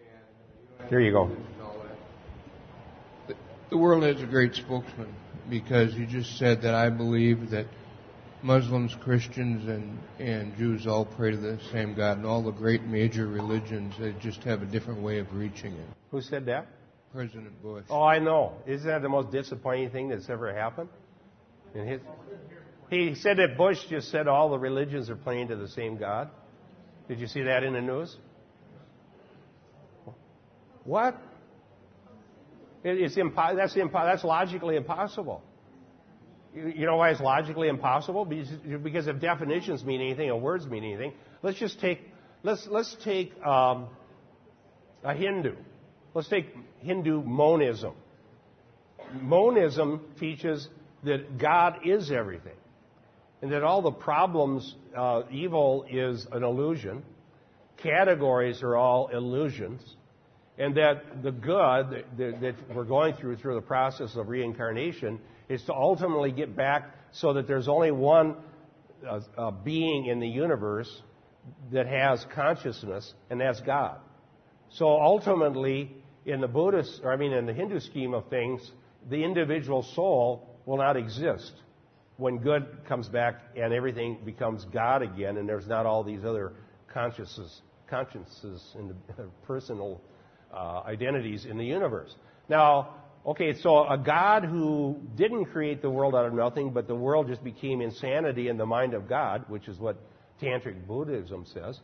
and 0.00 0.80
uh, 0.80 0.84
you 0.84 0.88
Here 0.88 1.00
you 1.00 1.12
go. 1.12 1.24
listen 1.24 1.44
to 1.58 1.64
all 1.64 1.76
that. 1.84 3.28
The, 3.28 3.34
the 3.70 3.76
world 3.76 4.02
has 4.02 4.20
a 4.20 4.26
great 4.26 4.54
spokesman 4.54 5.14
because 5.48 5.94
you 5.94 6.06
just 6.06 6.36
said 6.38 6.62
that 6.62 6.74
I 6.74 6.90
believe 6.90 7.50
that 7.50 7.66
Muslims, 8.42 8.94
Christians, 9.00 9.68
and, 9.68 9.98
and 10.18 10.56
Jews 10.56 10.86
all 10.86 11.04
pray 11.04 11.30
to 11.30 11.36
the 11.36 11.58
same 11.72 11.94
God, 11.94 12.18
and 12.18 12.26
all 12.26 12.42
the 12.42 12.50
great 12.50 12.82
major 12.82 13.26
religions 13.26 13.94
they 13.98 14.12
just 14.20 14.42
have 14.44 14.62
a 14.62 14.66
different 14.66 15.00
way 15.00 15.18
of 15.18 15.32
reaching 15.32 15.72
it. 15.74 15.86
Who 16.10 16.20
said 16.20 16.44
that? 16.46 16.66
President 17.12 17.62
Bush. 17.62 17.84
Oh, 17.88 18.02
I 18.02 18.18
know. 18.18 18.54
Isn't 18.66 18.88
that 18.88 19.00
the 19.00 19.08
most 19.08 19.30
disappointing 19.30 19.90
thing 19.90 20.08
that's 20.08 20.28
ever 20.28 20.52
happened? 20.52 20.88
In 21.74 21.86
his, 21.86 22.00
he 22.94 23.14
said 23.14 23.38
that 23.38 23.56
Bush 23.56 23.78
just 23.88 24.10
said 24.10 24.28
all 24.28 24.50
the 24.50 24.58
religions 24.58 25.10
are 25.10 25.16
praying 25.16 25.48
to 25.48 25.56
the 25.56 25.68
same 25.68 25.96
God. 25.96 26.30
Did 27.08 27.20
you 27.20 27.26
see 27.26 27.42
that 27.42 27.62
in 27.62 27.72
the 27.72 27.80
news? 27.80 28.16
What? 30.84 31.16
It's 32.82 33.16
impo- 33.16 33.56
that's, 33.56 33.74
impo- 33.74 34.04
that's 34.04 34.24
logically 34.24 34.76
impossible. 34.76 35.42
You, 36.54 36.68
you 36.68 36.86
know 36.86 36.96
why 36.96 37.10
it's 37.10 37.20
logically 37.20 37.68
impossible? 37.68 38.24
Because, 38.26 38.48
because 38.82 39.06
if 39.06 39.20
definitions 39.20 39.84
mean 39.84 40.00
anything 40.00 40.30
and 40.30 40.42
words 40.42 40.66
mean 40.66 40.84
anything, 40.84 41.14
let's 41.42 41.58
just 41.58 41.80
take 41.80 42.00
let's 42.42 42.66
let's 42.70 42.94
take 43.02 43.34
um, 43.42 43.88
a 45.02 45.14
Hindu. 45.14 45.54
Let's 46.12 46.28
take 46.28 46.54
Hindu 46.80 47.22
monism. 47.22 47.94
Monism 49.20 50.00
teaches 50.20 50.68
that 51.02 51.38
God 51.38 51.80
is 51.84 52.10
everything, 52.10 52.56
and 53.44 53.52
that 53.52 53.62
all 53.62 53.82
the 53.82 53.92
problems, 53.92 54.74
uh, 54.96 55.20
evil 55.30 55.84
is 55.90 56.26
an 56.32 56.42
illusion, 56.42 57.02
categories 57.76 58.62
are 58.62 58.74
all 58.74 59.08
illusions, 59.08 59.82
and 60.56 60.74
that 60.78 61.22
the 61.22 61.30
good 61.30 62.06
that, 62.16 62.40
that 62.40 62.54
we're 62.74 62.84
going 62.84 63.12
through 63.12 63.36
through 63.36 63.56
the 63.56 63.60
process 63.60 64.16
of 64.16 64.30
reincarnation 64.30 65.20
is 65.50 65.62
to 65.64 65.74
ultimately 65.74 66.32
get 66.32 66.56
back 66.56 66.90
so 67.12 67.34
that 67.34 67.46
there's 67.46 67.68
only 67.68 67.90
one 67.90 68.34
uh, 69.06 69.20
uh, 69.36 69.50
being 69.50 70.06
in 70.06 70.20
the 70.20 70.28
universe 70.28 71.02
that 71.70 71.86
has 71.86 72.24
consciousness, 72.34 73.12
and 73.28 73.38
that's 73.42 73.60
God. 73.60 73.98
So 74.70 74.86
ultimately, 74.86 75.94
in 76.24 76.40
the 76.40 76.48
Buddhist, 76.48 77.02
or 77.04 77.12
I 77.12 77.16
mean, 77.16 77.34
in 77.34 77.44
the 77.44 77.52
Hindu 77.52 77.80
scheme 77.80 78.14
of 78.14 78.26
things, 78.30 78.70
the 79.10 79.22
individual 79.22 79.82
soul 79.82 80.48
will 80.64 80.78
not 80.78 80.96
exist 80.96 81.52
when 82.16 82.38
good 82.38 82.66
comes 82.88 83.08
back 83.08 83.40
and 83.56 83.72
everything 83.72 84.18
becomes 84.24 84.64
God 84.66 85.02
again, 85.02 85.36
and 85.36 85.48
there's 85.48 85.66
not 85.66 85.86
all 85.86 86.04
these 86.04 86.24
other 86.24 86.52
consciences, 86.92 87.62
consciences 87.88 88.62
and 88.76 88.94
personal 89.46 90.00
uh, 90.52 90.82
identities 90.86 91.44
in 91.44 91.58
the 91.58 91.64
universe. 91.64 92.14
Now, 92.48 92.94
okay, 93.26 93.54
so 93.60 93.88
a 93.88 93.98
God 93.98 94.44
who 94.44 94.98
didn't 95.16 95.46
create 95.46 95.82
the 95.82 95.90
world 95.90 96.14
out 96.14 96.26
of 96.26 96.32
nothing, 96.32 96.70
but 96.70 96.86
the 96.86 96.94
world 96.94 97.26
just 97.26 97.42
became 97.42 97.80
insanity 97.80 98.48
in 98.48 98.56
the 98.56 98.66
mind 98.66 98.94
of 98.94 99.08
God, 99.08 99.44
which 99.48 99.66
is 99.66 99.78
what 99.78 99.96
Tantric 100.40 100.86
Buddhism 100.86 101.44
says. 101.52 101.80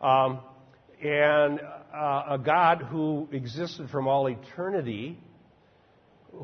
Um, 0.00 0.40
and 1.02 1.60
uh, 1.94 2.22
a 2.30 2.38
God 2.42 2.82
who 2.90 3.28
existed 3.32 3.90
from 3.90 4.08
all 4.08 4.28
eternity, 4.28 5.18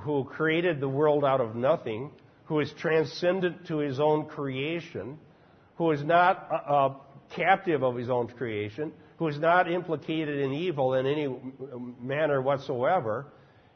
who 0.01 0.25
created 0.25 0.81
the 0.81 0.89
world 0.89 1.25
out 1.25 1.41
of 1.41 1.55
nothing, 1.55 2.11
who 2.45 2.61
is 2.61 2.73
transcendent 2.79 3.67
to 3.67 3.79
his 3.79 4.01
own 4.01 4.27
creation, 4.27 5.19
who 5.77 5.91
is 5.91 6.03
not 6.03 6.49
uh, 6.51 6.55
uh, 6.55 6.95
captive 7.35 7.83
of 7.83 7.97
his 7.97 8.11
own 8.11 8.29
creation, 8.29 8.93
who 9.17 9.29
is 9.29 9.39
not 9.39 9.71
implicated 9.71 10.39
in 10.41 10.53
evil 10.53 10.95
in 10.95 11.07
any 11.07 11.29
manner 12.01 12.43
whatsoever, 12.43 13.27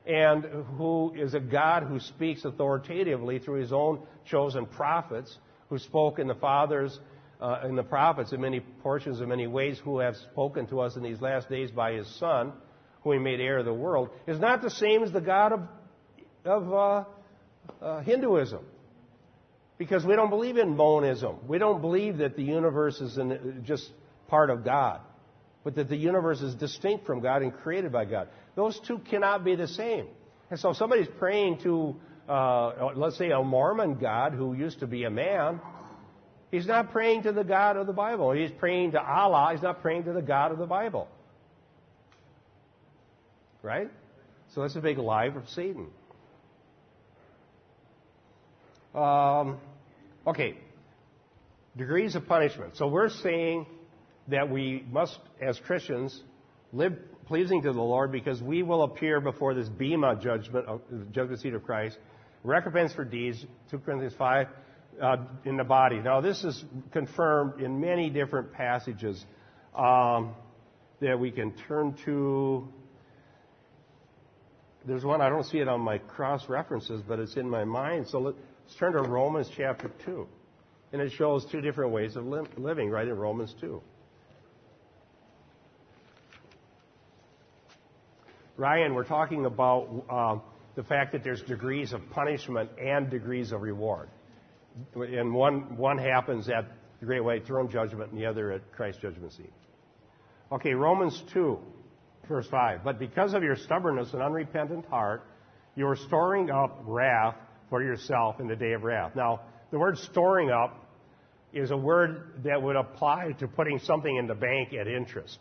and 0.07 0.45
who 0.77 1.13
is 1.17 1.35
a 1.35 1.41
God 1.41 1.85
who 1.85 1.99
speaks 1.99 2.45
authoritatively 2.45 3.39
through 3.39 3.61
his 3.61 3.73
own 3.73 4.01
chosen 4.25 4.67
prophets, 4.67 5.39
who 5.69 5.79
spoke 5.79 6.19
in 6.19 6.29
the 6.29 6.35
fathers 6.35 6.99
uh, 7.41 7.61
and 7.63 7.77
the 7.77 7.83
prophets 7.83 8.33
in 8.33 8.41
many 8.41 8.61
portions 8.61 9.21
in 9.21 9.29
many 9.29 9.47
ways, 9.47 9.79
who 9.83 9.99
have 9.99 10.17
spoken 10.17 10.67
to 10.69 10.81
us 10.81 10.97
in 10.97 11.03
these 11.03 11.21
last 11.21 11.49
days 11.49 11.71
by 11.71 11.93
his 11.93 12.09
Son, 12.19 12.53
who 13.03 13.13
he 13.13 13.19
made 13.19 13.41
heir 13.41 13.59
of 13.59 13.65
the 13.65 13.75
world, 13.75 14.11
is 14.27 14.39
not 14.39 14.63
the 14.63 14.71
same 14.71 15.03
as 15.03 15.13
the 15.13 15.21
God 15.21 15.53
of, 15.53 15.61
of 16.45 16.73
uh, 16.73 17.05
uh, 17.81 18.01
Hinduism. 18.01 18.65
Because 19.79 20.05
we 20.05 20.17
don't 20.17 20.31
believe 20.31 20.57
in 20.57 20.75
monism. 20.75 21.37
We 21.47 21.59
don't 21.59 21.81
believe 21.81 22.19
that 22.19 22.37
the 22.37 22.43
universe 22.43 23.01
is 23.01 23.19
just 23.65 23.91
part 24.29 24.49
of 24.51 24.65
God, 24.65 25.01
but 25.65 25.75
that 25.75 25.89
the 25.89 25.97
universe 25.97 26.41
is 26.41 26.55
distinct 26.55 27.05
from 27.07 27.21
God 27.21 27.43
and 27.43 27.53
created 27.53 27.93
by 27.93 28.07
God. 28.07 28.29
Those 28.55 28.81
two 28.81 28.99
cannot 28.99 29.45
be 29.45 29.55
the 29.55 29.69
same. 29.69 30.07
And 30.51 30.59
so 30.59 30.71
if 30.71 30.77
somebody's 30.77 31.09
praying 31.19 31.59
to, 31.65 31.97
uh, 32.29 32.93
let's 32.95 33.19
say, 33.19 33.31
a 33.31 33.43
Mormon 33.43 33.97
God 33.97 34.33
who 34.33 34.55
used 34.55 34.81
to 34.81 34.87
be 34.87 35.05
a 35.05 35.11
man, 35.11 35.61
he's 36.51 36.67
not 36.67 36.93
praying 36.93 37.25
to 37.25 37.33
the 37.33 37.45
God 37.45 37.77
of 37.77 37.87
the 37.87 37.93
Bible. 37.93 38.33
He's 38.33 38.51
praying 38.51 38.93
to 38.93 39.03
Allah. 39.03 39.51
He's 39.53 39.63
not 39.63 39.83
praying 39.83 40.05
to 40.05 40.13
the 40.13 40.23
God 40.23 40.53
of 40.53 40.59
the 40.59 40.67
Bible. 40.67 41.09
Right? 43.63 43.91
So 44.55 44.63
that's 44.63 44.77
a 44.77 44.81
big 44.81 44.99
lie 44.99 45.27
of 45.27 45.49
Satan. 45.51 45.89
Um, 48.97 49.59
okay. 50.27 50.57
Degrees 51.77 52.17
of 52.17 52.27
punishment. 52.27 52.77
So 52.77 52.89
we're 52.89 53.11
saying 53.11 53.67
that 54.29 54.51
we 54.51 54.85
must, 54.91 55.19
as 55.41 55.59
Christians, 55.61 56.23
live 56.73 56.95
pleasing 57.27 57.63
to 57.63 57.73
the 57.73 57.83
Lord 57.83 58.11
because 58.11 58.43
we 58.43 58.63
will 58.63 58.83
appear 58.83 59.21
before 59.21 59.55
this 59.55 59.69
Bema 59.69 60.17
judgment, 60.17 60.67
the 60.91 61.05
judgment 61.13 61.41
seat 61.41 61.53
of 61.53 61.65
Christ, 61.65 61.99
recompense 62.43 62.95
for 62.95 63.05
deeds, 63.05 63.45
2 63.71 63.79
Corinthians 63.81 64.15
5, 64.17 64.47
uh, 65.03 65.17
in 65.45 65.59
the 65.59 65.65
body. 65.65 65.99
Now, 65.99 66.23
this 66.23 66.43
is 66.43 66.65
confirmed 66.93 67.61
in 67.61 67.81
many 67.81 68.09
different 68.09 68.53
passages 68.53 69.23
um, 69.77 70.35
that 71.01 71.19
we 71.21 71.31
can 71.31 71.53
turn 71.69 71.97
to. 72.07 72.69
There's 74.87 75.05
one, 75.05 75.21
I 75.21 75.29
don't 75.29 75.45
see 75.45 75.59
it 75.59 75.69
on 75.69 75.81
my 75.81 75.99
cross 75.99 76.49
references, 76.49 77.03
but 77.07 77.19
it's 77.19 77.37
in 77.37 77.49
my 77.49 77.65
mind. 77.65 78.07
So 78.09 78.21
let's 78.21 78.39
turn 78.79 78.93
to 78.93 79.03
Romans 79.03 79.51
chapter 79.55 79.91
2. 80.05 80.27
And 80.93 81.03
it 81.03 81.11
shows 81.13 81.45
two 81.51 81.61
different 81.61 81.93
ways 81.93 82.15
of 82.15 82.25
li- 82.25 82.47
living 82.57 82.91
right 82.91 83.07
in 83.07 83.17
Romans 83.17 83.55
2. 83.61 83.83
Ryan, 88.57 88.95
we're 88.95 89.05
talking 89.05 89.45
about 89.45 90.05
uh, 90.09 90.39
the 90.77 90.85
fact 90.85 91.13
that 91.13 91.25
there's 91.25 91.43
degrees 91.43 91.93
of 91.93 92.01
punishment 92.11 92.71
and 92.81 93.11
degrees 93.11 93.53
of 93.53 93.61
reward. 93.61 94.09
And 94.95 95.35
one, 95.35 95.77
one 95.77 95.99
happens 95.99 96.49
at 96.49 96.67
the 97.01 97.07
Great 97.07 97.25
White 97.25 97.45
Throne 97.45 97.69
Judgment 97.71 98.13
and 98.13 98.21
the 98.21 98.27
other 98.27 98.53
at 98.53 98.73
Christ's 98.73 99.03
Judgment 99.03 99.33
Seat. 99.33 99.53
Okay, 100.53 100.75
Romans 100.75 101.23
2, 101.33 101.59
verse 102.29 102.47
5. 102.49 102.85
But 102.85 102.99
because 102.99 103.35
of 103.35 103.43
your 103.43 103.57
stubbornness 103.57 104.13
and 104.13 104.23
unrepentant 104.23 104.87
heart, 104.87 105.23
you 105.75 105.87
are 105.87 105.97
storing 105.97 106.51
up 106.51 106.83
wrath 106.85 107.37
for 107.71 107.83
yourself 107.83 108.41
in 108.41 108.49
the 108.49 108.57
day 108.57 108.73
of 108.73 108.83
wrath. 108.85 109.15
Now, 109.15 109.41
the 109.71 109.79
word 109.79 109.99
storing 109.99 110.51
up 110.51 110.85
is 111.53 111.71
a 111.71 111.77
word 111.77 112.43
that 112.45 112.63
would 112.63 112.77
apply 112.77 113.33
to 113.39 113.49
putting 113.49 113.79
something 113.79 114.17
in 114.17 114.27
the 114.27 114.35
bank 114.35 114.73
at 114.73 114.87
interest. 114.87 115.39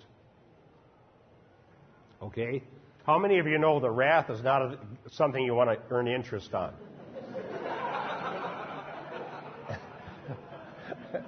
Okay? 2.21 2.63
How 3.05 3.19
many 3.19 3.39
of 3.39 3.47
you 3.47 3.57
know 3.57 3.79
that 3.79 3.91
wrath 3.91 4.29
is 4.29 4.41
not 4.41 4.61
a, 4.61 4.79
something 5.11 5.43
you 5.43 5.53
want 5.53 5.69
to 5.69 5.79
earn 5.93 6.07
interest 6.07 6.53
on? 6.53 6.73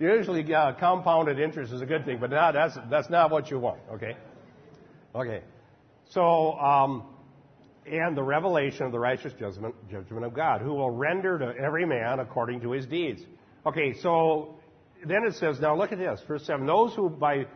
Usually, 0.00 0.52
uh, 0.54 0.72
compounded 0.72 1.38
interest 1.38 1.72
is 1.72 1.80
a 1.82 1.86
good 1.86 2.04
thing, 2.04 2.18
but 2.20 2.30
now 2.30 2.52
that's, 2.52 2.76
that's 2.90 3.10
not 3.10 3.30
what 3.30 3.50
you 3.50 3.58
want, 3.58 3.80
okay? 3.92 4.16
Okay. 5.14 5.42
So, 6.10 6.52
um, 6.58 7.04
and 7.86 8.16
the 8.16 8.22
revelation 8.22 8.86
of 8.86 8.92
the 8.92 8.98
righteous 8.98 9.32
judgment, 9.38 9.74
judgment 9.90 10.24
of 10.24 10.34
God, 10.34 10.60
who 10.60 10.74
will 10.74 10.90
render 10.90 11.38
to 11.38 11.54
every 11.56 11.86
man 11.86 12.20
according 12.20 12.60
to 12.62 12.72
his 12.72 12.86
deeds. 12.86 13.22
Okay, 13.66 13.94
so 14.00 14.56
then 15.06 15.24
it 15.24 15.34
says, 15.34 15.60
now 15.60 15.76
look 15.76 15.92
at 15.92 15.98
this, 15.98 16.20
verse 16.26 16.44
7. 16.46 16.66
Those 16.66 16.94
who 16.94 17.08
by 17.08 17.46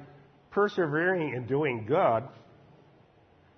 persevering 0.51 1.35
in 1.35 1.47
doing 1.47 1.85
good 1.87 2.25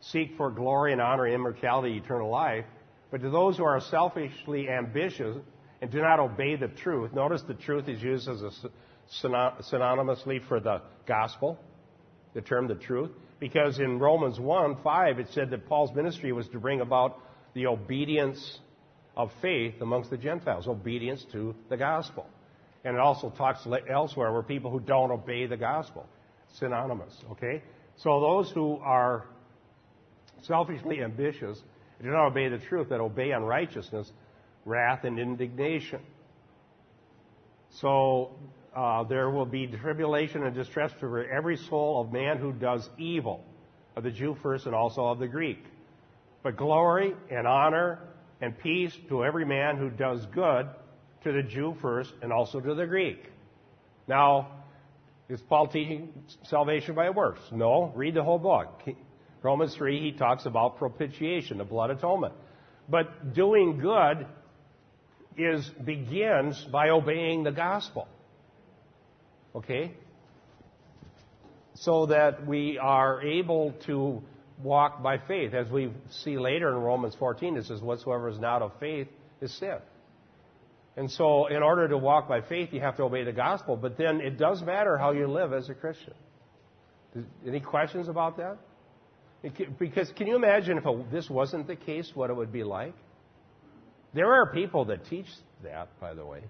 seek 0.01 0.37
for 0.37 0.51
glory 0.51 0.93
and 0.93 1.01
honor, 1.01 1.27
immortality, 1.27 1.97
eternal 1.97 2.31
life, 2.31 2.65
but 3.11 3.21
to 3.23 3.31
those 3.31 3.57
who 3.57 3.65
are 3.65 3.81
selfishly 3.81 4.69
ambitious 4.69 5.37
and 5.83 5.91
do 5.91 6.01
not 6.01 6.21
obey 6.21 6.57
the 6.57 6.69
truth, 6.69 7.13
notice 7.13 7.43
the 7.43 7.55
truth 7.55 7.89
is 7.89 8.03
used 8.03 8.29
as 8.29 8.43
a 8.43 8.51
synonymously 9.23 10.47
for 10.47 10.61
the 10.61 10.81
gospel, 11.07 11.59
the 12.35 12.41
term 12.41 12.69
the 12.69 12.75
truth, 12.77 13.11
because 13.41 13.79
in 13.79 13.99
Romans 13.99 14.39
1 14.39 14.83
5 14.85 15.19
it 15.19 15.29
said 15.33 15.51
that 15.51 15.67
Paul's 15.67 15.95
ministry 15.95 16.31
was 16.33 16.47
to 16.49 16.61
bring 16.61 16.81
about 16.81 17.19
the 17.55 17.67
obedience 17.67 18.61
of 19.17 19.33
faith 19.43 19.75
amongst 19.81 20.11
the 20.11 20.17
Gentiles, 20.17 20.69
obedience 20.69 21.25
to 21.33 21.55
the 21.69 21.77
gospel. 21.77 22.27
And 22.85 22.95
it 22.95 23.01
also 23.01 23.31
talks 23.31 23.67
elsewhere 23.89 24.33
where 24.33 24.43
people 24.43 24.71
who 24.71 24.81
don't 24.81 25.11
obey 25.11 25.47
the 25.47 25.57
gospel, 25.57 26.07
synonymous, 26.55 27.13
okay? 27.33 27.63
So 27.97 28.21
those 28.21 28.51
who 28.51 28.79
are 28.83 29.27
selfishly 30.43 31.03
ambitious 31.03 31.61
do 32.03 32.09
not 32.09 32.29
obey 32.29 32.49
the 32.49 32.59
truth, 32.59 32.89
that 32.89 33.01
obey 33.01 33.33
unrighteousness, 33.33 34.11
wrath, 34.65 35.05
and 35.05 35.19
indignation. 35.19 36.01
So 37.81 38.31
uh, 38.75 39.05
there 39.05 39.31
will 39.31 39.47
be 39.47 39.67
tribulation 39.67 40.45
and 40.45 40.55
distress 40.55 40.93
for 41.01 41.25
every 41.25 41.57
soul 41.57 42.01
of 42.01 42.13
man 42.13 42.39
who 42.39 42.53
does 42.53 42.89
evil, 42.99 43.45
of 43.97 44.05
the 44.05 44.11
Jew 44.11 44.37
first 44.43 44.67
and 44.67 44.75
also 44.75 45.07
of 45.07 45.19
the 45.19 45.27
Greek. 45.27 45.63
But 46.43 46.57
glory 46.57 47.15
and 47.31 47.47
honor 47.47 47.99
and 48.41 48.57
peace 48.59 48.93
to 49.09 49.25
every 49.25 49.45
man 49.45 49.77
who 49.77 49.91
does 49.91 50.25
good, 50.27 50.69
to 51.25 51.33
the 51.33 51.43
Jew 51.43 51.77
first 51.83 52.13
and 52.23 52.33
also 52.33 52.61
to 52.61 52.75
the 52.75 52.87
Greek. 52.87 53.23
Now, 54.09 54.63
is 55.29 55.41
Paul 55.43 55.69
teaching 55.69 56.13
salvation 56.45 56.95
by 56.95 57.11
works? 57.11 57.41
No. 57.53 57.93
Read 57.95 58.15
the 58.15 58.23
whole 58.23 58.39
book. 58.39 58.83
Romans 59.43 59.75
3, 59.77 60.01
he 60.01 60.13
talks 60.13 60.47
about 60.47 60.79
propitiation, 60.79 61.59
the 61.59 61.65
blood 61.65 61.91
atonement. 61.91 62.35
But 62.89 63.35
doing 63.35 63.79
good 63.79 64.27
is 65.37 65.69
begins 65.85 66.63
by 66.73 66.91
obeying 66.91 67.45
the 67.45 67.53
gospel. 67.53 68.09
Okay? 69.55 69.93
So 71.75 72.07
that 72.07 72.47
we 72.47 72.79
are 72.79 73.23
able 73.23 73.73
to 73.87 74.23
walk 74.63 75.03
by 75.03 75.19
faith. 75.19 75.55
As 75.55 75.69
we 75.71 75.91
see 76.11 76.39
later 76.39 76.71
in 76.71 76.77
Romans 76.77 77.15
14, 77.19 77.57
it 77.57 77.67
says, 77.67 77.81
Whatsoever 77.81 78.29
is 78.29 78.39
not 78.39 78.63
of 78.63 78.73
faith 78.79 79.09
is 79.41 79.53
sin. 79.59 79.79
And 80.97 81.11
so, 81.11 81.47
in 81.47 81.63
order 81.63 81.89
to 81.89 81.97
walk 81.97 82.29
by 82.29 82.41
faith, 82.43 82.71
you 82.73 82.81
have 82.81 82.97
to 82.97 83.05
obey 83.05 83.25
the 83.25 83.33
gospel. 83.33 83.77
But 83.77 83.97
then 83.97 84.21
it 84.21 84.39
does 84.39 84.63
matter 84.63 84.99
how 84.99 85.13
you 85.13 85.29
live 85.29 85.53
as 85.53 85.69
a 85.69 85.75
Christian. 85.75 86.15
Any 87.47 87.61
questions 87.61 88.09
about 88.09 88.37
that? 88.37 88.59
Because 89.79 90.13
can 90.17 90.27
you 90.27 90.37
imagine 90.37 90.79
if 90.79 91.11
this 91.11 91.31
wasn't 91.31 91.67
the 91.67 91.77
case, 91.77 92.11
what 92.15 92.29
it 92.29 92.37
would 92.37 92.53
be 92.53 92.65
like? 92.65 92.95
There 94.13 94.33
are 94.33 94.53
people 94.53 94.87
that 94.87 95.07
teach 95.07 95.27
that, 95.63 95.89
by 96.01 96.15
the 96.15 96.27
way. 96.27 96.43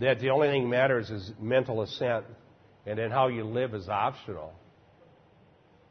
That 0.00 0.20
the 0.20 0.30
only 0.30 0.48
thing 0.48 0.64
that 0.64 0.68
matters 0.68 1.10
is 1.10 1.32
mental 1.40 1.82
assent, 1.82 2.24
and 2.86 2.98
then 2.98 3.10
how 3.10 3.28
you 3.28 3.44
live 3.44 3.74
is 3.74 3.88
optional. 3.88 4.52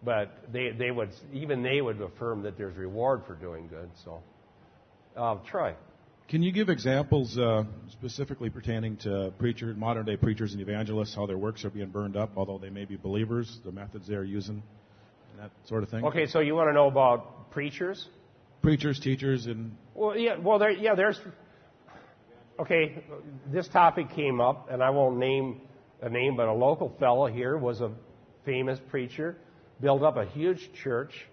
But 0.03 0.31
they, 0.51 0.69
they 0.69 0.91
would, 0.91 1.09
even 1.33 1.63
they 1.63 1.81
would 1.81 1.99
affirm 1.99 2.43
that 2.43 2.57
there's 2.57 2.77
reward 2.77 3.23
for 3.25 3.33
doing 3.33 3.67
good. 3.67 3.89
So, 4.05 4.21
uh, 5.15 5.37
Troy. 5.49 5.73
Can 6.29 6.43
you 6.43 6.51
give 6.51 6.69
examples 6.69 7.37
uh, 7.37 7.63
specifically 7.91 8.49
pertaining 8.49 8.97
to 8.97 9.33
preacher, 9.39 9.73
modern 9.73 10.05
day 10.05 10.17
preachers 10.17 10.51
and 10.53 10.61
evangelists, 10.61 11.15
how 11.15 11.25
their 11.25 11.37
works 11.37 11.65
are 11.65 11.69
being 11.69 11.89
burned 11.89 12.15
up, 12.15 12.31
although 12.35 12.57
they 12.57 12.69
may 12.69 12.85
be 12.85 12.97
believers, 12.97 13.59
the 13.65 13.71
methods 13.71 14.07
they're 14.07 14.23
using? 14.23 14.61
that 15.37 15.51
sort 15.65 15.83
of 15.83 15.89
thing. 15.89 16.03
Okay, 16.05 16.25
so 16.25 16.39
you 16.39 16.55
want 16.55 16.69
to 16.69 16.73
know 16.73 16.87
about 16.87 17.51
preachers? 17.51 18.07
Preachers, 18.61 18.99
teachers, 18.99 19.45
and. 19.45 19.75
Well, 19.93 20.17
yeah, 20.17 20.37
well, 20.37 20.59
there, 20.59 20.71
yeah, 20.71 20.95
there's. 20.95 21.19
Okay, 22.59 23.03
this 23.51 23.67
topic 23.67 24.09
came 24.15 24.41
up, 24.41 24.69
and 24.71 24.81
I 24.81 24.89
won't 24.89 25.17
name 25.17 25.61
a 26.01 26.09
name, 26.09 26.35
but 26.35 26.47
a 26.47 26.53
local 26.53 26.89
fellow 26.99 27.27
here 27.27 27.55
was 27.55 27.81
a 27.81 27.91
famous 28.45 28.79
preacher, 28.89 29.37
built 29.79 30.01
up 30.01 30.17
a 30.17 30.25
huge 30.25 30.71
church. 30.83 31.27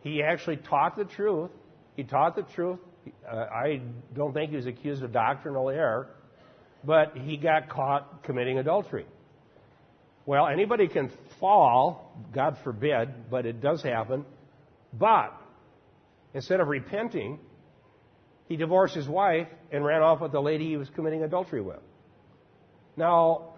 He 0.00 0.24
actually 0.24 0.56
taught 0.56 0.96
the 0.96 1.04
truth. 1.04 1.50
He 1.94 2.02
taught 2.02 2.34
the 2.34 2.42
truth. 2.42 2.80
Uh, 3.28 3.36
I 3.36 3.80
don't 4.12 4.32
think 4.32 4.50
he 4.50 4.56
was 4.56 4.66
accused 4.66 5.04
of 5.04 5.12
doctrinal 5.12 5.70
error, 5.70 6.08
but 6.82 7.16
he 7.16 7.36
got 7.36 7.68
caught 7.68 8.24
committing 8.24 8.58
adultery. 8.58 9.06
Well, 10.24 10.48
anybody 10.48 10.88
can 10.88 11.12
fall, 11.38 12.12
God 12.32 12.58
forbid, 12.64 13.30
but 13.30 13.46
it 13.46 13.60
does 13.60 13.84
happen. 13.84 14.24
But 14.92 15.32
instead 16.34 16.58
of 16.58 16.66
repenting, 16.66 17.38
he 18.48 18.56
divorced 18.56 18.94
his 18.94 19.08
wife 19.08 19.48
and 19.72 19.84
ran 19.84 20.02
off 20.02 20.20
with 20.20 20.32
the 20.32 20.40
lady 20.40 20.66
he 20.68 20.76
was 20.76 20.88
committing 20.90 21.22
adultery 21.22 21.60
with. 21.60 21.80
Now, 22.96 23.54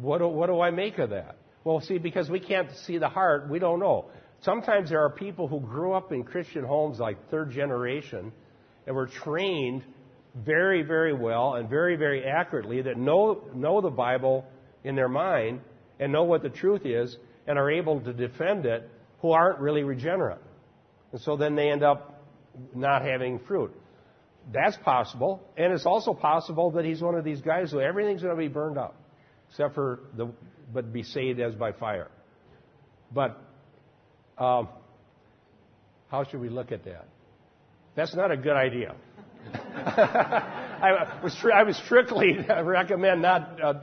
what 0.00 0.18
do, 0.18 0.28
what 0.28 0.46
do 0.46 0.60
I 0.60 0.70
make 0.70 0.98
of 0.98 1.10
that? 1.10 1.36
Well, 1.64 1.80
see, 1.80 1.98
because 1.98 2.28
we 2.28 2.40
can't 2.40 2.68
see 2.84 2.98
the 2.98 3.08
heart, 3.08 3.48
we 3.48 3.58
don't 3.58 3.78
know. 3.78 4.06
Sometimes 4.40 4.90
there 4.90 5.04
are 5.04 5.10
people 5.10 5.46
who 5.46 5.60
grew 5.60 5.92
up 5.92 6.12
in 6.12 6.24
Christian 6.24 6.64
homes 6.64 6.98
like 6.98 7.30
third 7.30 7.52
generation 7.52 8.32
and 8.86 8.96
were 8.96 9.06
trained 9.06 9.84
very, 10.34 10.82
very 10.82 11.12
well 11.12 11.54
and 11.54 11.68
very, 11.68 11.96
very 11.96 12.24
accurately 12.24 12.82
that 12.82 12.96
know, 12.96 13.44
know 13.54 13.80
the 13.80 13.90
Bible 13.90 14.44
in 14.82 14.96
their 14.96 15.08
mind 15.08 15.60
and 16.00 16.10
know 16.10 16.24
what 16.24 16.42
the 16.42 16.48
truth 16.48 16.84
is 16.84 17.16
and 17.46 17.58
are 17.58 17.70
able 17.70 18.00
to 18.00 18.12
defend 18.12 18.66
it 18.66 18.88
who 19.20 19.30
aren't 19.30 19.60
really 19.60 19.84
regenerate. 19.84 20.38
And 21.12 21.20
so 21.20 21.36
then 21.36 21.54
they 21.54 21.70
end 21.70 21.84
up 21.84 22.11
not 22.74 23.02
having 23.02 23.38
fruit. 23.40 23.72
That's 24.52 24.76
possible. 24.78 25.42
And 25.56 25.72
it's 25.72 25.86
also 25.86 26.14
possible 26.14 26.72
that 26.72 26.84
he's 26.84 27.00
one 27.00 27.14
of 27.14 27.24
these 27.24 27.40
guys 27.40 27.70
who 27.70 27.80
everything's 27.80 28.22
going 28.22 28.34
to 28.34 28.40
be 28.40 28.48
burned 28.48 28.78
up, 28.78 28.96
except 29.50 29.74
for 29.74 30.00
the, 30.16 30.32
but 30.72 30.92
be 30.92 31.02
saved 31.02 31.40
as 31.40 31.54
by 31.54 31.72
fire. 31.72 32.08
But 33.12 33.38
um, 34.38 34.68
how 36.08 36.24
should 36.24 36.40
we 36.40 36.48
look 36.48 36.72
at 36.72 36.84
that? 36.84 37.06
That's 37.94 38.14
not 38.14 38.30
a 38.30 38.36
good 38.36 38.56
idea. 38.56 38.94
I 39.54 41.20
was 41.22 41.36
I 41.52 41.62
was 41.64 41.76
strictly 41.76 42.38
recommend 42.64 43.22
not. 43.22 43.60
Uh, 43.62 43.74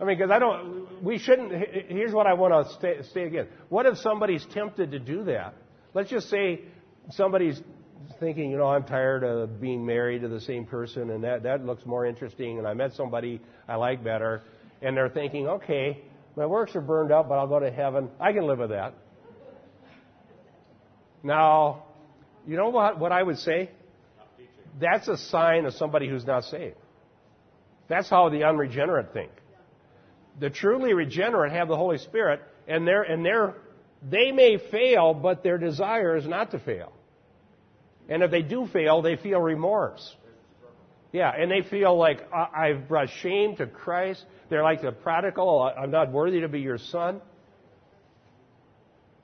I 0.00 0.04
mean, 0.04 0.18
because 0.18 0.30
I 0.30 0.38
don't. 0.38 1.02
We 1.04 1.18
shouldn't. 1.18 1.52
Here's 1.88 2.12
what 2.12 2.26
I 2.26 2.34
want 2.34 2.66
to 2.66 2.80
say, 2.80 3.08
say 3.12 3.22
again. 3.24 3.48
What 3.68 3.86
if 3.86 3.98
somebody's 3.98 4.44
tempted 4.52 4.90
to 4.92 4.98
do 4.98 5.24
that? 5.24 5.54
Let's 5.92 6.10
just 6.10 6.28
say 6.30 6.62
somebody's 7.10 7.60
thinking, 8.20 8.50
you 8.50 8.56
know, 8.56 8.66
I'm 8.66 8.84
tired 8.84 9.24
of 9.24 9.60
being 9.60 9.84
married 9.84 10.22
to 10.22 10.28
the 10.28 10.40
same 10.40 10.64
person, 10.64 11.10
and 11.10 11.24
that 11.24 11.42
that 11.44 11.64
looks 11.64 11.84
more 11.86 12.06
interesting, 12.06 12.58
and 12.58 12.66
I 12.66 12.74
met 12.74 12.92
somebody 12.94 13.40
I 13.68 13.76
like 13.76 14.02
better, 14.02 14.42
and 14.82 14.96
they're 14.96 15.08
thinking, 15.08 15.46
okay, 15.48 16.02
my 16.36 16.46
works 16.46 16.74
are 16.74 16.80
burned 16.80 17.12
up, 17.12 17.28
but 17.28 17.36
I'll 17.36 17.46
go 17.46 17.60
to 17.60 17.70
heaven. 17.70 18.10
I 18.18 18.32
can 18.32 18.46
live 18.46 18.58
with 18.58 18.70
that. 18.70 18.94
Now, 21.22 21.84
you 22.46 22.56
know 22.56 22.68
what, 22.68 22.98
what 22.98 23.12
I 23.12 23.22
would 23.22 23.38
say? 23.38 23.70
That's 24.80 25.08
a 25.08 25.16
sign 25.16 25.64
of 25.64 25.74
somebody 25.74 26.08
who's 26.08 26.26
not 26.26 26.44
saved. 26.44 26.76
That's 27.88 28.08
how 28.08 28.28
the 28.28 28.44
unregenerate 28.44 29.12
think. 29.12 29.30
The 30.40 30.50
truly 30.50 30.94
regenerate 30.94 31.52
have 31.52 31.68
the 31.68 31.76
Holy 31.76 31.98
Spirit, 31.98 32.40
and 32.66 32.86
they're, 32.86 33.02
and 33.02 33.24
they're, 33.24 33.54
they 34.02 34.32
may 34.32 34.58
fail, 34.70 35.14
but 35.14 35.42
their 35.42 35.58
desire 35.58 36.16
is 36.16 36.26
not 36.26 36.50
to 36.50 36.58
fail. 36.58 36.92
And 38.08 38.22
if 38.22 38.30
they 38.30 38.42
do 38.42 38.66
fail, 38.66 39.02
they 39.02 39.16
feel 39.16 39.40
remorse. 39.40 40.14
Yeah, 41.12 41.30
and 41.30 41.50
they 41.50 41.62
feel 41.62 41.96
like 41.96 42.26
I've 42.32 42.88
brought 42.88 43.08
shame 43.08 43.56
to 43.56 43.66
Christ. 43.66 44.24
They're 44.50 44.64
like 44.64 44.82
the 44.82 44.92
prodigal. 44.92 45.62
I'm 45.62 45.90
not 45.90 46.10
worthy 46.10 46.40
to 46.40 46.48
be 46.48 46.60
your 46.60 46.78
son. 46.78 47.20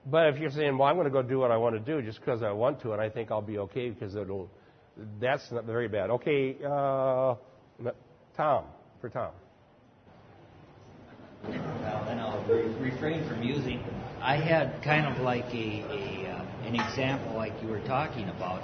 But 0.06 0.28
if 0.28 0.38
you're 0.38 0.50
saying, 0.50 0.78
well, 0.78 0.88
I'm 0.88 0.94
going 0.94 1.06
to 1.06 1.12
go 1.12 1.22
do 1.22 1.38
what 1.38 1.50
I 1.50 1.56
want 1.56 1.74
to 1.74 1.80
do 1.80 2.00
just 2.00 2.20
because 2.20 2.42
I 2.42 2.52
want 2.52 2.80
to, 2.82 2.92
and 2.92 3.02
I 3.02 3.10
think 3.10 3.30
I'll 3.30 3.42
be 3.42 3.58
okay 3.58 3.90
because 3.90 4.14
it'll, 4.14 4.48
that's 5.20 5.50
not 5.52 5.64
very 5.64 5.88
bad. 5.88 6.10
Okay, 6.10 6.56
uh, 6.64 7.34
Tom, 8.36 8.64
for 9.00 9.08
Tom. 9.10 9.32
Refrain 12.48 13.26
from 13.28 13.42
using. 13.42 13.82
I 14.20 14.36
had 14.36 14.82
kind 14.82 15.06
of 15.06 15.22
like 15.22 15.46
a, 15.52 15.84
a 15.90 16.30
uh, 16.30 16.44
an 16.66 16.74
example 16.74 17.34
like 17.34 17.52
you 17.62 17.68
were 17.68 17.80
talking 17.80 18.28
about. 18.28 18.62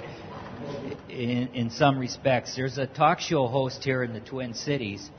In, 1.09 1.49
in 1.53 1.69
some 1.69 1.97
respects, 1.99 2.55
there's 2.55 2.77
a 2.77 2.87
talk 2.87 3.19
show 3.19 3.47
host 3.47 3.83
here 3.83 4.03
in 4.03 4.13
the 4.13 4.19
Twin 4.19 4.53
Cities 4.53 5.09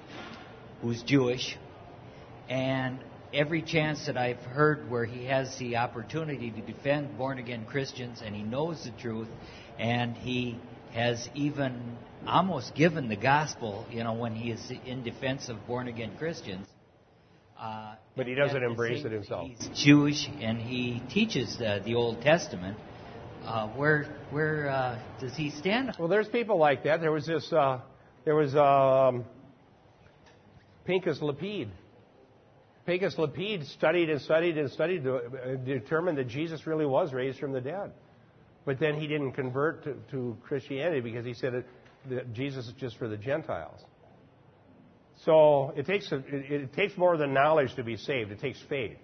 who's 0.82 1.02
Jewish, 1.02 1.56
and 2.48 2.98
every 3.32 3.62
chance 3.62 4.06
that 4.06 4.16
I've 4.16 4.38
heard 4.38 4.90
where 4.90 5.04
he 5.04 5.26
has 5.26 5.56
the 5.58 5.76
opportunity 5.76 6.50
to 6.50 6.60
defend 6.60 7.16
born 7.18 7.38
again 7.38 7.66
Christians 7.66 8.22
and 8.24 8.34
he 8.34 8.42
knows 8.42 8.84
the 8.84 8.90
truth 9.02 9.28
and 9.78 10.16
he 10.16 10.58
has 10.94 11.28
even 11.34 11.96
almost 12.26 12.74
given 12.74 13.08
the 13.08 13.16
gospel, 13.16 13.86
you 13.90 14.02
know, 14.02 14.14
when 14.14 14.34
he 14.34 14.50
is 14.50 14.72
in 14.86 15.02
defense 15.02 15.48
of 15.48 15.66
born 15.66 15.88
again 15.88 16.12
Christians. 16.18 16.66
Uh, 17.58 17.94
but 18.16 18.26
he 18.26 18.34
doesn't 18.34 18.62
embrace 18.62 19.04
it 19.04 19.10
himself. 19.10 19.48
He's 19.48 19.68
Jewish 19.74 20.28
and 20.40 20.58
he 20.58 21.02
teaches 21.10 21.56
the, 21.58 21.80
the 21.84 21.94
Old 21.94 22.22
Testament. 22.22 22.78
Uh, 23.44 23.68
where 23.68 24.04
where 24.30 24.68
uh, 24.68 24.98
does 25.20 25.34
he 25.34 25.50
stand? 25.50 25.92
Well, 25.98 26.08
there's 26.08 26.28
people 26.28 26.58
like 26.58 26.84
that. 26.84 27.00
There 27.00 27.12
was 27.12 27.26
this. 27.26 27.52
Uh, 27.52 27.80
there 28.24 28.34
was 28.34 28.54
um, 28.54 29.24
Pinchas 30.84 31.20
Lapide. 31.20 31.70
Pinchas 32.86 33.18
Lapide 33.18 33.64
studied 33.66 34.10
and 34.10 34.20
studied 34.20 34.56
and 34.56 34.70
studied 34.70 35.04
to 35.04 35.16
uh, 35.16 35.20
determine 35.64 36.14
that 36.16 36.28
Jesus 36.28 36.66
really 36.66 36.86
was 36.86 37.12
raised 37.12 37.38
from 37.38 37.52
the 37.52 37.60
dead. 37.60 37.92
But 38.64 38.78
then 38.78 39.00
he 39.00 39.06
didn't 39.06 39.32
convert 39.32 39.84
to, 39.84 39.96
to 40.10 40.36
Christianity 40.42 41.00
because 41.00 41.24
he 41.24 41.34
said 41.34 41.64
that 42.10 42.32
Jesus 42.34 42.66
is 42.66 42.74
just 42.74 42.98
for 42.98 43.08
the 43.08 43.16
Gentiles. 43.16 43.80
So 45.28 45.74
it 45.76 45.84
takes, 45.84 46.10
it, 46.10 46.24
it 46.26 46.72
takes 46.72 46.96
more 46.96 47.18
than 47.18 47.34
knowledge 47.34 47.74
to 47.74 47.84
be 47.84 47.98
saved. 47.98 48.32
It 48.32 48.40
takes 48.40 48.58
faith, 48.66 48.96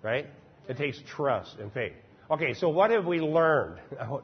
right? 0.00 0.26
It 0.66 0.78
takes 0.78 0.98
trust 1.06 1.58
and 1.58 1.70
faith. 1.70 1.92
Okay, 2.30 2.54
so 2.54 2.70
what 2.70 2.90
have 2.90 3.04
we 3.04 3.20
learned? 3.20 3.78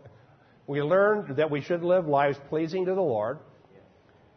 We 0.67 0.83
learned 0.83 1.37
that 1.37 1.51
we 1.51 1.63
should 1.63 1.83
live 1.83 2.07
lives 2.07 2.37
pleasing 2.51 2.85
to 2.85 2.95
the 2.95 3.01
Lord, 3.01 3.39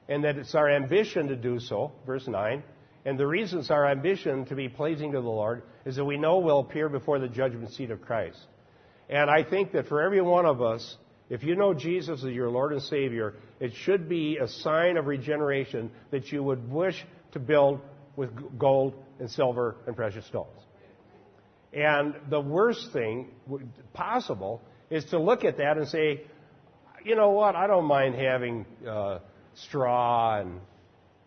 and 0.08 0.24
that 0.24 0.38
it's 0.38 0.56
our 0.56 0.70
ambition 0.70 1.28
to 1.28 1.36
do 1.36 1.60
so, 1.60 1.92
verse 2.06 2.26
9. 2.26 2.64
And 3.04 3.20
the 3.20 3.28
reason 3.28 3.60
it's 3.60 3.70
our 3.70 3.86
ambition 3.86 4.46
to 4.46 4.56
be 4.56 4.70
pleasing 4.70 5.12
to 5.12 5.20
the 5.20 5.28
Lord 5.28 5.64
is 5.86 5.98
that 5.98 6.06
we 6.06 6.16
know 6.16 6.40
we'll 6.40 6.60
appear 6.60 6.88
before 6.88 7.20
the 7.20 7.28
judgment 7.28 7.74
seat 7.74 7.92
of 7.92 8.00
Christ. 8.02 8.40
And 9.10 9.30
I 9.30 9.44
think 9.44 9.74
that 9.74 9.88
for 9.90 10.02
every 10.02 10.22
one 10.22 10.46
of 10.46 10.62
us, 10.62 10.96
if 11.30 11.44
you 11.44 11.58
know 11.58 11.74
Jesus 11.74 12.24
as 12.24 12.32
your 12.32 12.50
Lord 12.50 12.72
and 12.72 12.82
Savior, 12.82 13.34
it 13.62 13.74
should 13.76 14.10
be 14.10 14.38
a 14.38 14.48
sign 14.48 14.98
of 14.98 15.06
regeneration 15.06 15.92
that 16.10 16.32
you 16.32 16.42
would 16.42 16.70
wish 16.70 17.06
to 17.34 17.40
build 17.40 17.80
with 18.16 18.32
gold 18.58 18.96
and 19.20 19.30
silver 19.30 19.76
and 19.86 19.96
precious 19.96 20.26
stones. 20.26 20.60
And 21.72 22.16
the 22.30 22.42
worst 22.42 22.92
thing 22.92 23.30
possible 23.94 24.62
is 24.90 25.06
to 25.06 25.20
look 25.20 25.46
at 25.46 25.58
that 25.58 25.78
and 25.78 25.88
say, 25.88 26.24
you 27.06 27.16
know 27.16 27.30
what, 27.30 27.56
I 27.56 27.68
don't 27.68 27.86
mind 27.86 28.16
having 28.16 28.66
uh, 28.86 29.20
straw 29.54 30.40
and, 30.40 30.60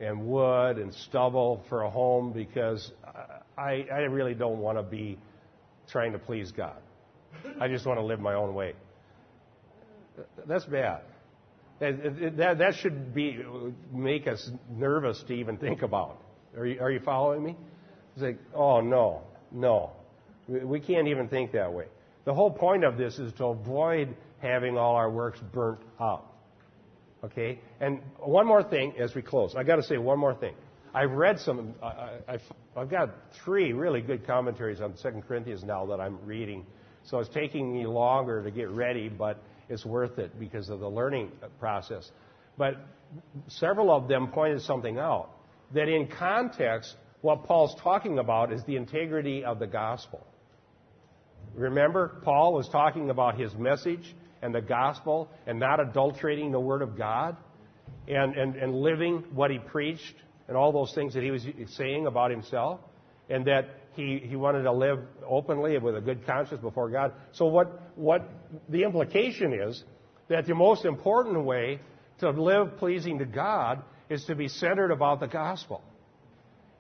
and 0.01 0.27
wood 0.27 0.79
and 0.79 0.93
stubble 0.93 1.65
for 1.69 1.83
a 1.83 1.91
home 1.91 2.33
because 2.33 2.91
I, 3.57 3.87
I 3.93 4.01
really 4.01 4.35
don't 4.35 4.59
want 4.59 4.77
to 4.77 4.83
be 4.83 5.19
trying 5.89 6.13
to 6.13 6.19
please 6.19 6.51
God. 6.51 6.83
I 7.61 7.69
just 7.69 7.87
want 7.87 8.01
to 8.01 8.05
live 8.05 8.19
my 8.19 8.35
own 8.35 8.55
way. 8.55 8.75
That's 10.47 10.65
bad. 10.65 11.03
That, 12.37 12.59
that, 12.59 12.75
should 12.77 13.15
be, 13.15 13.39
make 13.93 14.27
us 14.27 14.51
nervous 14.71 15.23
to 15.29 15.35
even 15.35 15.57
think 15.57 15.83
about. 15.83 16.21
Are 16.57 16.67
you, 16.67 16.81
are 16.81 16.91
you 16.91 17.01
following 17.01 17.43
me? 17.43 17.57
It's 18.15 18.23
like, 18.23 18.39
oh 18.55 18.81
no, 18.81 19.23
no. 19.51 19.91
We 20.49 20.81
can't 20.81 21.09
even 21.09 21.29
think 21.29 21.53
that 21.53 21.73
way. 21.73 21.87
The 22.25 22.35
whole 22.35 22.51
point 22.51 22.85
of 22.85 22.97
this 22.97 23.19
is 23.19 23.33
to 23.35 23.47
avoid 23.47 24.15
having 24.39 24.77
all 24.79 24.95
our 24.95 25.11
works 25.11 25.41
burnt 25.53 25.81
up. 25.99 26.39
Okay? 27.23 27.61
And 27.81 28.01
one 28.19 28.47
more 28.47 28.63
thing 28.63 28.95
as 28.99 29.15
we 29.15 29.23
close. 29.23 29.55
I 29.57 29.63
got 29.63 29.77
to 29.77 29.83
say 29.83 29.97
one 29.99 30.19
more 30.19 30.35
thing. 30.35 30.55
I've 30.95 31.11
read 31.11 31.41
some, 31.41 31.75
I, 31.83 32.19
have 32.29 32.43
I've 32.77 32.91
got 32.91 33.11
three 33.45 33.73
really 33.73 34.01
good 34.01 34.27
commentaries 34.27 34.81
on 34.81 34.95
2 35.03 35.23
Corinthians 35.27 35.65
now 35.65 35.87
that 35.87 36.01
I'm 36.01 36.19
reading 36.25 36.65
so 37.05 37.19
it's 37.19 37.29
taking 37.29 37.73
me 37.73 37.87
longer 37.87 38.43
to 38.43 38.51
get 38.51 38.71
ready, 38.71 39.09
but 39.09 39.43
it's 39.69 39.85
worth 39.85 40.19
it 40.19 40.39
because 40.39 40.69
of 40.69 40.81
the 40.81 40.89
learning 40.89 41.33
process. 41.59 42.11
But 42.57 42.75
several 43.49 43.91
of 43.91 44.09
them 44.09 44.29
pointed 44.29 44.63
something 44.63 44.99
out 44.99 45.31
that 45.73 45.89
in 45.89 46.07
context, 46.07 46.95
what 47.21 47.45
Paul's 47.45 47.75
talking 47.83 48.19
about 48.19 48.53
is 48.53 48.63
the 48.65 48.77
integrity 48.77 49.45
of 49.45 49.59
the 49.59 49.67
gospel. 49.67 50.27
Remember, 51.55 52.21
Paul 52.23 52.53
was 52.55 52.69
talking 52.69 53.11
about 53.11 53.39
his 53.39 53.55
message 53.55 54.15
and 54.43 54.55
the 54.55 54.61
gospel 54.61 55.31
and 55.47 55.59
not 55.59 55.81
adulterating 55.81 56.53
the 56.53 56.61
word 56.61 56.83
of 56.83 56.99
God 56.99 57.37
and, 58.09 58.37
and, 58.37 58.57
and 58.57 58.75
living 58.75 59.25
what 59.33 59.51
he 59.51 59.59
preached 59.59 60.15
and 60.49 60.57
all 60.57 60.73
those 60.73 60.93
things 60.95 61.15
that 61.15 61.23
he 61.23 61.31
was 61.31 61.47
saying 61.69 62.07
about 62.07 62.31
himself 62.31 62.81
and 63.31 63.47
that 63.47 63.69
he, 63.95 64.23
he 64.25 64.37
wanted 64.37 64.63
to 64.63 64.73
live 64.73 64.99
openly 65.27 65.77
and 65.77 65.85
with 65.85 65.97
a 65.97 66.01
good 66.01 66.27
conscience 66.27 66.61
before 66.61 66.91
God. 66.91 67.13
So 67.33 67.47
what, 67.47 67.97
what 67.97 68.29
the 68.69 68.83
implication 68.83 69.53
is 69.53 69.83
that 70.29 70.47
the 70.47 70.55
most 70.55 70.85
important 70.85 71.45
way 71.45 71.81
to 72.19 72.31
live 72.31 72.77
pleasing 72.79 73.19
to 73.19 73.25
God 73.25 73.83
is 74.09 74.25
to 74.27 74.35
be 74.35 74.49
centered 74.49 74.91
about 74.91 75.21
the 75.21 75.27
gospel. 75.27 75.83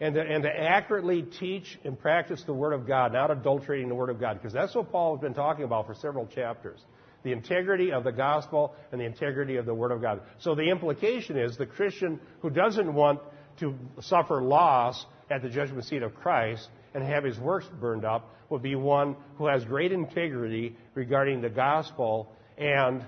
And 0.01 0.17
to, 0.17 0.21
and 0.21 0.43
to 0.43 0.49
accurately 0.49 1.23
teach 1.23 1.79
and 1.85 1.99
practice 1.99 2.43
the 2.45 2.53
Word 2.53 2.73
of 2.73 2.87
God, 2.87 3.13
not 3.13 3.31
adulterating 3.31 3.89
the 3.89 3.95
Word 3.95 4.11
of 4.11 4.21
God, 4.21 4.35
because 4.35 4.53
that's 4.53 4.75
what 4.75 4.91
Paul 4.91 5.17
has 5.17 5.23
been 5.23 5.35
talking 5.35 5.65
about 5.65 5.87
for 5.87 5.95
several 5.95 6.27
chapters. 6.27 6.81
The 7.23 7.33
integrity 7.33 7.93
of 7.93 8.03
the 8.03 8.11
gospel 8.11 8.75
and 8.91 9.01
the 9.01 9.05
integrity 9.05 9.57
of 9.57 9.67
the 9.67 9.75
Word 9.75 9.93
of 9.93 10.03
God. 10.03 10.21
So 10.41 10.55
the 10.55 10.69
implication 10.69 11.39
is 11.39 11.57
the 11.57 11.67
Christian 11.67 12.21
who 12.41 12.51
doesn't 12.51 12.93
want 12.93 13.21
to 13.61 13.75
suffer 14.01 14.43
loss 14.43 15.07
at 15.31 15.43
the 15.43 15.49
judgment 15.49 15.85
seat 15.85 16.03
of 16.03 16.15
Christ 16.15 16.69
and 16.95 17.03
have 17.05 17.25
his 17.25 17.39
works 17.39 17.67
burned 17.81 18.05
up 18.05 18.31
would 18.49 18.63
be 18.63 18.77
one 18.77 19.17
who 19.37 19.47
has 19.47 19.65
great 19.65 19.93
integrity 19.93 20.77
regarding 20.95 21.41
the 21.41 21.49
gospel 21.49 22.33
and 22.57 23.05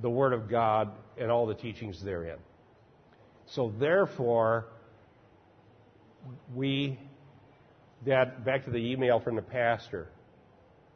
the 0.00 0.10
Word 0.10 0.32
of 0.32 0.48
God 0.48 0.90
and 1.18 1.30
all 1.30 1.46
the 1.46 1.54
teachings 1.54 2.02
therein. 2.02 2.38
So 3.46 3.72
therefore, 3.78 4.66
we, 6.54 6.98
that, 8.06 8.44
back 8.44 8.64
to 8.64 8.70
the 8.70 8.78
email 8.78 9.20
from 9.20 9.36
the 9.36 9.42
pastor, 9.42 10.08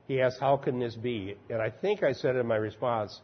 he 0.09 0.21
asked, 0.21 0.41
how 0.41 0.57
can 0.57 0.81
this 0.81 0.97
be? 0.97 1.37
And 1.49 1.63
I 1.63 1.71
think 1.71 2.03
I 2.03 2.13
said 2.13 2.37
in 2.37 2.47
my 2.47 2.57
response, 2.57 3.21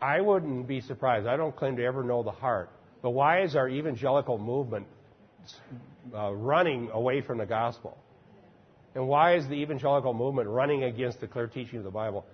I 0.00 0.20
wouldn't 0.20 0.66
be 0.66 0.80
surprised. 0.80 1.26
I 1.26 1.36
don't 1.36 1.54
claim 1.54 1.76
to 1.76 1.84
ever 1.84 2.02
know 2.02 2.22
the 2.22 2.30
heart. 2.30 2.70
But 3.02 3.10
why 3.10 3.42
is 3.42 3.54
our 3.54 3.68
evangelical 3.68 4.38
movement 4.38 4.86
uh, 6.14 6.32
running 6.32 6.90
away 6.92 7.20
from 7.20 7.38
the 7.38 7.46
gospel? 7.46 7.98
And 8.94 9.08
why 9.08 9.36
is 9.36 9.48
the 9.48 9.54
evangelical 9.54 10.12
movement 10.12 10.48
running 10.48 10.84
against 10.84 11.20
the 11.20 11.26
clear 11.26 11.46
teaching 11.46 11.78
of 11.78 11.84
the 11.84 11.90
Bible? 11.90 12.26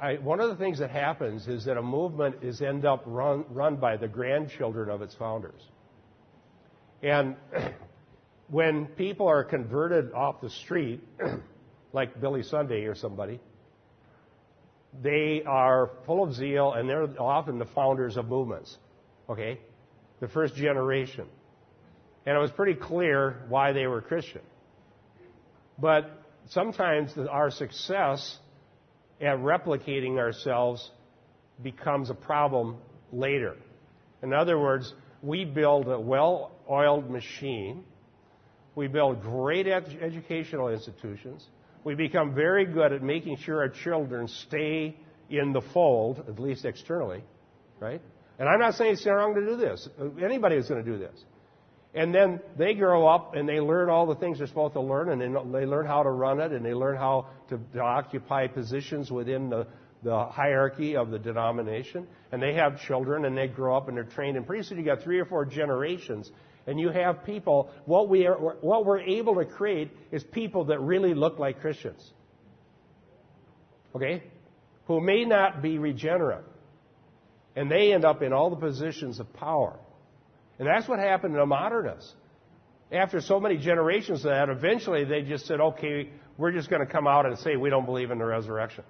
I, 0.00 0.14
one 0.14 0.40
of 0.40 0.50
the 0.50 0.56
things 0.56 0.80
that 0.80 0.90
happens 0.90 1.46
is 1.46 1.64
that 1.64 1.76
a 1.76 1.82
movement 1.82 2.36
is 2.42 2.60
end 2.60 2.84
up 2.84 3.02
run, 3.06 3.44
run 3.48 3.76
by 3.76 3.96
the 3.96 4.08
grandchildren 4.08 4.90
of 4.90 5.02
its 5.02 5.14
founders. 5.14 5.60
And 7.02 7.36
when 8.48 8.86
people 8.86 9.28
are 9.28 9.44
converted 9.44 10.12
off 10.12 10.40
the 10.40 10.50
street, 10.50 11.00
like 11.92 12.20
Billy 12.20 12.42
Sunday 12.42 12.84
or 12.84 12.94
somebody, 12.94 13.40
they 15.02 15.42
are 15.46 15.90
full 16.06 16.22
of 16.22 16.34
zeal 16.34 16.72
and 16.72 16.88
they're 16.88 17.08
often 17.20 17.58
the 17.58 17.66
founders 17.66 18.16
of 18.16 18.26
movements. 18.28 18.76
Okay? 19.28 19.60
The 20.20 20.28
first 20.28 20.54
generation. 20.54 21.26
And 22.26 22.36
it 22.36 22.40
was 22.40 22.50
pretty 22.50 22.74
clear 22.74 23.44
why 23.48 23.72
they 23.72 23.86
were 23.86 24.00
Christian. 24.00 24.40
But 25.78 26.10
sometimes 26.50 27.12
our 27.30 27.50
success 27.50 28.38
at 29.20 29.38
replicating 29.38 30.18
ourselves 30.18 30.90
becomes 31.62 32.10
a 32.10 32.14
problem 32.14 32.76
later. 33.12 33.56
In 34.22 34.32
other 34.32 34.58
words, 34.58 34.92
we 35.22 35.44
build 35.44 35.88
a 35.88 35.98
well 35.98 36.52
oiled 36.70 37.10
machine, 37.10 37.84
we 38.74 38.88
build 38.88 39.22
great 39.22 39.66
ed- 39.66 39.98
educational 40.00 40.68
institutions, 40.68 41.46
we 41.84 41.94
become 41.94 42.34
very 42.34 42.64
good 42.64 42.92
at 42.92 43.02
making 43.02 43.36
sure 43.36 43.58
our 43.58 43.68
children 43.68 44.28
stay 44.28 44.96
in 45.30 45.52
the 45.52 45.60
fold, 45.72 46.24
at 46.28 46.38
least 46.38 46.64
externally, 46.64 47.22
right? 47.80 48.00
And 48.38 48.48
I'm 48.48 48.58
not 48.58 48.74
saying 48.74 48.94
it's 48.94 49.06
wrong 49.06 49.34
to 49.34 49.40
do 49.40 49.56
this. 49.56 49.88
Anybody 50.22 50.56
is 50.56 50.68
going 50.68 50.84
to 50.84 50.90
do 50.90 50.98
this. 50.98 51.14
And 51.94 52.12
then 52.12 52.40
they 52.58 52.74
grow 52.74 53.06
up 53.06 53.36
and 53.36 53.48
they 53.48 53.60
learn 53.60 53.88
all 53.88 54.06
the 54.06 54.16
things 54.16 54.38
they're 54.38 54.48
supposed 54.48 54.74
to 54.74 54.80
learn, 54.80 55.10
and 55.10 55.20
they 55.54 55.64
learn 55.64 55.86
how 55.86 56.02
to 56.02 56.10
run 56.10 56.40
it, 56.40 56.50
and 56.50 56.64
they 56.64 56.74
learn 56.74 56.96
how 56.96 57.28
to, 57.50 57.60
to 57.72 57.80
occupy 57.80 58.48
positions 58.48 59.12
within 59.12 59.48
the, 59.48 59.68
the 60.02 60.26
hierarchy 60.26 60.96
of 60.96 61.10
the 61.10 61.20
denomination. 61.20 62.08
And 62.32 62.42
they 62.42 62.54
have 62.54 62.80
children, 62.80 63.24
and 63.24 63.38
they 63.38 63.46
grow 63.46 63.76
up 63.76 63.86
and 63.86 63.96
they're 63.96 64.02
trained. 64.04 64.36
And 64.36 64.44
pretty 64.44 64.64
soon 64.64 64.78
you 64.78 64.84
got 64.84 65.02
three 65.02 65.20
or 65.20 65.24
four 65.24 65.44
generations, 65.44 66.32
and 66.66 66.80
you 66.80 66.88
have 66.88 67.24
people. 67.24 67.70
What 67.84 68.08
we 68.08 68.26
are, 68.26 68.34
what 68.34 68.84
we're 68.84 69.00
able 69.00 69.36
to 69.36 69.44
create 69.44 69.92
is 70.10 70.24
people 70.24 70.64
that 70.66 70.80
really 70.80 71.14
look 71.14 71.38
like 71.38 71.60
Christians. 71.60 72.12
Okay, 73.94 74.24
who 74.86 75.00
may 75.00 75.24
not 75.24 75.62
be 75.62 75.78
regenerate, 75.78 76.44
and 77.54 77.70
they 77.70 77.92
end 77.92 78.04
up 78.04 78.20
in 78.22 78.32
all 78.32 78.50
the 78.50 78.56
positions 78.56 79.20
of 79.20 79.32
power. 79.34 79.78
And 80.58 80.68
that's 80.68 80.88
what 80.88 80.98
happened 80.98 81.34
to 81.34 81.46
modernists. 81.46 82.12
After 82.92 83.20
so 83.20 83.40
many 83.40 83.56
generations 83.56 84.24
of 84.24 84.30
that, 84.30 84.48
eventually 84.48 85.04
they 85.04 85.22
just 85.22 85.46
said, 85.46 85.60
okay, 85.60 86.10
we're 86.36 86.52
just 86.52 86.70
going 86.70 86.86
to 86.86 86.92
come 86.92 87.06
out 87.06 87.26
and 87.26 87.38
say 87.38 87.56
we 87.56 87.70
don't 87.70 87.86
believe 87.86 88.10
in 88.10 88.18
the 88.18 88.24
resurrection. 88.24 88.84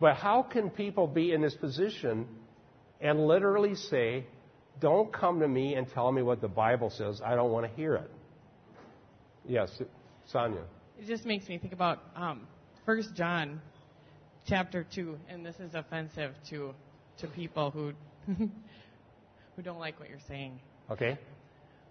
But 0.00 0.16
how 0.16 0.42
can 0.42 0.70
people 0.70 1.06
be 1.06 1.32
in 1.32 1.40
this 1.42 1.54
position 1.54 2.26
and 3.00 3.26
literally 3.26 3.74
say, 3.74 4.26
don't 4.80 5.12
come 5.12 5.40
to 5.40 5.48
me 5.48 5.74
and 5.74 5.88
tell 5.92 6.12
me 6.12 6.22
what 6.22 6.40
the 6.40 6.48
Bible 6.48 6.90
says. 6.90 7.20
I 7.24 7.34
don't 7.34 7.50
want 7.50 7.66
to 7.68 7.72
hear 7.76 7.94
it. 7.96 8.10
Yes, 9.46 9.70
Sonia. 10.26 10.62
It 10.98 11.06
just 11.06 11.24
makes 11.24 11.48
me 11.48 11.58
think 11.58 11.72
about 11.72 12.00
um, 12.16 12.46
1 12.84 13.14
John 13.14 13.60
chapter 14.46 14.84
2, 14.94 15.18
and 15.28 15.44
this 15.44 15.56
is 15.60 15.74
offensive 15.74 16.34
to, 16.50 16.74
to 17.18 17.26
people 17.28 17.70
who 17.70 17.92
who 19.58 19.62
don't 19.64 19.80
like 19.80 19.98
what 19.98 20.08
you're 20.08 20.20
saying. 20.28 20.60
Okay. 20.88 21.18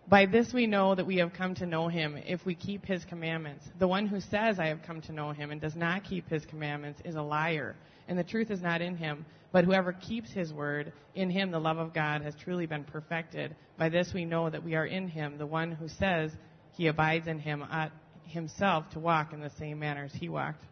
By 0.08 0.26
this 0.26 0.54
we 0.54 0.68
know 0.68 0.96
that 0.96 1.06
we 1.06 1.18
have 1.18 1.34
come 1.34 1.54
to 1.56 1.66
know 1.66 1.90
him 1.90 2.18
if 2.26 2.46
we 2.46 2.56
keep 2.56 2.86
his 2.86 3.04
commandments. 3.04 3.66
The 3.78 3.90
one 3.90 4.08
who 4.08 4.22
says, 4.22 4.58
I 4.58 4.68
have 4.68 4.84
come 4.84 5.02
to 5.02 5.12
know 5.12 5.32
him, 5.32 5.52
and 5.52 5.60
does 5.60 5.76
not 5.76 6.06
keep 6.06 6.30
his 6.30 6.46
commandments 6.46 7.02
is 7.04 7.16
a 7.16 7.22
liar, 7.22 7.76
and 8.08 8.18
the 8.18 8.24
truth 8.24 8.52
is 8.52 8.62
not 8.62 8.82
in 8.82 8.96
him. 8.96 9.26
But 9.52 9.66
whoever 9.66 9.92
keeps 9.92 10.32
his 10.32 10.54
word, 10.54 10.94
in 11.14 11.30
him 11.30 11.52
the 11.52 11.60
love 11.60 11.78
of 11.78 11.94
God 11.94 12.22
has 12.22 12.36
truly 12.42 12.68
been 12.68 12.86
perfected. 12.86 13.54
By 13.78 13.90
this 13.90 14.14
we 14.14 14.24
know 14.24 14.50
that 14.50 14.64
we 14.64 14.76
are 14.76 14.86
in 14.86 15.10
him. 15.10 15.38
The 15.38 15.46
one 15.46 15.74
who 15.74 15.90
says 15.90 16.32
he 16.72 16.88
abides 16.88 17.28
in 17.28 17.40
him 17.40 17.66
ought 17.70 17.92
himself 18.24 18.90
to 18.92 19.00
walk 19.00 19.34
in 19.34 19.42
the 19.42 19.52
same 19.60 19.80
manner 19.80 20.06
as 20.06 20.14
he 20.14 20.30
walked. 20.30 20.64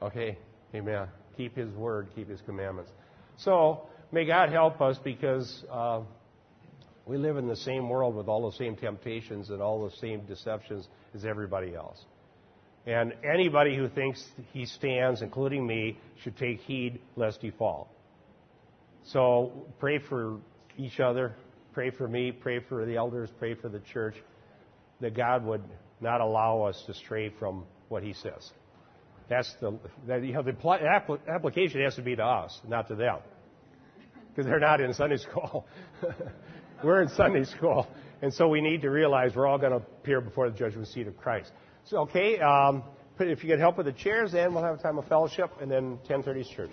Okay. 0.00 0.38
Amen. 0.76 1.08
Keep 1.36 1.56
his 1.56 1.74
word, 1.74 2.06
keep 2.14 2.28
his 2.28 2.40
commandments. 2.42 2.92
So, 3.36 3.88
may 4.12 4.24
God 4.24 4.50
help 4.50 4.80
us 4.80 4.96
because. 5.02 5.64
Uh, 5.68 6.02
we 7.06 7.16
live 7.16 7.36
in 7.36 7.46
the 7.46 7.56
same 7.56 7.88
world 7.88 8.16
with 8.16 8.26
all 8.26 8.50
the 8.50 8.56
same 8.56 8.76
temptations 8.76 9.50
and 9.50 9.62
all 9.62 9.88
the 9.88 9.96
same 9.96 10.26
deceptions 10.26 10.88
as 11.14 11.24
everybody 11.24 11.74
else. 11.74 12.04
And 12.84 13.14
anybody 13.24 13.76
who 13.76 13.88
thinks 13.88 14.24
he 14.52 14.66
stands, 14.66 15.22
including 15.22 15.66
me, 15.66 15.98
should 16.22 16.36
take 16.36 16.60
heed 16.60 17.00
lest 17.14 17.40
he 17.40 17.50
fall. 17.50 17.88
So 19.04 19.66
pray 19.78 19.98
for 19.98 20.38
each 20.76 20.98
other, 20.98 21.34
pray 21.72 21.90
for 21.90 22.08
me, 22.08 22.32
pray 22.32 22.60
for 22.60 22.84
the 22.84 22.96
elders, 22.96 23.30
pray 23.38 23.54
for 23.54 23.68
the 23.68 23.80
church, 23.80 24.16
that 25.00 25.16
God 25.16 25.44
would 25.44 25.62
not 26.00 26.20
allow 26.20 26.62
us 26.62 26.82
to 26.86 26.94
stray 26.94 27.32
from 27.38 27.64
what 27.88 28.02
he 28.02 28.12
says. 28.14 28.50
That's 29.28 29.52
the, 29.60 29.78
that, 30.06 30.24
you 30.24 30.32
know, 30.32 30.42
the 30.42 31.18
application 31.28 31.82
has 31.82 31.96
to 31.96 32.02
be 32.02 32.16
to 32.16 32.24
us, 32.24 32.60
not 32.66 32.88
to 32.88 32.94
them. 32.94 33.18
Because 34.28 34.46
they're 34.48 34.60
not 34.60 34.80
in 34.80 34.92
Sunday 34.94 35.16
school. 35.30 35.66
We're 36.86 37.02
in 37.02 37.08
Sunday 37.08 37.42
school, 37.42 37.88
and 38.22 38.32
so 38.32 38.46
we 38.46 38.60
need 38.60 38.82
to 38.82 38.90
realize 38.90 39.34
we're 39.34 39.48
all 39.48 39.58
going 39.58 39.72
to 39.72 39.78
appear 39.78 40.20
before 40.20 40.48
the 40.48 40.56
judgment 40.56 40.86
seat 40.86 41.08
of 41.08 41.16
Christ. 41.16 41.50
So, 41.82 42.02
okay, 42.02 42.38
um, 42.38 42.84
if 43.18 43.42
you 43.42 43.50
could 43.50 43.58
help 43.58 43.76
with 43.76 43.86
the 43.86 43.92
chairs, 43.92 44.30
then 44.30 44.54
we'll 44.54 44.62
have 44.62 44.78
a 44.78 44.80
time 44.80 44.96
of 44.96 45.04
fellowship, 45.08 45.50
and 45.60 45.68
then 45.68 45.98
10:30 46.08 46.44
church. 46.54 46.70